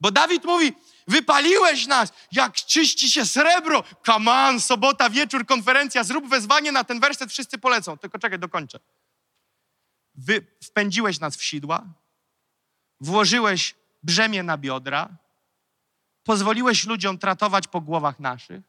[0.00, 0.72] Bo Dawid mówi,
[1.08, 3.84] wypaliłeś nas, jak czyści się srebro.
[4.02, 7.98] Kaman, sobota, wieczór, konferencja, zrób wezwanie na ten werset, wszyscy polecą.
[7.98, 8.80] Tylko czekaj, dokończę.
[10.14, 11.84] Wy, wpędziłeś nas w sidła,
[13.00, 15.08] włożyłeś brzemię na biodra,
[16.24, 18.60] pozwoliłeś ludziom tratować po głowach naszych.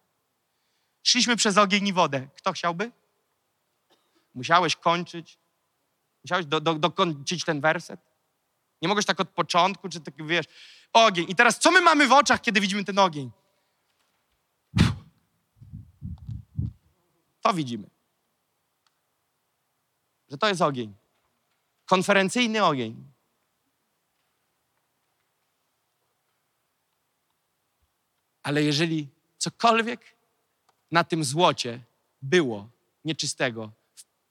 [1.03, 2.27] Szliśmy przez ogień i wodę.
[2.35, 2.91] Kto chciałby?
[4.35, 5.37] Musiałeś kończyć.
[6.23, 8.06] Musiałeś do, do, dokończyć ten werset.
[8.81, 10.45] Nie mogłeś tak od początku, czy tak wiesz,
[10.93, 11.25] ogień.
[11.29, 13.31] I teraz co my mamy w oczach, kiedy widzimy ten ogień?
[17.41, 17.89] To widzimy.
[20.29, 20.93] Że to jest ogień.
[21.85, 23.11] Konferencyjny ogień.
[28.43, 29.07] Ale jeżeli
[29.37, 30.15] cokolwiek
[30.91, 31.79] na tym złocie
[32.21, 32.69] było
[33.05, 33.71] nieczystego,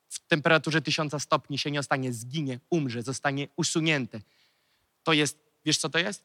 [0.08, 4.20] w temperaturze tysiąca stopni się nie ostanie, zginie, umrze, zostanie usunięte.
[5.06, 6.24] To jest, wiesz co to jest?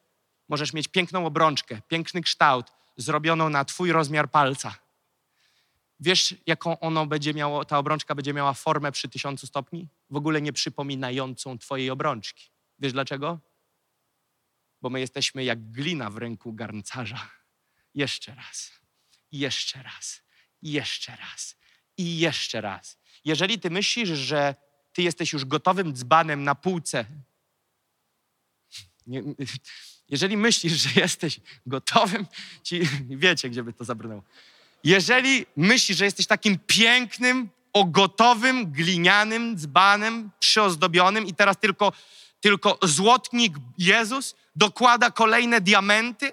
[0.49, 2.67] Możesz mieć piękną obrączkę, piękny kształt,
[2.97, 4.75] zrobioną na twój rozmiar palca.
[5.99, 9.87] Wiesz, jaką ono będzie miało, ta obrączka będzie miała formę przy tysiącu stopni?
[10.09, 12.49] W ogóle nie przypominającą twojej obrączki.
[12.79, 13.39] Wiesz dlaczego?
[14.81, 17.29] Bo my jesteśmy jak glina w ręku garncarza.
[17.93, 18.71] Jeszcze raz,
[19.31, 20.21] jeszcze raz,
[20.61, 21.55] jeszcze raz
[21.97, 22.97] i jeszcze raz.
[23.25, 24.55] Jeżeli ty myślisz, że
[24.93, 27.05] ty jesteś już gotowym dzbanem na półce,
[29.07, 29.23] nie,
[30.09, 32.25] jeżeli myślisz, że jesteś gotowym,
[32.63, 34.23] ci, wiecie, gdzie by to zabrnęło.
[34.83, 41.93] Jeżeli myślisz, że jesteś takim pięknym, ogotowym, glinianym dzbanem, przyozdobionym i teraz tylko,
[42.41, 46.31] tylko złotnik Jezus dokłada kolejne diamenty,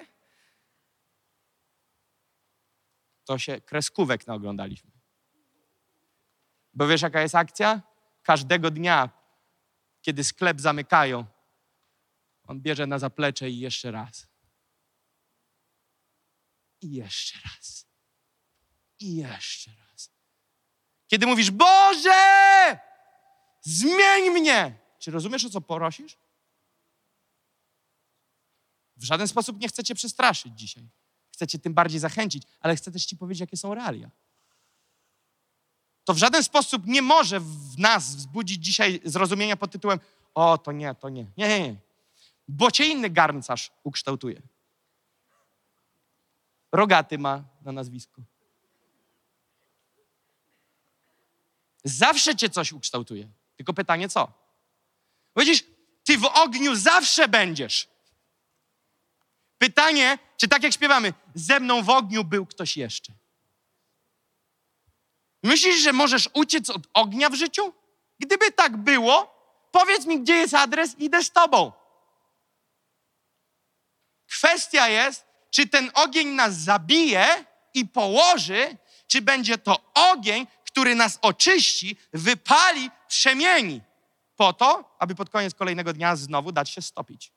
[3.24, 4.90] to się kreskówek naoglądaliśmy.
[6.74, 7.80] Bo wiesz, jaka jest akcja?
[8.22, 9.10] Każdego dnia,
[10.02, 11.24] kiedy sklep zamykają,
[12.48, 14.26] on bierze na zaplecze i jeszcze raz.
[16.80, 17.86] I jeszcze raz.
[18.98, 20.10] I jeszcze raz.
[21.06, 22.80] Kiedy mówisz, Boże,
[23.62, 26.18] zmień mnie, Czy rozumiesz, o co prosisz?
[28.96, 30.88] W żaden sposób nie chcę cię przestraszyć dzisiaj.
[31.32, 34.10] Chcę cię tym bardziej zachęcić, ale chcę też ci powiedzieć, jakie są realia.
[36.04, 40.00] To w żaden sposób nie może w nas wzbudzić dzisiaj zrozumienia pod tytułem
[40.34, 41.26] o, to nie, to nie.
[41.36, 41.87] Nie, nie, nie.
[42.48, 44.42] Bo cię inny garncarz ukształtuje.
[46.72, 48.22] Rogaty ma na nazwisko.
[51.84, 53.28] Zawsze cię coś ukształtuje.
[53.56, 54.32] Tylko pytanie co?
[55.36, 55.64] Widzisz,
[56.04, 57.88] ty w ogniu zawsze będziesz.
[59.58, 63.12] Pytanie, czy tak jak śpiewamy, ze mną w ogniu był ktoś jeszcze?
[65.42, 67.72] Myślisz, że możesz uciec od ognia w życiu?
[68.18, 69.34] Gdyby tak było,
[69.72, 71.72] powiedz mi, gdzie jest adres, idę z tobą.
[74.28, 77.44] Kwestia jest, czy ten ogień nas zabije
[77.74, 78.76] i położy,
[79.06, 83.80] czy będzie to ogień, który nas oczyści, wypali, przemieni,
[84.36, 87.32] po to, aby pod koniec kolejnego dnia znowu dać się stopić.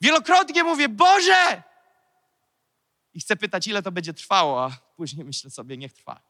[0.00, 1.62] Wielokrotnie mówię, Boże!
[3.14, 6.22] I chcę pytać, ile to będzie trwało, a później myślę sobie, niech trwa.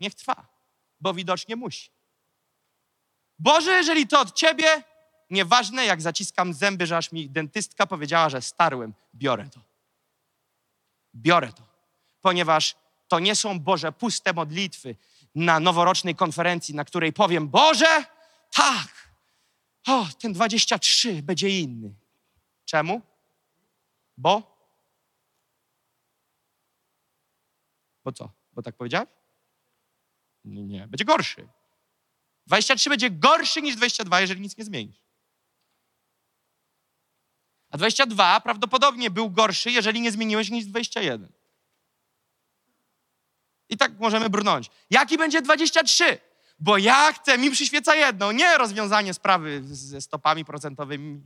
[0.00, 0.46] Niech trwa,
[1.00, 1.90] bo widocznie musi.
[3.38, 4.82] Boże, jeżeli to od Ciebie,
[5.30, 9.60] nieważne jak zaciskam zęby, że aż mi dentystka powiedziała, że starłem, biorę to.
[11.14, 11.62] Biorę to,
[12.20, 12.76] ponieważ
[13.08, 14.96] to nie są Boże puste modlitwy
[15.34, 18.04] na noworocznej konferencji, na której powiem, Boże,
[18.52, 19.12] tak,
[19.86, 21.94] o, ten 23 będzie inny.
[22.64, 23.02] Czemu?
[24.16, 24.56] Bo?
[28.04, 28.30] Bo co?
[28.52, 29.08] Bo tak powiedziałeś?
[30.44, 31.48] Nie, będzie gorszy.
[32.46, 35.05] 23 będzie gorszy niż 22, jeżeli nic nie zmienisz.
[37.76, 41.32] A 22 prawdopodobnie był gorszy, jeżeli nie zmieniłeś niż 21.
[43.68, 44.70] I tak możemy brnąć.
[44.90, 46.18] Jaki będzie 23?
[46.58, 51.20] Bo ja chcę, mi przyświeca jedno, nie rozwiązanie sprawy ze stopami procentowymi.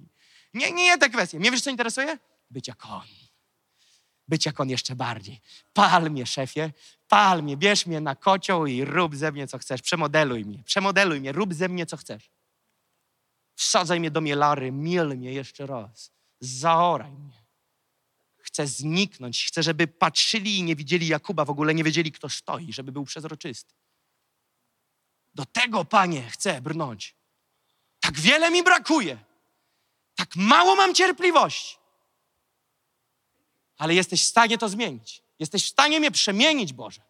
[0.55, 1.39] Nie, nie, nie te kwestie.
[1.39, 2.18] Mnie wiesz, co interesuje?
[2.51, 3.06] Być jak on.
[4.28, 5.40] Być jak on jeszcze bardziej.
[5.72, 6.72] Pal mnie, szefie,
[7.09, 9.82] pal mnie, bierz mnie na kocioł i rób ze mnie, co chcesz.
[9.82, 12.31] Przemodeluj mnie, przemodeluj mnie, rób ze mnie, co chcesz.
[13.55, 16.19] Wsadzaj mnie do mielary, miel mnie jeszcze raz.
[16.40, 17.44] Zaoraj mnie.
[18.38, 22.72] Chcę zniknąć, chcę, żeby patrzyli i nie widzieli Jakuba, w ogóle nie wiedzieli, kto stoi,
[22.72, 23.74] żeby był przezroczysty.
[25.34, 27.16] Do tego, Panie, chcę brnąć.
[28.00, 29.18] Tak wiele mi brakuje.
[30.14, 31.76] Tak mało mam cierpliwości.
[33.78, 35.22] Ale jesteś w stanie to zmienić.
[35.38, 37.02] Jesteś w stanie mnie przemienić, Boże.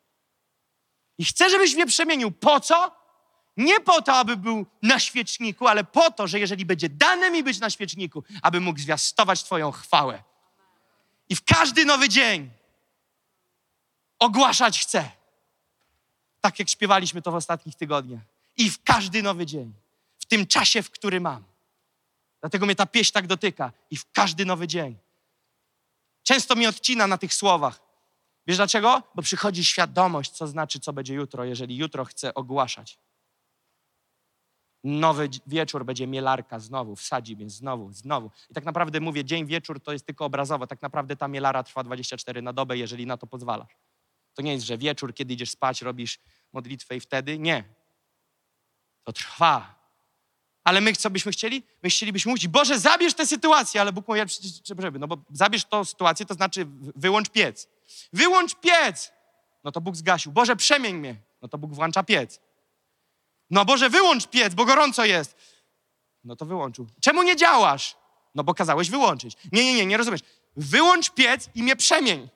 [1.19, 2.31] I chcę, żebyś mnie przemienił.
[2.31, 2.99] Po co?
[3.61, 7.43] Nie po to, aby był na świeczniku, ale po to, że jeżeli będzie dane mi
[7.43, 10.23] być na świeczniku, aby mógł zwiastować Twoją chwałę.
[11.28, 12.51] I w każdy nowy dzień
[14.19, 15.11] ogłaszać chcę.
[16.41, 18.23] Tak jak śpiewaliśmy to w ostatnich tygodniach.
[18.57, 19.73] I w każdy nowy dzień,
[20.19, 21.45] w tym czasie, w który mam.
[22.41, 23.73] Dlatego mnie ta pieśń tak dotyka.
[23.91, 24.97] I w każdy nowy dzień.
[26.23, 27.81] Często mi odcina na tych słowach.
[28.47, 29.03] Wiesz dlaczego?
[29.15, 32.99] Bo przychodzi świadomość, co znaczy, co będzie jutro, jeżeli jutro chcę ogłaszać.
[34.85, 38.31] Nowy wieczór będzie mielarka znowu, wsadzi mnie znowu, znowu.
[38.51, 40.66] I tak naprawdę mówię, dzień, wieczór to jest tylko obrazowo.
[40.66, 43.77] Tak naprawdę ta mielara trwa 24 na dobę, jeżeli na to pozwalasz.
[44.35, 46.19] To nie jest, że wieczór, kiedy idziesz spać, robisz
[46.52, 47.39] modlitwę i wtedy.
[47.39, 47.65] Nie.
[49.05, 49.81] To trwa.
[50.65, 51.62] Ale my co byśmy chcieli?
[51.82, 54.20] My chcielibyśmy mówić, Boże, zabierz tę sytuację, ale Bóg mówi,
[54.78, 56.66] żeby, no bo zabierz tą sytuację, to znaczy
[56.97, 57.69] wyłącz piec.
[58.12, 59.12] Wyłącz piec!
[59.65, 60.32] No to Bóg zgasił.
[60.32, 61.16] Boże, przemień mnie.
[61.43, 62.40] No to Bóg włącza piec.
[63.51, 65.36] No Boże, wyłącz piec, bo gorąco jest.
[66.24, 66.86] No to wyłączył.
[67.01, 67.97] Czemu nie działasz?
[68.35, 69.36] No bo kazałeś wyłączyć.
[69.52, 70.20] Nie, nie, nie, nie rozumiesz.
[70.56, 72.28] Wyłącz piec i mnie przemień.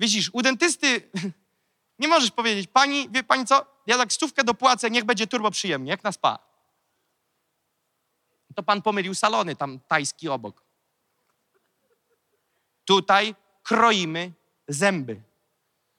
[0.00, 1.10] Widzisz, u dentysty
[1.98, 5.90] nie możesz powiedzieć, pani, wie pani co, ja tak stówkę dopłacę, niech będzie turbo przyjemnie,
[5.90, 6.38] jak na spa.
[8.54, 10.64] To pan pomylił salony, tam tajski obok.
[12.84, 14.32] Tutaj kroimy
[14.68, 15.27] zęby.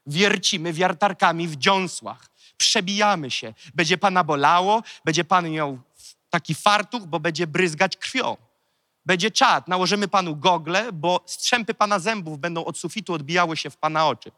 [0.09, 2.29] Wiercimy wiertarkami w dziąsłach.
[2.57, 3.53] Przebijamy się.
[3.75, 5.79] Będzie pana bolało, będzie pan miał
[6.29, 8.37] taki fartuch, bo będzie bryzgać krwią.
[9.05, 9.67] Będzie czad.
[9.67, 14.31] Nałożymy panu gogle, bo strzępy pana zębów będą od sufitu odbijały się w pana oczy.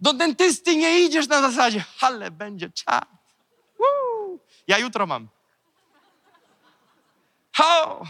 [0.00, 3.08] Do dentysty nie idziesz na zasadzie, ale będzie czad.
[3.78, 4.38] Woo!
[4.68, 5.28] Ja jutro mam.
[7.52, 8.02] Ho!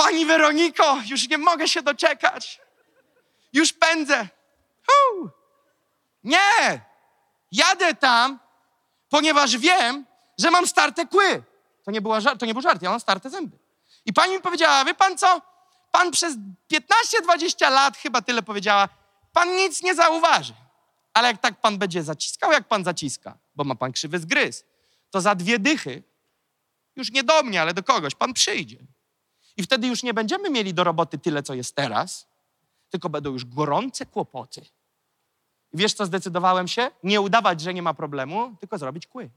[0.00, 2.60] Pani Weroniko, już nie mogę się doczekać.
[3.52, 4.28] Już pędzę.
[4.86, 5.30] Hu!
[6.24, 6.80] Nie!
[7.52, 8.38] Jadę tam,
[9.08, 10.06] ponieważ wiem,
[10.38, 11.42] że mam starte kły.
[11.84, 13.58] To nie, była żart, to nie był żart, ja mam starte zęby.
[14.06, 15.42] I pani mi powiedziała, wie pan co?
[15.90, 16.34] pan przez
[17.26, 18.88] 15-20 lat, chyba tyle powiedziała,
[19.32, 20.54] pan nic nie zauważy.
[21.14, 24.64] Ale jak tak pan będzie zaciskał, jak pan zaciska, bo ma pan krzywy zgryz,
[25.10, 26.02] to za dwie dychy,
[26.96, 28.76] już nie do mnie, ale do kogoś, pan przyjdzie.
[29.56, 32.28] I wtedy już nie będziemy mieli do roboty tyle, co jest teraz,
[32.90, 34.60] tylko będą już gorące kłopoty.
[35.72, 36.90] I wiesz, co zdecydowałem się?
[37.02, 39.30] Nie udawać, że nie ma problemu, tylko zrobić kły.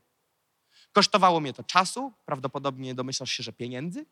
[0.92, 4.06] Kosztowało mnie to czasu, prawdopodobnie domyślasz się, że pieniędzy.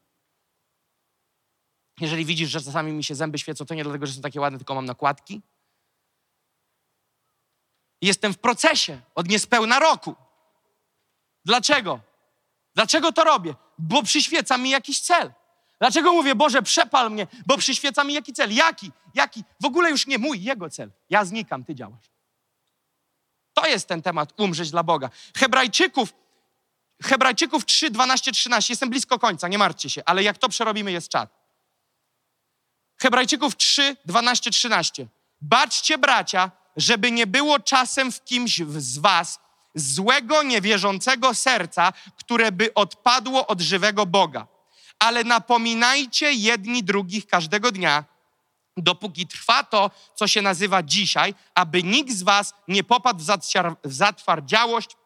[2.00, 4.60] Jeżeli widzisz, że czasami mi się zęby świecą, to nie dlatego, że są takie ładne,
[4.60, 5.42] tylko mam nakładki.
[8.02, 10.16] Jestem w procesie od niespełna roku.
[11.46, 12.00] Dlaczego?
[12.76, 13.56] Dlaczego to robię?
[13.78, 15.34] Bo przyświeca mi jakiś cel.
[15.82, 17.28] Dlaczego mówię, Boże, przepal mnie?
[17.46, 18.56] Bo przyświeca mi jaki cel?
[18.56, 18.92] Jaki?
[19.14, 19.44] Jaki?
[19.62, 20.92] W ogóle już nie mój, jego cel.
[21.10, 22.12] Ja znikam, ty działasz.
[23.54, 25.10] To jest ten temat umrzeć dla Boga.
[25.38, 26.14] Hebrajczyków,
[27.04, 28.74] Hebrajczyków 3, 12, 13.
[28.74, 31.30] Jestem blisko końca, nie martwcie się, ale jak to przerobimy, jest czat.
[32.98, 35.08] Hebrajczyków 3, 12, 13.
[35.42, 39.40] Baczcie, bracia, żeby nie było czasem w kimś z was
[39.76, 44.51] złego, niewierzącego serca, które by odpadło od żywego Boga.
[45.02, 48.06] Ale napominajcie jedni drugich każdego dnia,
[48.78, 53.26] dopóki trwa to, co się nazywa dzisiaj, aby nikt z was nie popadł w,
[53.84, 54.98] zatwardziałość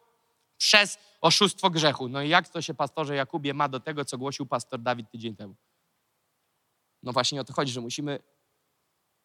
[0.58, 2.08] przez oszustwo grzechu.
[2.08, 5.36] No i jak to się, pastorze Jakubie, ma do tego, co głosił pastor Dawid tydzień
[5.36, 5.54] temu?
[7.02, 8.18] No właśnie o to chodzi, że musimy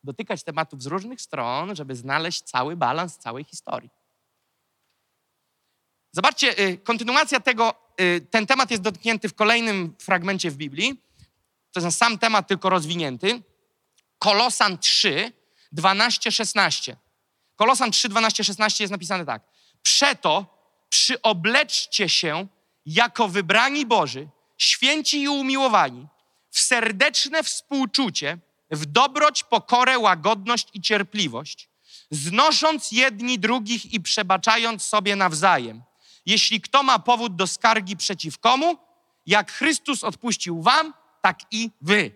[0.04, 3.90] dotykać tematów z różnych stron, żeby znaleźć cały balans całej historii.
[6.12, 7.74] Zobaczcie, y, kontynuacja tego,
[8.32, 11.02] ten temat jest dotknięty w kolejnym fragmencie w Biblii.
[11.72, 13.42] To jest sam temat, tylko rozwinięty.
[14.20, 15.32] Kolosan 3,
[15.72, 16.98] 12, 16.
[17.56, 19.44] Kolosan 3, 12, 16 jest napisane tak.
[19.84, 20.46] Przeto
[20.90, 22.48] przyobleczcie się
[22.86, 26.08] jako wybrani Boży, święci i umiłowani,
[26.50, 28.38] w serdeczne współczucie,
[28.72, 31.70] w dobroć, pokorę, łagodność i cierpliwość,
[32.12, 35.84] znosząc jedni drugich i przebaczając sobie nawzajem.
[36.26, 38.78] Jeśli kto ma powód do skargi przeciw komu,
[39.26, 42.12] jak Chrystus odpuścił wam, tak i wy.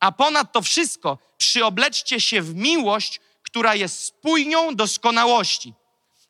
[0.00, 5.74] A ponad to wszystko przyobleczcie się w miłość, która jest spójnią doskonałości.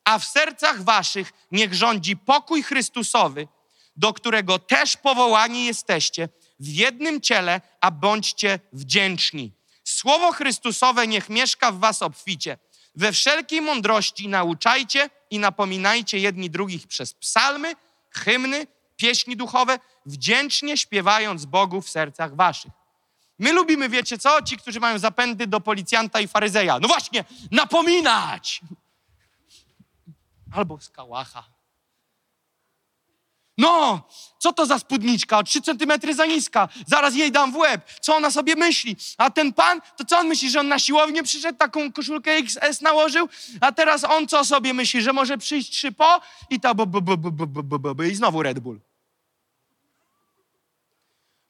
[0.04, 3.48] A w sercach waszych niech rządzi pokój Chrystusowy,
[3.96, 6.28] do którego też powołani jesteście
[6.60, 9.52] w jednym ciele, a bądźcie wdzięczni.
[9.84, 12.58] Słowo Chrystusowe niech mieszka w was obficie.
[12.94, 17.74] We wszelkiej mądrości nauczajcie i napominajcie jedni drugich przez psalmy,
[18.10, 22.72] hymny, pieśni duchowe, wdzięcznie śpiewając Bogu w sercach waszych.
[23.38, 24.42] My lubimy, wiecie co?
[24.42, 26.78] Ci, którzy mają zapędy do policjanta i faryzeja.
[26.78, 28.60] No właśnie, napominać!
[30.52, 31.59] Albo skałacha.
[33.60, 34.02] No,
[34.38, 35.38] co to za spódniczka?
[35.38, 36.68] O 3 centymetry za niska.
[36.86, 37.84] Zaraz jej dam w łeb.
[38.00, 38.96] Co ona sobie myśli?
[39.18, 42.80] A ten pan, to co on myśli, że on na siłownię przyszedł, taką koszulkę XS
[42.80, 43.28] nałożył,
[43.60, 46.20] a teraz on co sobie myśli, że może przyjść trzy po
[46.50, 48.80] i ta bo, bo, bo, bo, bo, bo, bo, bo i znowu Red Bull.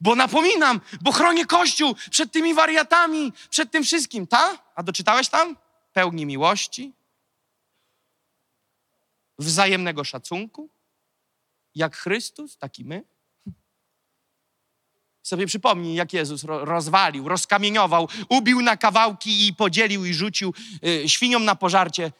[0.00, 4.26] Bo napominam, bo chronię Kościół przed tymi wariatami, przed tym wszystkim.
[4.26, 4.58] Ta?
[4.74, 5.56] A doczytałeś tam?
[5.92, 6.92] Pełni miłości,
[9.38, 10.68] wzajemnego szacunku,
[11.74, 13.04] jak Chrystus, tak i my.
[15.22, 20.54] Sobie przypomnij, jak Jezus ro- rozwalił, rozkamieniował, ubił na kawałki i podzielił i rzucił
[20.86, 22.12] y, świniom na pożarcie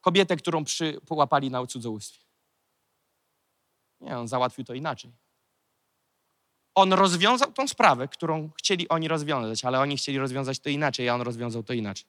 [0.00, 2.24] kobietę, którą przy, połapali na cudzołóstwie.
[4.00, 5.12] Nie, on załatwił to inaczej.
[6.74, 11.14] On rozwiązał tą sprawę, którą chcieli oni rozwiązać, ale oni chcieli rozwiązać to inaczej, a
[11.14, 12.06] on rozwiązał to inaczej.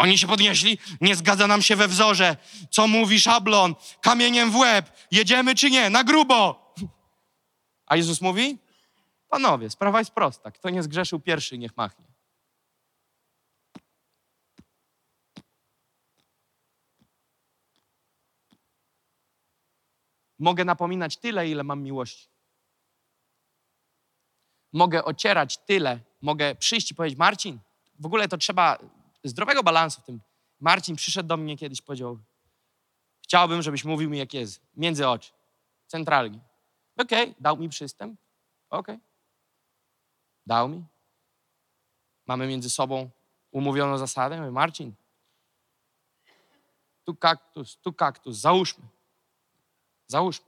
[0.00, 2.36] Oni się podnieśli, nie zgadza nam się we wzorze.
[2.70, 3.74] Co mówi szablon?
[4.00, 5.06] Kamieniem w łeb.
[5.10, 5.90] Jedziemy czy nie?
[5.90, 6.74] Na grubo.
[7.86, 8.58] A Jezus mówi?
[9.28, 10.50] Panowie, sprawa jest prosta.
[10.50, 12.04] Kto nie zgrzeszył pierwszy, niech machnie.
[20.38, 22.28] Mogę napominać tyle, ile mam miłości.
[24.72, 27.58] Mogę ocierać tyle, mogę przyjść i powiedzieć, Marcin,
[27.98, 28.78] w ogóle to trzeba
[29.24, 30.20] zdrowego balansu w tym.
[30.60, 32.18] Marcin przyszedł do mnie kiedyś, powiedział,
[33.22, 35.32] chciałbym, żebyś mówił mi, jak jest, między oczy,
[35.86, 36.40] centralnie.
[36.96, 38.20] Okej, okay, dał mi przystęp,
[38.70, 38.94] okej.
[38.94, 39.06] Okay.
[40.46, 40.84] Dał mi.
[42.26, 43.10] Mamy między sobą
[43.50, 44.38] umówioną zasadę.
[44.38, 44.94] Mówię, Marcin,
[47.04, 48.84] tu kaktus, tu kaktus, załóżmy.
[50.06, 50.46] Załóżmy.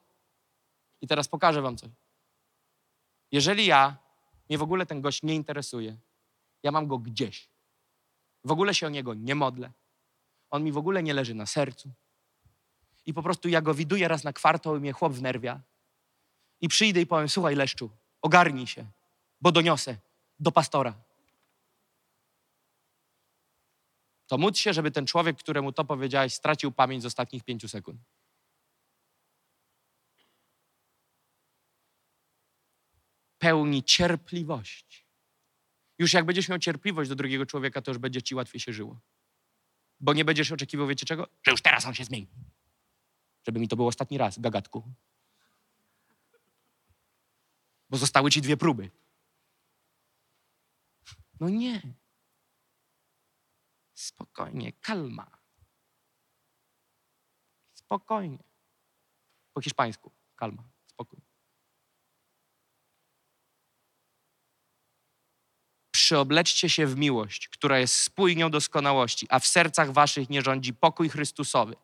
[1.01, 1.90] I teraz pokażę wam coś.
[3.32, 3.97] Jeżeli ja,
[4.49, 5.97] mnie w ogóle ten gość nie interesuje,
[6.62, 7.49] ja mam go gdzieś,
[8.44, 9.73] w ogóle się o niego nie modlę,
[10.51, 11.93] on mi w ogóle nie leży na sercu
[13.06, 15.60] i po prostu ja go widuję raz na kwartał i mnie chłop wnerwia
[16.60, 17.90] i przyjdę i powiem, słuchaj Leszczu,
[18.23, 18.86] ogarnij się,
[19.40, 19.97] bo doniosę,
[20.40, 20.94] do pastora.
[24.27, 28.01] To módl się, żeby ten człowiek, któremu to powiedziałeś, stracił pamięć z ostatnich pięciu sekund.
[33.39, 35.02] Pełni cierpliwości.
[36.03, 39.01] Już jak będziesz miał cierpliwość do drugiego człowieka, to już będzie ci łatwiej się żyło.
[40.01, 41.29] Bo nie będziesz oczekiwał, wiecie czego?
[41.43, 42.29] Że już teraz on się zmieni.
[43.47, 44.95] Żeby mi to był ostatni raz, gagatku.
[47.91, 48.91] Bo zostały ci dwie próby.
[51.41, 51.95] No nie.
[53.95, 55.39] Spokojnie, kalma.
[57.74, 58.45] Spokojnie.
[59.53, 61.20] Po hiszpańsku, kalma, spokój.
[66.12, 71.09] Przyobleczcie się w miłość, która jest spójnią doskonałości, a w sercach waszych nie rządzi pokój
[71.09, 71.76] Chrystusowy.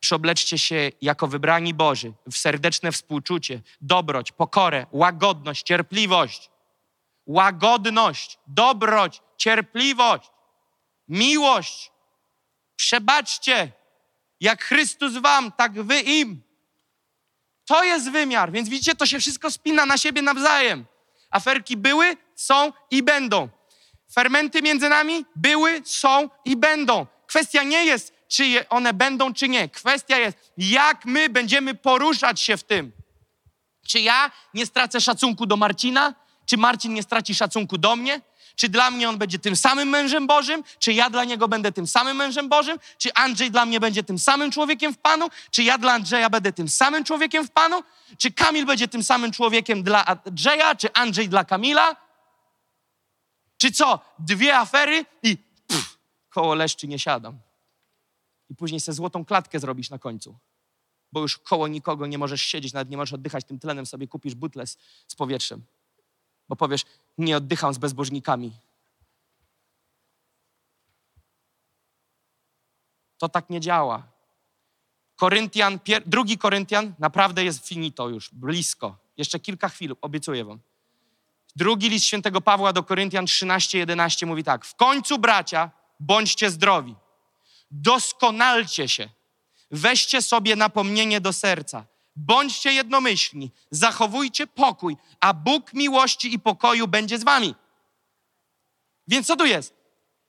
[0.00, 6.50] Przyobleczcie się jako wybrani Boży w serdeczne współczucie, dobroć, pokorę, łagodność, cierpliwość.
[7.26, 10.30] Łagodność, dobroć, cierpliwość,
[11.08, 11.90] miłość.
[12.76, 13.72] Przebaczcie,
[14.40, 16.42] jak Chrystus wam, tak wy im.
[17.64, 20.86] To jest wymiar, więc widzicie, to się wszystko spina na siebie nawzajem.
[21.30, 23.61] Aferki były, są i będą.
[24.14, 27.06] Fermenty między nami były, są i będą.
[27.26, 29.68] Kwestia nie jest, czy one będą, czy nie.
[29.68, 32.92] Kwestia jest, jak my będziemy poruszać się w tym.
[33.86, 36.14] Czy ja nie stracę szacunku do Marcina?
[36.46, 38.20] Czy Marcin nie straci szacunku do mnie?
[38.56, 40.64] Czy dla mnie on będzie tym samym mężem Bożym?
[40.78, 42.78] Czy ja dla niego będę tym samym mężem Bożym?
[42.98, 45.28] Czy Andrzej dla mnie będzie tym samym człowiekiem w Panu?
[45.50, 47.82] Czy ja dla Andrzeja będę tym samym człowiekiem w Panu?
[48.18, 50.74] Czy Kamil będzie tym samym człowiekiem dla Andrzeja?
[50.74, 51.96] Czy Andrzej dla Kamila?
[53.62, 54.00] Czy co?
[54.18, 55.36] Dwie afery i
[55.66, 55.98] pff,
[56.28, 57.38] koło leszczy nie siadam.
[58.50, 60.38] I później sobie złotą klatkę zrobisz na końcu.
[61.12, 64.34] Bo już koło nikogo nie możesz siedzieć, nawet nie możesz oddychać tym tlenem, sobie kupisz
[64.34, 64.78] butlę z,
[65.08, 65.64] z powietrzem.
[66.48, 66.84] Bo powiesz,
[67.18, 68.52] nie oddycham z bezbożnikami.
[73.18, 74.02] To tak nie działa.
[75.16, 78.96] Koryntian, pier, drugi Koryntian naprawdę jest finito już, blisko.
[79.16, 80.71] Jeszcze kilka chwil, obiecuję wam.
[81.56, 85.70] Drugi list świętego Pawła do Koryntian 13:11 mówi tak: W końcu, bracia,
[86.00, 86.94] bądźcie zdrowi,
[87.70, 89.08] doskonalcie się,
[89.70, 97.18] weźcie sobie napomnienie do serca, bądźcie jednomyślni, zachowujcie pokój, a Bóg miłości i pokoju będzie
[97.18, 97.54] z wami.
[99.08, 99.74] Więc co tu jest?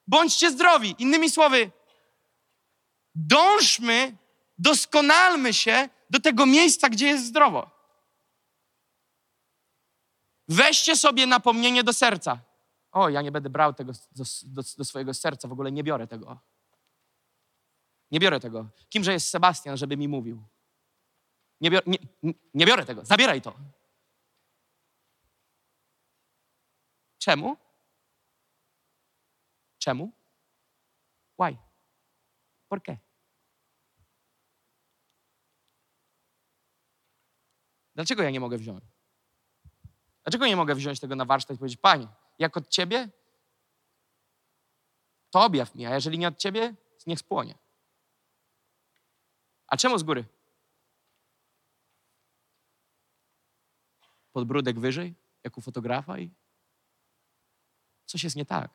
[0.08, 0.96] Bądźcie zdrowi.
[1.00, 1.72] Innymi słowy,
[3.16, 4.18] dążmy,
[4.58, 7.73] doskonalmy się do tego miejsca, gdzie jest zdrowo.
[10.48, 12.40] Weźcie sobie napomnienie do serca.
[12.92, 16.08] O, ja nie będę brał tego do, do, do, swojego serca, w ogóle nie biorę
[16.08, 16.40] tego.
[18.12, 18.70] Nie biorę tego.
[18.90, 20.44] Kimże jest Sebastian, żeby mi mówił?
[21.62, 21.98] Nie, bior, nie,
[22.54, 23.06] nie biorę tego.
[23.06, 23.54] Zabieraj to.
[27.18, 27.58] Czemu?
[29.78, 30.12] Czemu?
[31.40, 31.58] Why?
[32.70, 32.98] ¿Por qué?
[37.96, 38.93] Dlaczego ja nie mogę wziąć?
[40.24, 42.08] Dlaczego nie mogę wziąć tego na warsztat i powiedzieć, Panie,
[42.40, 43.10] jak od Ciebie,
[45.30, 46.76] to objaw mi, a jeżeli nie od Ciebie,
[47.08, 47.56] niech spłonie.
[49.68, 50.26] A czemu z góry?
[54.32, 56.32] Podbródek wyżej, jak u fotografa i
[58.06, 58.72] coś jest nie tak.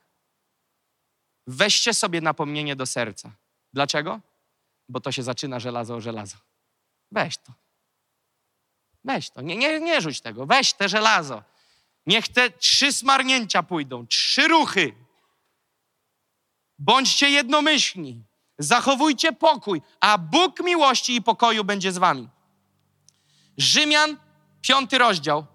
[1.46, 3.32] Weźcie sobie napomnienie do serca.
[3.72, 4.20] Dlaczego?
[4.88, 6.36] Bo to się zaczyna żelazo o żelazo.
[7.10, 7.52] Weź to.
[9.04, 11.42] Weź to, nie, nie, nie rzuć tego, weź te żelazo.
[12.06, 14.94] Niech te trzy smarnięcia pójdą, trzy ruchy.
[16.78, 18.22] Bądźcie jednomyślni,
[18.58, 22.28] zachowujcie pokój, a Bóg miłości i pokoju będzie z wami.
[23.56, 24.16] Rzymian,
[24.60, 25.46] piąty rozdział,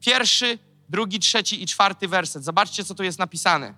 [0.00, 0.58] pierwszy,
[0.88, 2.44] drugi, trzeci i czwarty werset.
[2.44, 3.74] Zobaczcie, co tu jest napisane.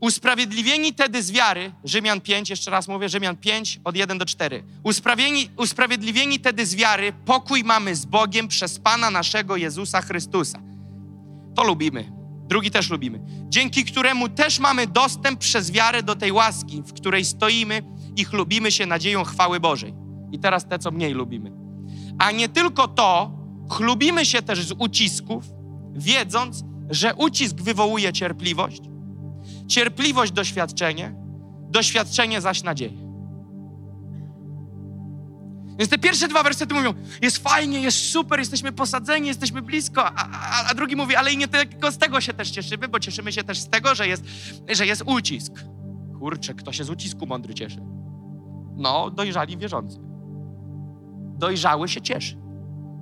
[0.00, 4.64] Usprawiedliwieni tedy z wiary, Rzymian 5, jeszcze raz mówię, Rzymian 5, od 1 do 4.
[4.82, 10.58] Usprawiedliwieni, usprawiedliwieni tedy z wiary, pokój mamy z Bogiem przez Pana naszego Jezusa Chrystusa.
[11.54, 12.12] To lubimy.
[12.48, 13.20] Drugi też lubimy.
[13.48, 17.82] Dzięki któremu też mamy dostęp przez wiarę do tej łaski, w której stoimy
[18.16, 19.94] i chlubimy się nadzieją chwały Bożej.
[20.32, 21.52] I teraz te, co mniej lubimy.
[22.18, 23.30] A nie tylko to,
[23.70, 25.44] chlubimy się też z ucisków,
[25.92, 28.80] wiedząc, że ucisk wywołuje cierpliwość,
[29.66, 31.14] Cierpliwość doświadczenie,
[31.70, 33.04] doświadczenie zaś nadzieję.
[35.78, 40.28] Więc te pierwsze dwa wersety mówią, jest fajnie, jest super, jesteśmy posadzeni, jesteśmy blisko, a,
[40.32, 43.32] a, a drugi mówi, ale i nie tylko z tego się też cieszymy, bo cieszymy
[43.32, 44.24] się też z tego, że jest,
[44.76, 45.52] że jest ucisk.
[46.18, 47.80] Kurczę, kto się z ucisku mądry cieszy?
[48.76, 49.98] No, dojrzali wierzący.
[51.38, 52.36] Dojrzały się cieszy.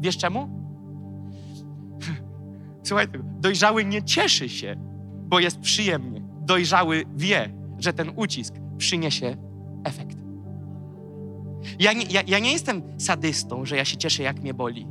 [0.01, 0.49] Wiesz czemu?
[2.87, 3.25] Słuchaj tego.
[3.41, 4.77] Dojrzały nie cieszy się,
[5.29, 6.22] bo jest przyjemnie.
[6.43, 9.37] Dojrzały wie, że ten ucisk przyniesie
[9.85, 10.17] efekt.
[11.79, 14.87] Ja nie, ja, ja nie jestem sadystą, że ja się cieszę, jak mnie boli,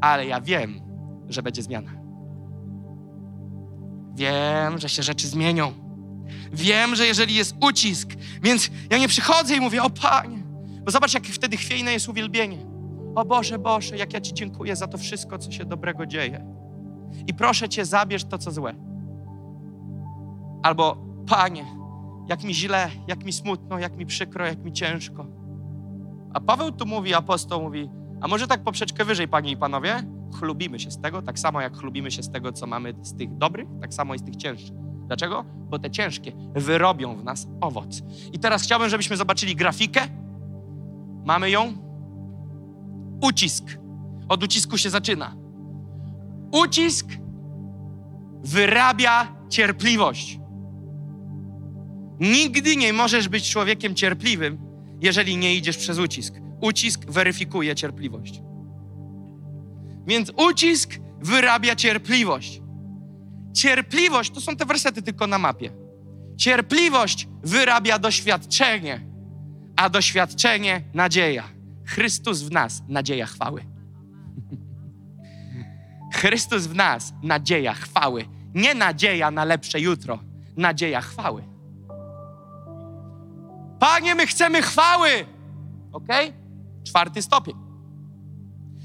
[0.00, 0.80] ale ja wiem,
[1.28, 1.90] że będzie zmiana.
[4.14, 5.72] Wiem, że się rzeczy zmienią.
[6.52, 8.08] Wiem, że jeżeli jest ucisk,
[8.42, 10.42] więc ja nie przychodzę i mówię, o Panie,
[10.84, 12.58] bo zobacz, jak wtedy chwiejne jest uwielbienie.
[13.14, 16.46] O Boże, Boże, jak ja Ci dziękuję za to wszystko, co się dobrego dzieje.
[17.26, 18.89] I proszę Cię, zabierz to, co złe.
[20.62, 20.96] Albo,
[21.26, 21.64] Panie,
[22.28, 25.26] jak mi źle, jak mi smutno, jak mi przykro, jak mi ciężko.
[26.34, 30.02] A Paweł tu mówi, apostoł mówi, a może tak poprzeczkę wyżej, Panie i Panowie?
[30.38, 33.38] Chlubimy się z tego, tak samo jak chlubimy się z tego, co mamy z tych
[33.38, 34.76] dobrych, tak samo i z tych cięższych.
[35.06, 35.44] Dlaczego?
[35.70, 38.02] Bo te ciężkie wyrobią w nas owoc.
[38.32, 40.00] I teraz chciałbym, żebyśmy zobaczyli grafikę.
[41.24, 41.72] Mamy ją.
[43.22, 43.64] Ucisk.
[44.28, 45.36] Od ucisku się zaczyna.
[46.52, 47.06] Ucisk
[48.44, 50.39] wyrabia cierpliwość.
[52.20, 54.58] Nigdy nie możesz być człowiekiem cierpliwym,
[55.00, 56.34] jeżeli nie idziesz przez ucisk.
[56.60, 58.42] Ucisk weryfikuje cierpliwość.
[60.06, 62.60] Więc ucisk wyrabia cierpliwość.
[63.54, 65.70] Cierpliwość to są te wersety tylko na mapie.
[66.36, 69.00] Cierpliwość wyrabia doświadczenie,
[69.76, 71.44] a doświadczenie nadzieja.
[71.86, 73.64] Chrystus w nas nadzieja chwały.
[76.14, 78.24] Chrystus w nas nadzieja chwały.
[78.54, 80.18] Nie nadzieja na lepsze jutro,
[80.56, 81.49] nadzieja chwały.
[83.80, 85.08] Panie, my chcemy chwały.
[85.92, 86.08] Ok?
[86.84, 87.54] Czwarty stopień.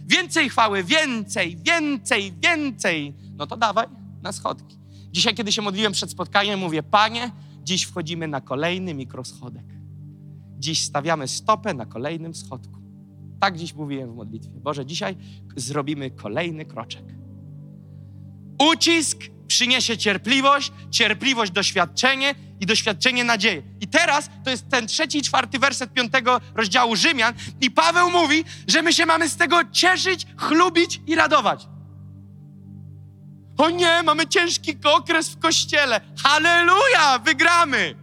[0.06, 3.14] Więcej chwały, więcej, więcej, więcej.
[3.36, 3.88] No to dawaj
[4.22, 4.78] na schodki.
[5.12, 7.32] Dzisiaj, kiedy się modliłem przed spotkaniem, mówię: Panie,
[7.64, 9.66] dziś wchodzimy na kolejny mikroschodek.
[10.60, 12.80] Dziś stawiamy stopę na kolejnym schodku.
[13.40, 14.60] Tak dziś mówiłem w modlitwie.
[14.60, 15.18] Boże, dzisiaj
[15.56, 17.06] zrobimy kolejny kroczek.
[18.60, 19.18] Ucisk
[19.48, 23.64] przyniesie cierpliwość, cierpliwość doświadczenie i doświadczenie nadzieję.
[23.82, 28.46] I teraz to jest ten trzeci i czwarty werset piątego rozdziału Rzymian i Paweł mówi,
[28.68, 31.68] że my się mamy z tego cieszyć, chlubić i radować.
[33.58, 36.02] O nie, mamy ciężki okres w kościele.
[36.24, 37.96] Halleluja, wygramy.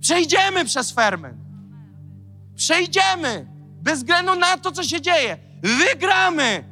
[0.00, 1.36] Przejdziemy przez ferment.
[2.56, 3.46] Przejdziemy.
[3.82, 5.38] Bez względu na to, co się dzieje.
[5.62, 6.71] Wygramy.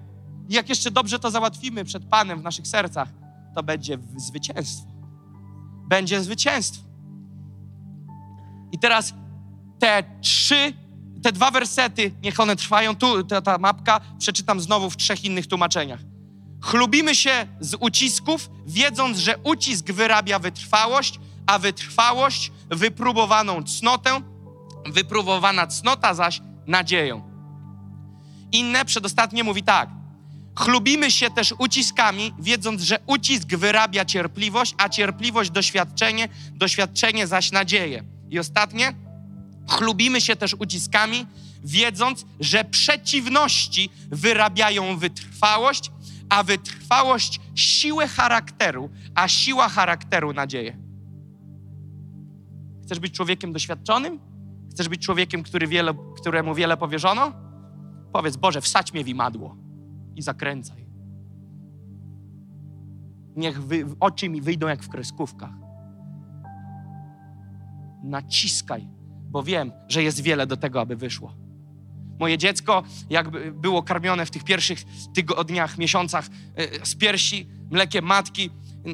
[0.50, 3.08] I jak jeszcze dobrze to załatwimy przed Panem w naszych sercach,
[3.54, 4.86] to będzie zwycięstwo.
[5.88, 6.84] Będzie zwycięstwo.
[8.72, 9.14] I teraz
[9.78, 10.72] te trzy,
[11.22, 12.96] te dwa wersety, niech one trwają.
[12.96, 16.00] Tu ta, ta mapka, przeczytam znowu w trzech innych tłumaczeniach.
[16.62, 24.20] Chlubimy się z ucisków, wiedząc, że ucisk wyrabia wytrwałość, a wytrwałość wypróbowaną cnotę,
[24.86, 27.22] wypróbowana cnota zaś nadzieją.
[28.52, 29.99] Inne, przedostatnie mówi tak.
[30.54, 38.04] Chlubimy się też uciskami, wiedząc, że ucisk wyrabia cierpliwość, a cierpliwość doświadczenie, doświadczenie zaś nadzieję.
[38.30, 38.92] I ostatnie,
[39.68, 41.26] chlubimy się też uciskami,
[41.64, 45.90] wiedząc, że przeciwności wyrabiają wytrwałość,
[46.28, 50.76] a wytrwałość siłę charakteru, a siła charakteru nadzieję.
[52.84, 54.20] Chcesz być człowiekiem doświadczonym?
[54.70, 57.32] Chcesz być człowiekiem, który wiele, któremu wiele powierzono?
[58.12, 59.69] Powiedz, Boże, wsadź mnie w imadło
[60.16, 60.86] i zakręcaj.
[63.36, 65.54] Niech wy, oczy mi wyjdą jak w kreskówkach.
[68.02, 68.88] Naciskaj,
[69.30, 71.34] bo wiem, że jest wiele do tego, aby wyszło.
[72.18, 74.84] Moje dziecko, jak było karmione w tych pierwszych
[75.14, 78.50] tygodniach, miesiącach e, z piersi, mlekiem matki,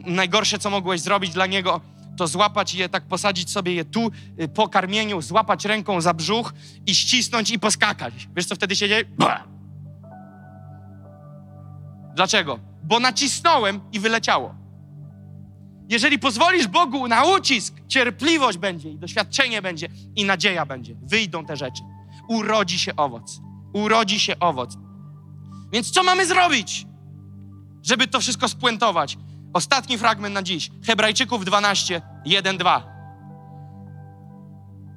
[0.06, 1.80] najgorsze, co mogłeś zrobić dla niego,
[2.16, 6.54] to złapać je, tak posadzić sobie je tu e, po karmieniu, złapać ręką za brzuch
[6.86, 8.28] i ścisnąć i poskakać.
[8.36, 9.04] Wiesz, co wtedy się dzieje?
[12.16, 12.58] Dlaczego?
[12.82, 14.54] Bo nacisnąłem i wyleciało.
[15.88, 20.96] Jeżeli pozwolisz Bogu na ucisk, cierpliwość będzie i doświadczenie będzie i nadzieja będzie.
[21.02, 21.82] Wyjdą te rzeczy.
[22.28, 23.40] Urodzi się owoc.
[23.72, 24.76] Urodzi się owoc.
[25.72, 26.86] Więc co mamy zrobić,
[27.82, 29.18] żeby to wszystko spuentować?
[29.52, 30.70] Ostatni fragment na dziś.
[30.86, 32.96] Hebrajczyków 12, 1, 2.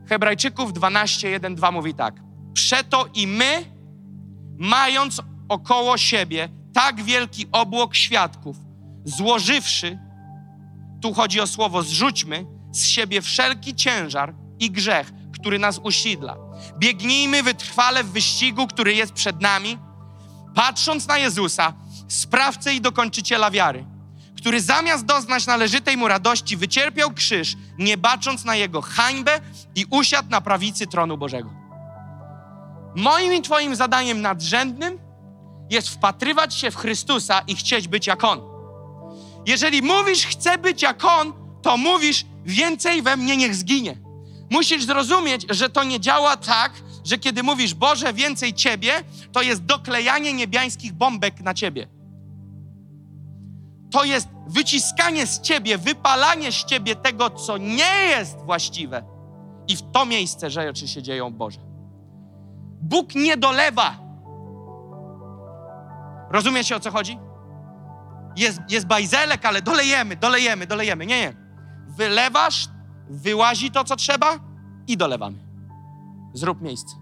[0.09, 2.21] Hebrajczyków 12, 1, 2 mówi tak.
[2.53, 3.65] Przeto i my,
[4.57, 8.57] mając około siebie tak wielki obłok świadków,
[9.05, 9.99] złożywszy,
[11.01, 16.37] tu chodzi o słowo zrzućmy, z siebie wszelki ciężar i grzech, który nas usidla.
[16.77, 19.77] Biegnijmy wytrwale w wyścigu, który jest przed nami,
[20.55, 21.73] patrząc na Jezusa,
[22.07, 23.85] sprawcę i dokończyciela wiary,
[24.37, 29.39] który zamiast doznać należytej mu radości, wycierpiał krzyż, nie bacząc na jego hańbę
[29.75, 31.49] i usiadł na prawicy tronu Bożego.
[32.95, 35.08] Moim i Twoim zadaniem nadrzędnym
[35.69, 38.41] jest wpatrywać się w Chrystusa i chcieć być jak On.
[39.45, 43.97] Jeżeli mówisz, chcę być jak On, to mówisz, więcej we mnie niech zginie.
[44.49, 46.71] Musisz zrozumieć, że to nie działa tak,
[47.05, 48.93] że kiedy mówisz Boże, więcej Ciebie,
[49.31, 51.87] to jest doklejanie niebiańskich bombek na Ciebie.
[53.91, 59.03] To jest wyciskanie z Ciebie, wypalanie z Ciebie tego, co nie jest właściwe.
[59.67, 61.59] I w to miejsce rzeczy się dzieją Boże.
[62.81, 64.08] Bóg nie dolewa.
[66.31, 67.19] Rozumiecie o co chodzi?
[68.35, 71.05] Jest, jest bajzelek, ale dolejemy, dolejemy, dolejemy.
[71.05, 71.33] Nie, nie.
[71.87, 72.67] Wylewasz,
[73.09, 74.39] wyłazi to, co trzeba
[74.87, 75.37] i dolewamy.
[76.33, 76.95] Zrób miejsce.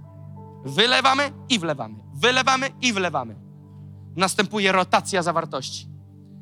[0.66, 1.96] Wylewamy i wlewamy.
[2.14, 3.36] Wylewamy i wlewamy.
[4.16, 5.88] Następuje rotacja zawartości.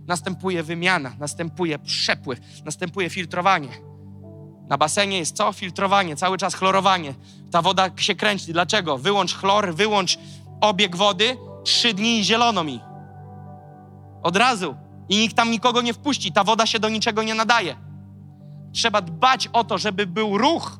[0.07, 3.70] Następuje wymiana, następuje przepływ, następuje filtrowanie.
[4.68, 5.53] Na basenie jest co?
[5.53, 7.14] Filtrowanie, cały czas chlorowanie.
[7.52, 8.53] Ta woda się kręci.
[8.53, 8.98] Dlaczego?
[8.98, 10.20] Wyłącz chlor, wyłącz
[10.62, 12.80] obieg wody, trzy dni zielono mi.
[14.24, 14.76] Od razu.
[15.10, 16.32] I nikt tam nikogo nie wpuści.
[16.32, 17.76] Ta woda się do niczego nie nadaje.
[18.74, 20.80] Trzeba dbać o to, żeby był ruch,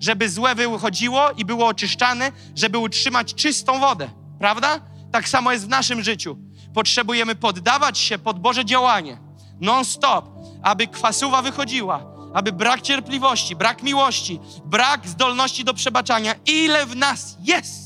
[0.00, 4.08] żeby złe wychodziło i było oczyszczane, żeby utrzymać czystą wodę.
[4.38, 4.80] Prawda?
[5.12, 6.38] Tak samo jest w naszym życiu.
[6.74, 9.18] Potrzebujemy poddawać się pod Boże działanie.
[9.60, 10.24] Non-stop,
[10.62, 12.04] aby kwasuwa wychodziła,
[12.34, 17.85] aby brak cierpliwości, brak miłości, brak zdolności do przebaczania, ile w nas jest.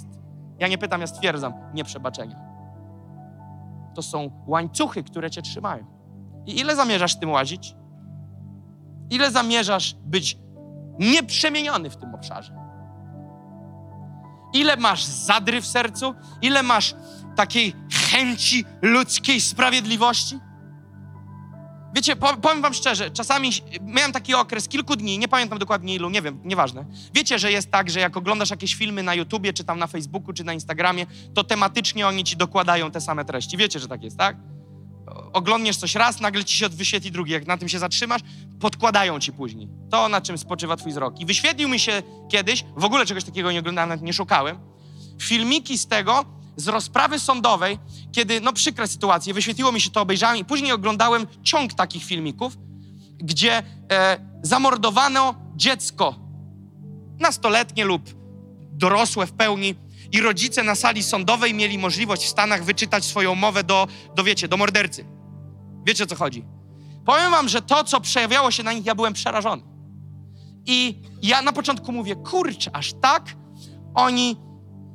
[0.60, 2.36] Ja nie pytam, ja stwierdzam, nieprzebaczenia.
[3.94, 5.84] To są łańcuchy, które cię trzymają.
[6.46, 7.76] I ile zamierzasz tym łazić?
[9.10, 10.38] Ile zamierzasz być
[10.98, 12.54] nieprzemieniony w tym obszarze?
[14.54, 16.14] Ile masz zadry w sercu?
[16.42, 16.94] Ile masz
[17.36, 20.38] takiej chęci ludzkiej sprawiedliwości?
[21.94, 23.50] Wiecie, powiem wam szczerze, czasami
[23.82, 26.84] miałem taki okres kilku dni, nie pamiętam dokładnie ilu, nie wiem, nieważne.
[27.14, 30.32] Wiecie, że jest tak, że jak oglądasz jakieś filmy na YouTubie, czy tam na Facebooku,
[30.32, 33.56] czy na Instagramie, to tematycznie oni ci dokładają te same treści.
[33.56, 34.36] Wiecie, że tak jest, tak?
[35.32, 37.32] Oglądniesz coś raz, nagle ci się wyświetli drugi.
[37.32, 38.20] Jak na tym się zatrzymasz,
[38.60, 39.68] podkładają ci później.
[39.90, 41.20] To, na czym spoczywa twój wzrok.
[41.20, 44.58] I wyświetlił mi się kiedyś, w ogóle czegoś takiego nie oglądałem, nie szukałem,
[45.22, 47.78] filmiki z tego, z rozprawy sądowej,
[48.12, 52.58] kiedy, no przykre sytuacje, wyświetliło mi się to, obejrzałem i później oglądałem ciąg takich filmików,
[53.18, 53.62] gdzie
[53.92, 56.14] e, zamordowano dziecko,
[57.18, 58.02] nastoletnie lub
[58.72, 59.74] dorosłe w pełni,
[60.12, 64.48] i rodzice na sali sądowej mieli możliwość w Stanach wyczytać swoją mowę do, do wiecie,
[64.48, 65.04] do mordercy.
[65.86, 66.44] Wiecie o co chodzi?
[67.06, 69.62] Powiem wam, że to, co przejawiało się na nich, ja byłem przerażony.
[70.66, 73.36] I ja na początku mówię, kurczę, aż tak?
[73.94, 74.36] Oni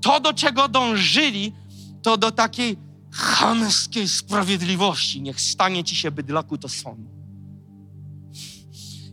[0.05, 1.53] to, do czego dążyli,
[2.01, 2.77] to do takiej
[3.11, 5.21] chamskiej sprawiedliwości.
[5.21, 6.97] Niech stanie ci się bydlaku to są.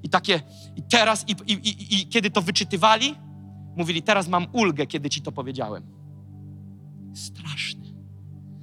[0.02, 0.42] I takie,
[0.76, 3.14] i teraz, i, i, i, i kiedy to wyczytywali,
[3.76, 5.82] mówili, teraz mam ulgę, kiedy ci to powiedziałem.
[7.14, 7.84] Straszne.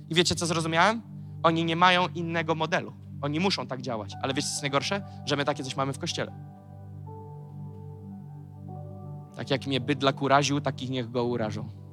[0.09, 1.01] I wiecie, co zrozumiałem?
[1.43, 2.93] Oni nie mają innego modelu.
[3.21, 4.13] Oni muszą tak działać.
[4.21, 5.01] Ale wiecie, co jest najgorsze?
[5.25, 6.31] Że my takie coś mamy w kościele.
[9.35, 11.88] Tak jak mnie bydlak uraził, takich niech go urażą.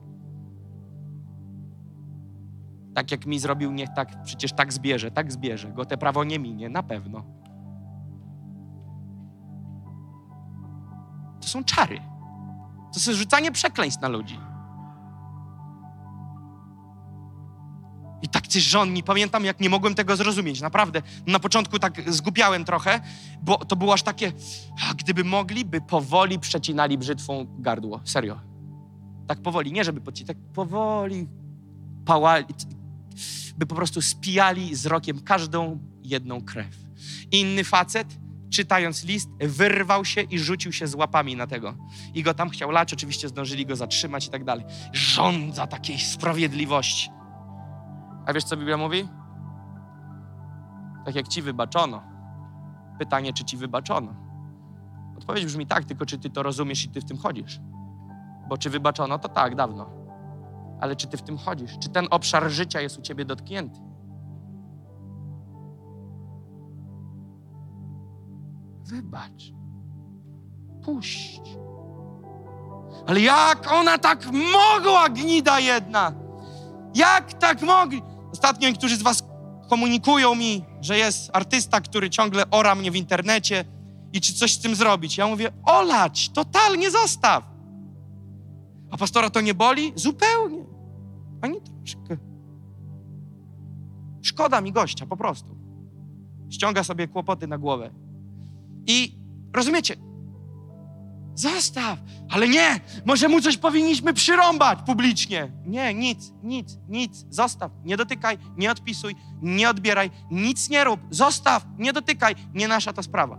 [2.96, 5.72] Tak jak mi zrobił, niech tak, przecież tak zbierze, tak zbierze.
[5.72, 7.24] Go te prawo nie minie, na pewno.
[11.40, 12.00] To są czary.
[12.92, 14.38] To jest rzucanie przekleństw na ludzi.
[18.22, 21.02] I tak żonni, pamiętam, jak nie mogłem tego zrozumieć, naprawdę.
[21.26, 23.00] Na początku tak zgubiałem trochę,
[23.42, 24.32] bo to było aż takie,
[24.98, 28.00] gdyby mogli, by powoli przecinali brzytwą gardło.
[28.04, 28.40] Serio.
[29.26, 31.28] Tak powoli, nie żeby podcinać, tak powoli
[32.04, 32.46] pałali,
[33.56, 36.76] by po prostu spijali wzrokiem każdą jedną krew.
[37.32, 38.18] Inny facet,
[38.50, 41.74] czytając list, wyrwał się i rzucił się z łapami na tego.
[42.14, 44.64] I go tam chciał lać, oczywiście zdążyli go zatrzymać i tak dalej.
[44.92, 47.10] Żądza takiej sprawiedliwości.
[48.26, 49.08] A wiesz, co Biblia mówi?
[51.04, 52.02] Tak jak ci wybaczono.
[52.98, 54.14] Pytanie, czy ci wybaczono?
[55.18, 57.60] Odpowiedź brzmi tak, tylko czy ty to rozumiesz i ty w tym chodzisz?
[58.48, 60.05] Bo czy wybaczono, to tak, dawno.
[60.80, 61.78] Ale czy ty w tym chodzisz?
[61.78, 63.80] Czy ten obszar życia jest u ciebie dotknięty?
[68.84, 69.52] Wybacz.
[70.84, 71.40] Puść.
[73.06, 76.12] Ale jak ona tak mogła, gnida jedna?
[76.94, 78.02] Jak tak mogli?
[78.32, 79.22] Ostatnio niektórzy z was
[79.68, 83.64] komunikują mi, że jest artysta, który ciągle ora mnie w internecie
[84.12, 85.16] i czy coś z tym zrobić.
[85.16, 87.44] Ja mówię, olać, totalnie zostaw.
[88.96, 89.92] A pastora to nie boli?
[89.94, 90.64] Zupełnie.
[91.42, 92.16] Ani troszkę.
[94.22, 95.56] Szkoda mi gościa, po prostu.
[96.50, 97.90] Ściąga sobie kłopoty na głowę.
[98.86, 99.18] I
[99.52, 99.96] rozumiecie,
[101.34, 101.98] Zostaw!
[102.30, 102.80] Ale nie!
[103.04, 105.52] Może mu coś powinniśmy przyrąbać publicznie.
[105.66, 107.26] Nie, nic, nic, nic.
[107.30, 107.72] Zostaw.
[107.84, 111.00] Nie dotykaj, nie odpisuj, nie odbieraj, nic nie rób.
[111.10, 112.34] Zostaw, nie dotykaj.
[112.54, 113.38] Nie nasza to sprawa.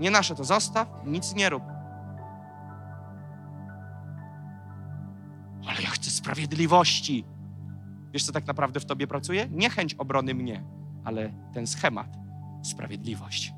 [0.00, 1.77] Nie nasze to zostaw, nic nie rób.
[5.68, 7.24] Ale ja chcę sprawiedliwości.
[8.12, 9.48] Wiesz, co tak naprawdę w tobie pracuje?
[9.50, 10.64] Nie chęć obrony mnie,
[11.04, 12.16] ale ten schemat.
[12.62, 13.52] Sprawiedliwość.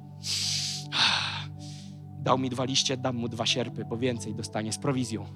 [2.25, 5.27] Dał mi dwa liście, dam mu dwa sierpy, bo więcej dostanie z prowizją.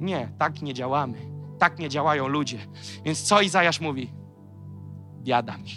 [0.00, 1.18] Nie, tak nie działamy.
[1.58, 2.58] Tak nie działają ludzie.
[3.04, 4.12] Więc co Izajasz mówi?
[5.22, 5.70] Biada mi.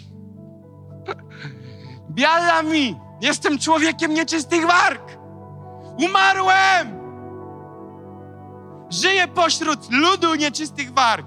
[2.14, 2.96] Biada mi!
[3.20, 5.18] Jestem człowiekiem nieczystych warg!
[5.98, 7.03] Umarłem!
[8.94, 11.26] Żyję pośród ludu nieczystych warg.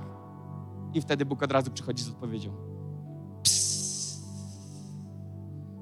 [0.94, 2.54] I wtedy Bóg od razu przychodzi z odpowiedzią.
[3.44, 4.26] Psst.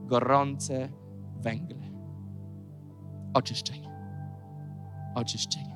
[0.06, 0.90] Gorące
[1.36, 1.78] węgle.
[3.34, 3.90] Oczyszczenie.
[5.16, 5.76] Oczyszczenie.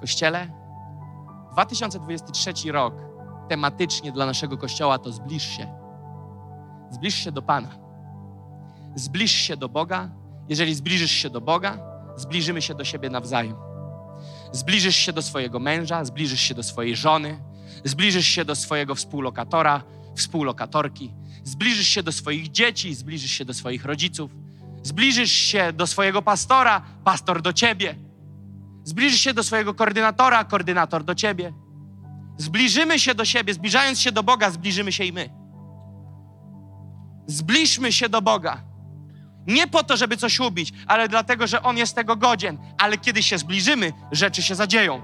[0.00, 0.48] Kościele,
[1.52, 2.94] 2023 rok
[3.48, 5.66] tematycznie dla naszego kościoła to zbliż się.
[6.90, 7.68] Zbliż się do Pana.
[8.94, 10.10] Zbliż się do Boga.
[10.48, 11.78] Jeżeli zbliżysz się do Boga,
[12.16, 13.73] zbliżymy się do siebie nawzajem.
[14.52, 17.38] Zbliżysz się do swojego męża, zbliżysz się do swojej żony,
[17.84, 19.82] zbliżysz się do swojego współlokatora,
[20.16, 21.12] współlokatorki,
[21.44, 24.30] zbliżysz się do swoich dzieci, zbliżysz się do swoich rodziców,
[24.82, 27.94] zbliżysz się do swojego pastora, pastor do ciebie,
[28.84, 31.52] zbliżysz się do swojego koordynatora, koordynator do ciebie.
[32.38, 35.30] Zbliżymy się do siebie, zbliżając się do Boga, zbliżymy się i my.
[37.26, 38.73] Zbliżmy się do Boga.
[39.46, 42.58] Nie po to, żeby coś ubić, ale dlatego, że On jest tego godzien.
[42.78, 45.02] Ale kiedy się zbliżymy, rzeczy się zadzieją.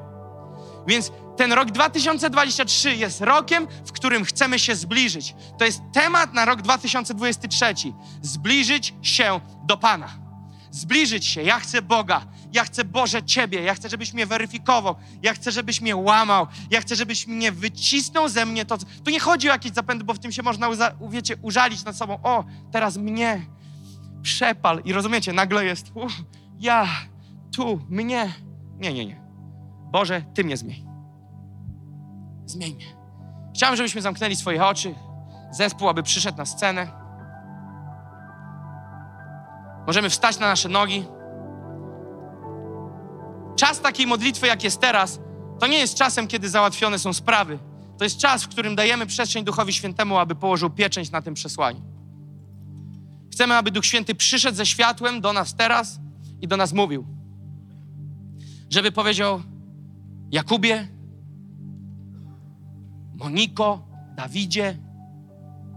[0.86, 5.34] Więc ten rok 2023 jest rokiem, w którym chcemy się zbliżyć.
[5.58, 7.74] To jest temat na rok 2023.
[8.22, 10.08] Zbliżyć się do Pana.
[10.70, 11.42] Zbliżyć się.
[11.42, 12.22] Ja chcę Boga.
[12.52, 13.62] Ja chcę Boże Ciebie.
[13.62, 14.94] Ja chcę, żebyś mnie weryfikował.
[15.22, 16.46] Ja chcę, żebyś mnie łamał.
[16.70, 18.78] Ja chcę, żebyś mnie wycisnął ze mnie to.
[18.78, 21.96] Tu nie chodzi o jakieś zapędy, bo w tym się można, uza- wiecie, użalić nad
[21.96, 22.18] sobą.
[22.22, 23.46] O, teraz mnie
[24.22, 24.80] przepal.
[24.84, 25.92] I rozumiecie, nagle jest
[26.59, 26.86] ja,
[27.56, 28.32] tu, mnie.
[28.78, 29.20] Nie, nie, nie.
[29.92, 30.86] Boże, Ty mnie zmień.
[32.47, 32.86] Zmień mnie.
[33.55, 34.94] Chciałem, żebyśmy zamknęli swoje oczy.
[35.51, 36.88] Zespół, aby przyszedł na scenę.
[39.86, 41.05] Możemy wstać na nasze nogi.
[43.56, 45.20] Czas takiej modlitwy, jak jest teraz,
[45.59, 47.59] to nie jest czasem, kiedy załatwione są sprawy.
[47.98, 51.99] To jest czas, w którym dajemy przestrzeń Duchowi Świętemu, aby położył pieczęć na tym przesłaniu.
[53.31, 56.01] Chcemy, aby Duch Święty przyszedł ze światłem do nas teraz
[56.40, 57.07] i do nas mówił.
[58.70, 59.43] Żeby powiedział
[60.31, 60.89] Jakubie,
[63.15, 63.82] Moniko,
[64.16, 64.77] Dawidzie,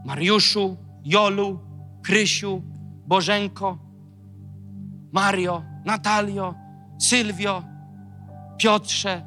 [0.06, 1.60] Mariuszu, Jolu,
[2.04, 2.62] Krysiu,
[3.08, 3.78] Bożenko,
[5.12, 6.56] Mario, Natalio,
[7.00, 7.64] Sylwio,
[8.58, 9.22] Piotrze,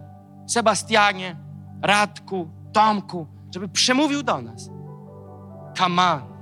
[0.46, 1.36] Sebastianie,
[1.82, 4.70] Radku, Tomku, żeby przemówił do nas.
[5.76, 6.35] Come on.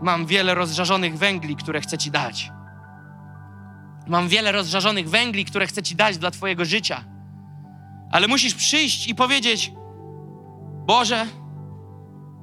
[0.00, 2.52] Mam wiele rozżarzonych węgli, które chcę Ci dać.
[4.06, 7.04] Mam wiele rozżarzonych węgli, które chcę Ci dać dla Twojego życia.
[8.12, 9.72] Ale musisz przyjść i powiedzieć:
[10.86, 11.26] Boże,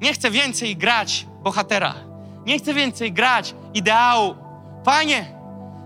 [0.02, 1.94] nie chcę więcej grać bohatera.
[2.46, 4.36] Nie chcę więcej grać ideału.
[4.84, 5.26] Panie,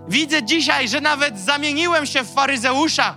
[0.08, 3.16] widzę dzisiaj, że nawet zamieniłem się w faryzeusza.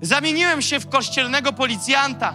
[0.00, 2.34] Zamieniłem się w kościelnego policjanta.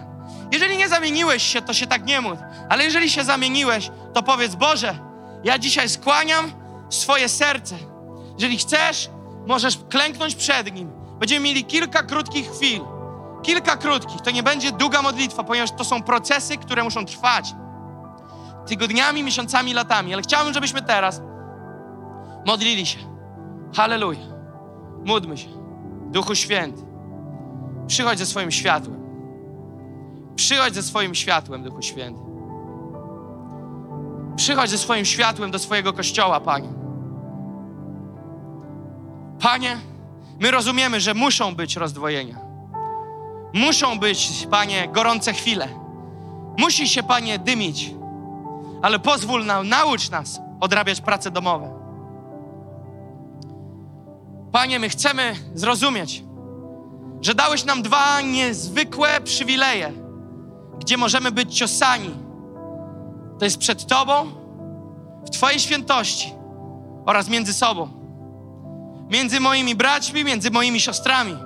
[0.52, 2.42] Jeżeli nie zamieniłeś się, to się tak nie módl.
[2.68, 5.09] Ale jeżeli się zamieniłeś, to powiedz: Boże,
[5.44, 6.52] ja dzisiaj skłaniam
[6.90, 7.76] swoje serce.
[8.38, 9.10] Jeżeli chcesz,
[9.46, 10.90] możesz klęknąć przed Nim.
[11.18, 12.80] Będziemy mieli kilka krótkich chwil.
[13.42, 14.20] Kilka krótkich.
[14.20, 17.54] To nie będzie długa modlitwa, ponieważ to są procesy, które muszą trwać.
[18.66, 20.12] Tygodniami, miesiącami, latami.
[20.12, 21.20] Ale chciałbym, żebyśmy teraz
[22.46, 22.98] modlili się.
[23.74, 24.20] Halleluja.
[25.04, 25.48] Módlmy się.
[26.10, 26.82] Duchu Święty,
[27.86, 29.00] przychodź ze swoim światłem.
[30.36, 32.29] Przychodź ze swoim światłem, Duchu Święty.
[34.36, 36.68] Przychodź ze swoim światłem do swojego kościoła, Panie.
[39.40, 39.76] Panie,
[40.40, 42.36] my rozumiemy, że muszą być rozdwojenia.
[43.54, 45.68] Muszą być, Panie, gorące chwile.
[46.58, 47.94] Musi się, Panie, dymić.
[48.82, 51.80] Ale pozwól nam, naucz nas odrabiać prace domowe.
[54.52, 56.24] Panie, my chcemy zrozumieć,
[57.20, 59.92] że dałeś nam dwa niezwykłe przywileje,
[60.78, 62.29] gdzie możemy być ciosani.
[63.40, 64.26] To jest przed Tobą,
[65.26, 66.32] w Twojej świętości
[67.06, 67.88] oraz między sobą.
[69.10, 71.36] Między moimi braćmi, między moimi siostrami.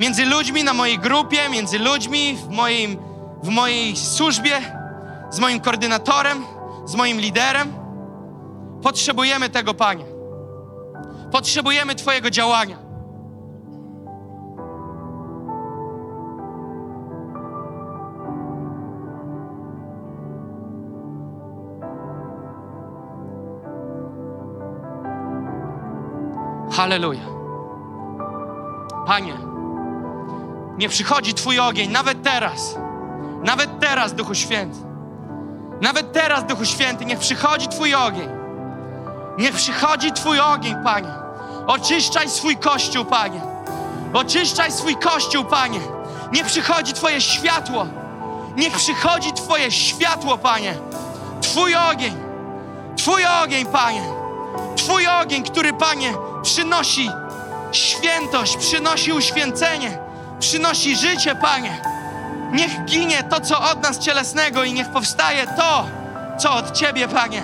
[0.00, 2.96] Między ludźmi na mojej grupie, między ludźmi w, moim,
[3.42, 4.60] w mojej służbie,
[5.30, 6.44] z moim koordynatorem,
[6.84, 7.72] z moim liderem.
[8.82, 10.04] Potrzebujemy tego, Panie.
[11.32, 12.85] Potrzebujemy Twojego działania.
[26.86, 27.20] Halleluja.
[29.06, 29.34] Panie,
[30.78, 32.78] nie przychodzi Twój ogień, nawet teraz.
[33.42, 34.78] Nawet teraz, Duchu Święty.
[35.80, 38.28] Nawet teraz, Duchu Święty, niech przychodzi Twój ogień.
[39.38, 41.08] Niech przychodzi Twój ogień, Panie.
[41.66, 43.40] Oczyszczaj swój kościół, Panie.
[44.12, 45.80] Oczyszczaj swój kościół, Panie.
[46.32, 47.86] Niech przychodzi Twoje światło.
[48.56, 50.74] Niech przychodzi Twoje światło, Panie.
[51.40, 52.14] Twój ogień.
[52.96, 54.25] Twój ogień, Panie.
[54.76, 57.10] Twój ogień, który, Panie, przynosi
[57.72, 59.98] świętość, przynosi uświęcenie,
[60.40, 61.80] przynosi życie, Panie.
[62.52, 65.86] Niech ginie to, co od nas cielesnego i niech powstaje to,
[66.38, 67.42] co od Ciebie, Panie.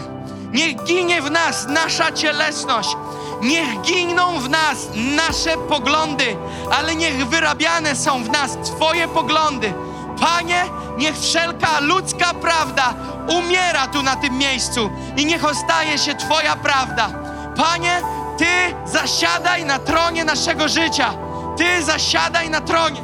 [0.53, 2.97] Niech ginie w nas nasza cielesność.
[3.43, 6.37] Niech giną w nas nasze poglądy,
[6.71, 9.75] ale niech wyrabiane są w nas Twoje poglądy.
[10.21, 10.65] Panie,
[10.99, 12.95] niech wszelka ludzka prawda
[13.29, 17.09] umiera tu na tym miejscu i niech ostaje się Twoja prawda.
[17.57, 18.03] Panie,
[18.39, 21.15] Ty zasiadaj na tronie naszego życia.
[21.57, 23.01] Ty zasiadaj na tronie.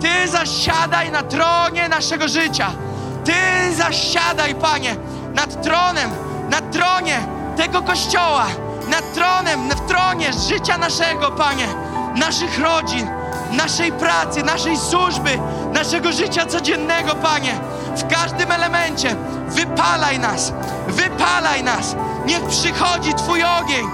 [0.00, 2.70] Ty zasiadaj na tronie naszego życia.
[3.24, 3.32] Ty
[3.76, 4.96] zasiadaj, Panie,
[5.34, 6.10] nad tronem,
[6.50, 7.18] na tronie
[7.56, 8.46] tego kościoła,
[8.88, 11.66] nad tronem, w tronie życia naszego, Panie,
[12.14, 13.10] naszych rodzin,
[13.52, 15.38] naszej pracy, naszej służby,
[15.72, 17.54] naszego życia codziennego, Panie.
[17.96, 19.16] W każdym elemencie
[19.48, 20.52] wypalaj nas,
[20.88, 21.96] wypalaj nas.
[22.26, 23.86] Niech przychodzi Twój ogień,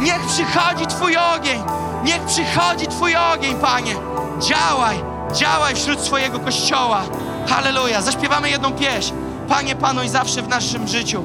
[0.00, 1.62] niech przychodzi Twój ogień,
[2.04, 3.94] niech przychodzi Twój ogień, Panie.
[4.40, 4.96] Działaj,
[5.32, 7.02] działaj wśród swojego kościoła.
[7.48, 8.02] Halleluja.
[8.02, 9.12] Zaśpiewamy jedną pieśń.
[9.48, 11.22] Panie, panuj zawsze w naszym życiu,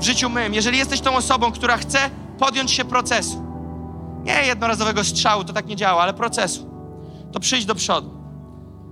[0.00, 0.54] w życiu mym.
[0.54, 1.98] Jeżeli jesteś tą osobą, która chce
[2.38, 3.44] podjąć się procesu,
[4.22, 6.66] nie jednorazowego strzału, to tak nie działa, ale procesu,
[7.36, 8.10] to przyjdź do przodu.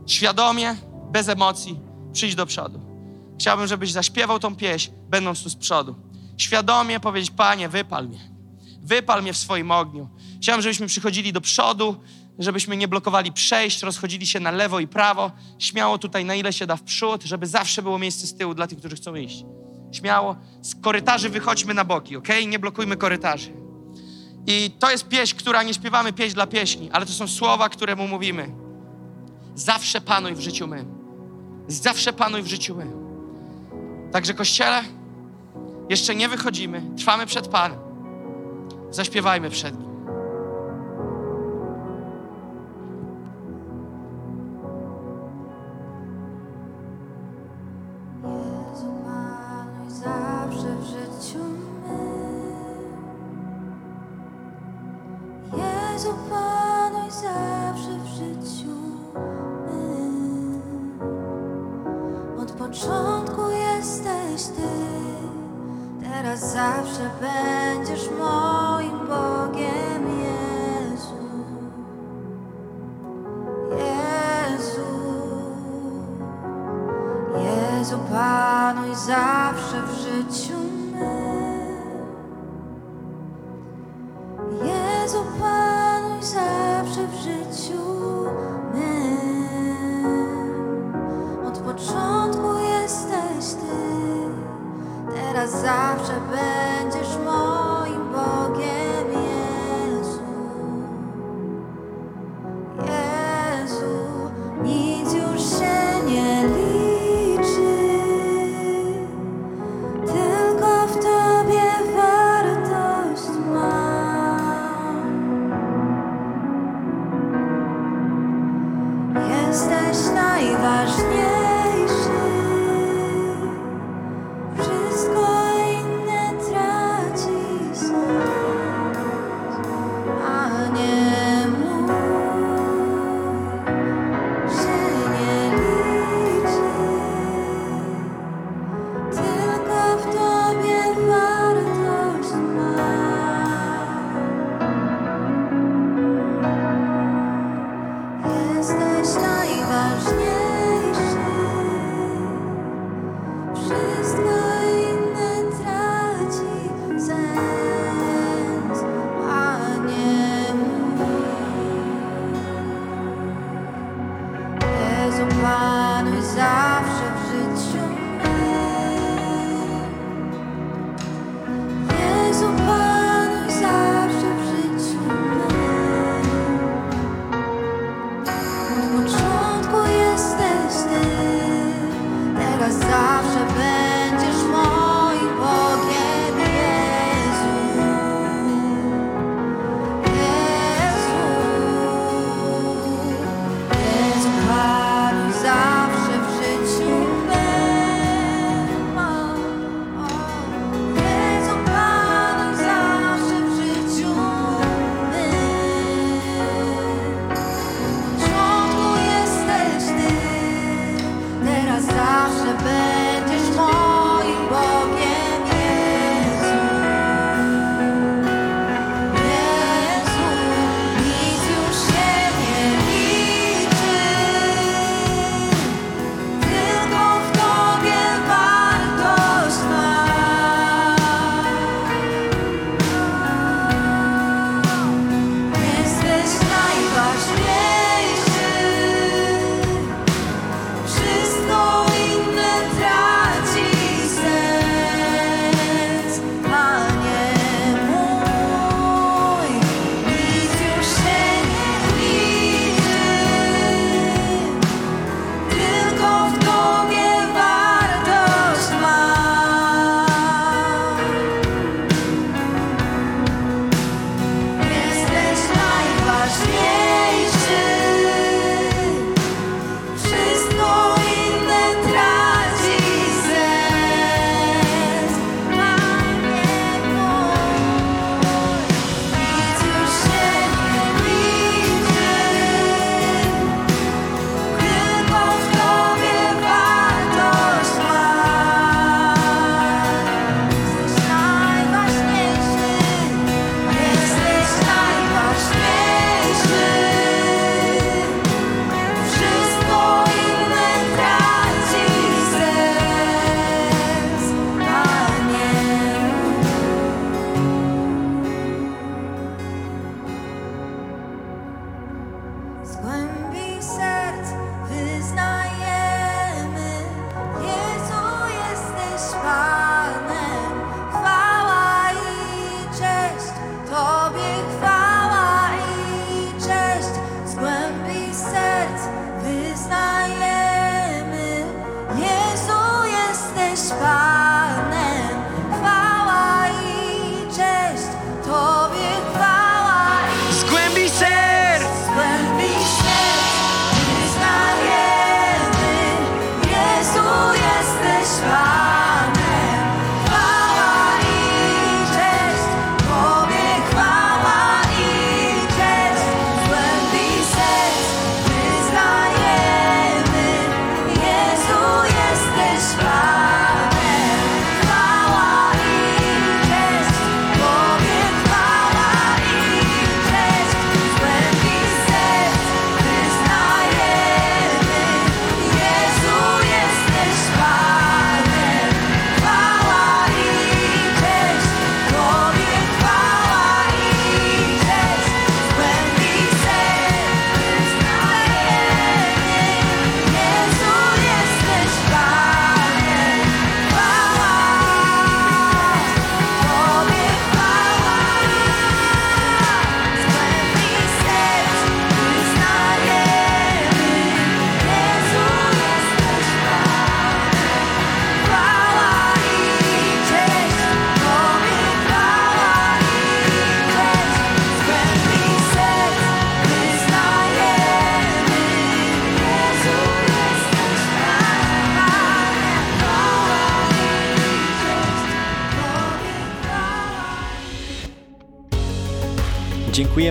[0.07, 0.77] Świadomie,
[1.13, 1.81] bez emocji,
[2.13, 2.81] przyjdź do przodu.
[3.39, 5.95] Chciałbym, żebyś zaśpiewał tą pieśń, będąc tu z przodu.
[6.37, 8.21] Świadomie powiedzieć, Panie, wypal mnie.
[8.83, 10.09] Wypal mnie w swoim ogniu.
[10.43, 11.97] Chciałbym, żebyśmy przychodzili do przodu,
[12.39, 15.31] żebyśmy nie blokowali przejść, rozchodzili się na lewo i prawo.
[15.59, 18.67] Śmiało tutaj, na ile się da w przód, żeby zawsze było miejsce z tyłu dla
[18.67, 19.45] tych, którzy chcą iść.
[19.93, 20.37] Śmiało.
[20.63, 22.29] Z korytarzy wychodźmy na boki, ok?
[22.49, 23.53] Nie blokujmy korytarzy.
[24.47, 27.97] I to jest pieśń, która nie śpiewamy pieśń dla pieśni, ale to są słowa, które
[27.97, 28.51] mu mówimy.
[29.55, 30.85] Zawsze panuj w życiu my.
[31.69, 32.87] Zawsze panuj w życiu my.
[34.13, 34.83] Także kościele,
[35.91, 37.79] jeszcze nie wychodzimy, trwamy przed Panem.
[38.91, 39.94] Zaśpiewajmy przed Nim.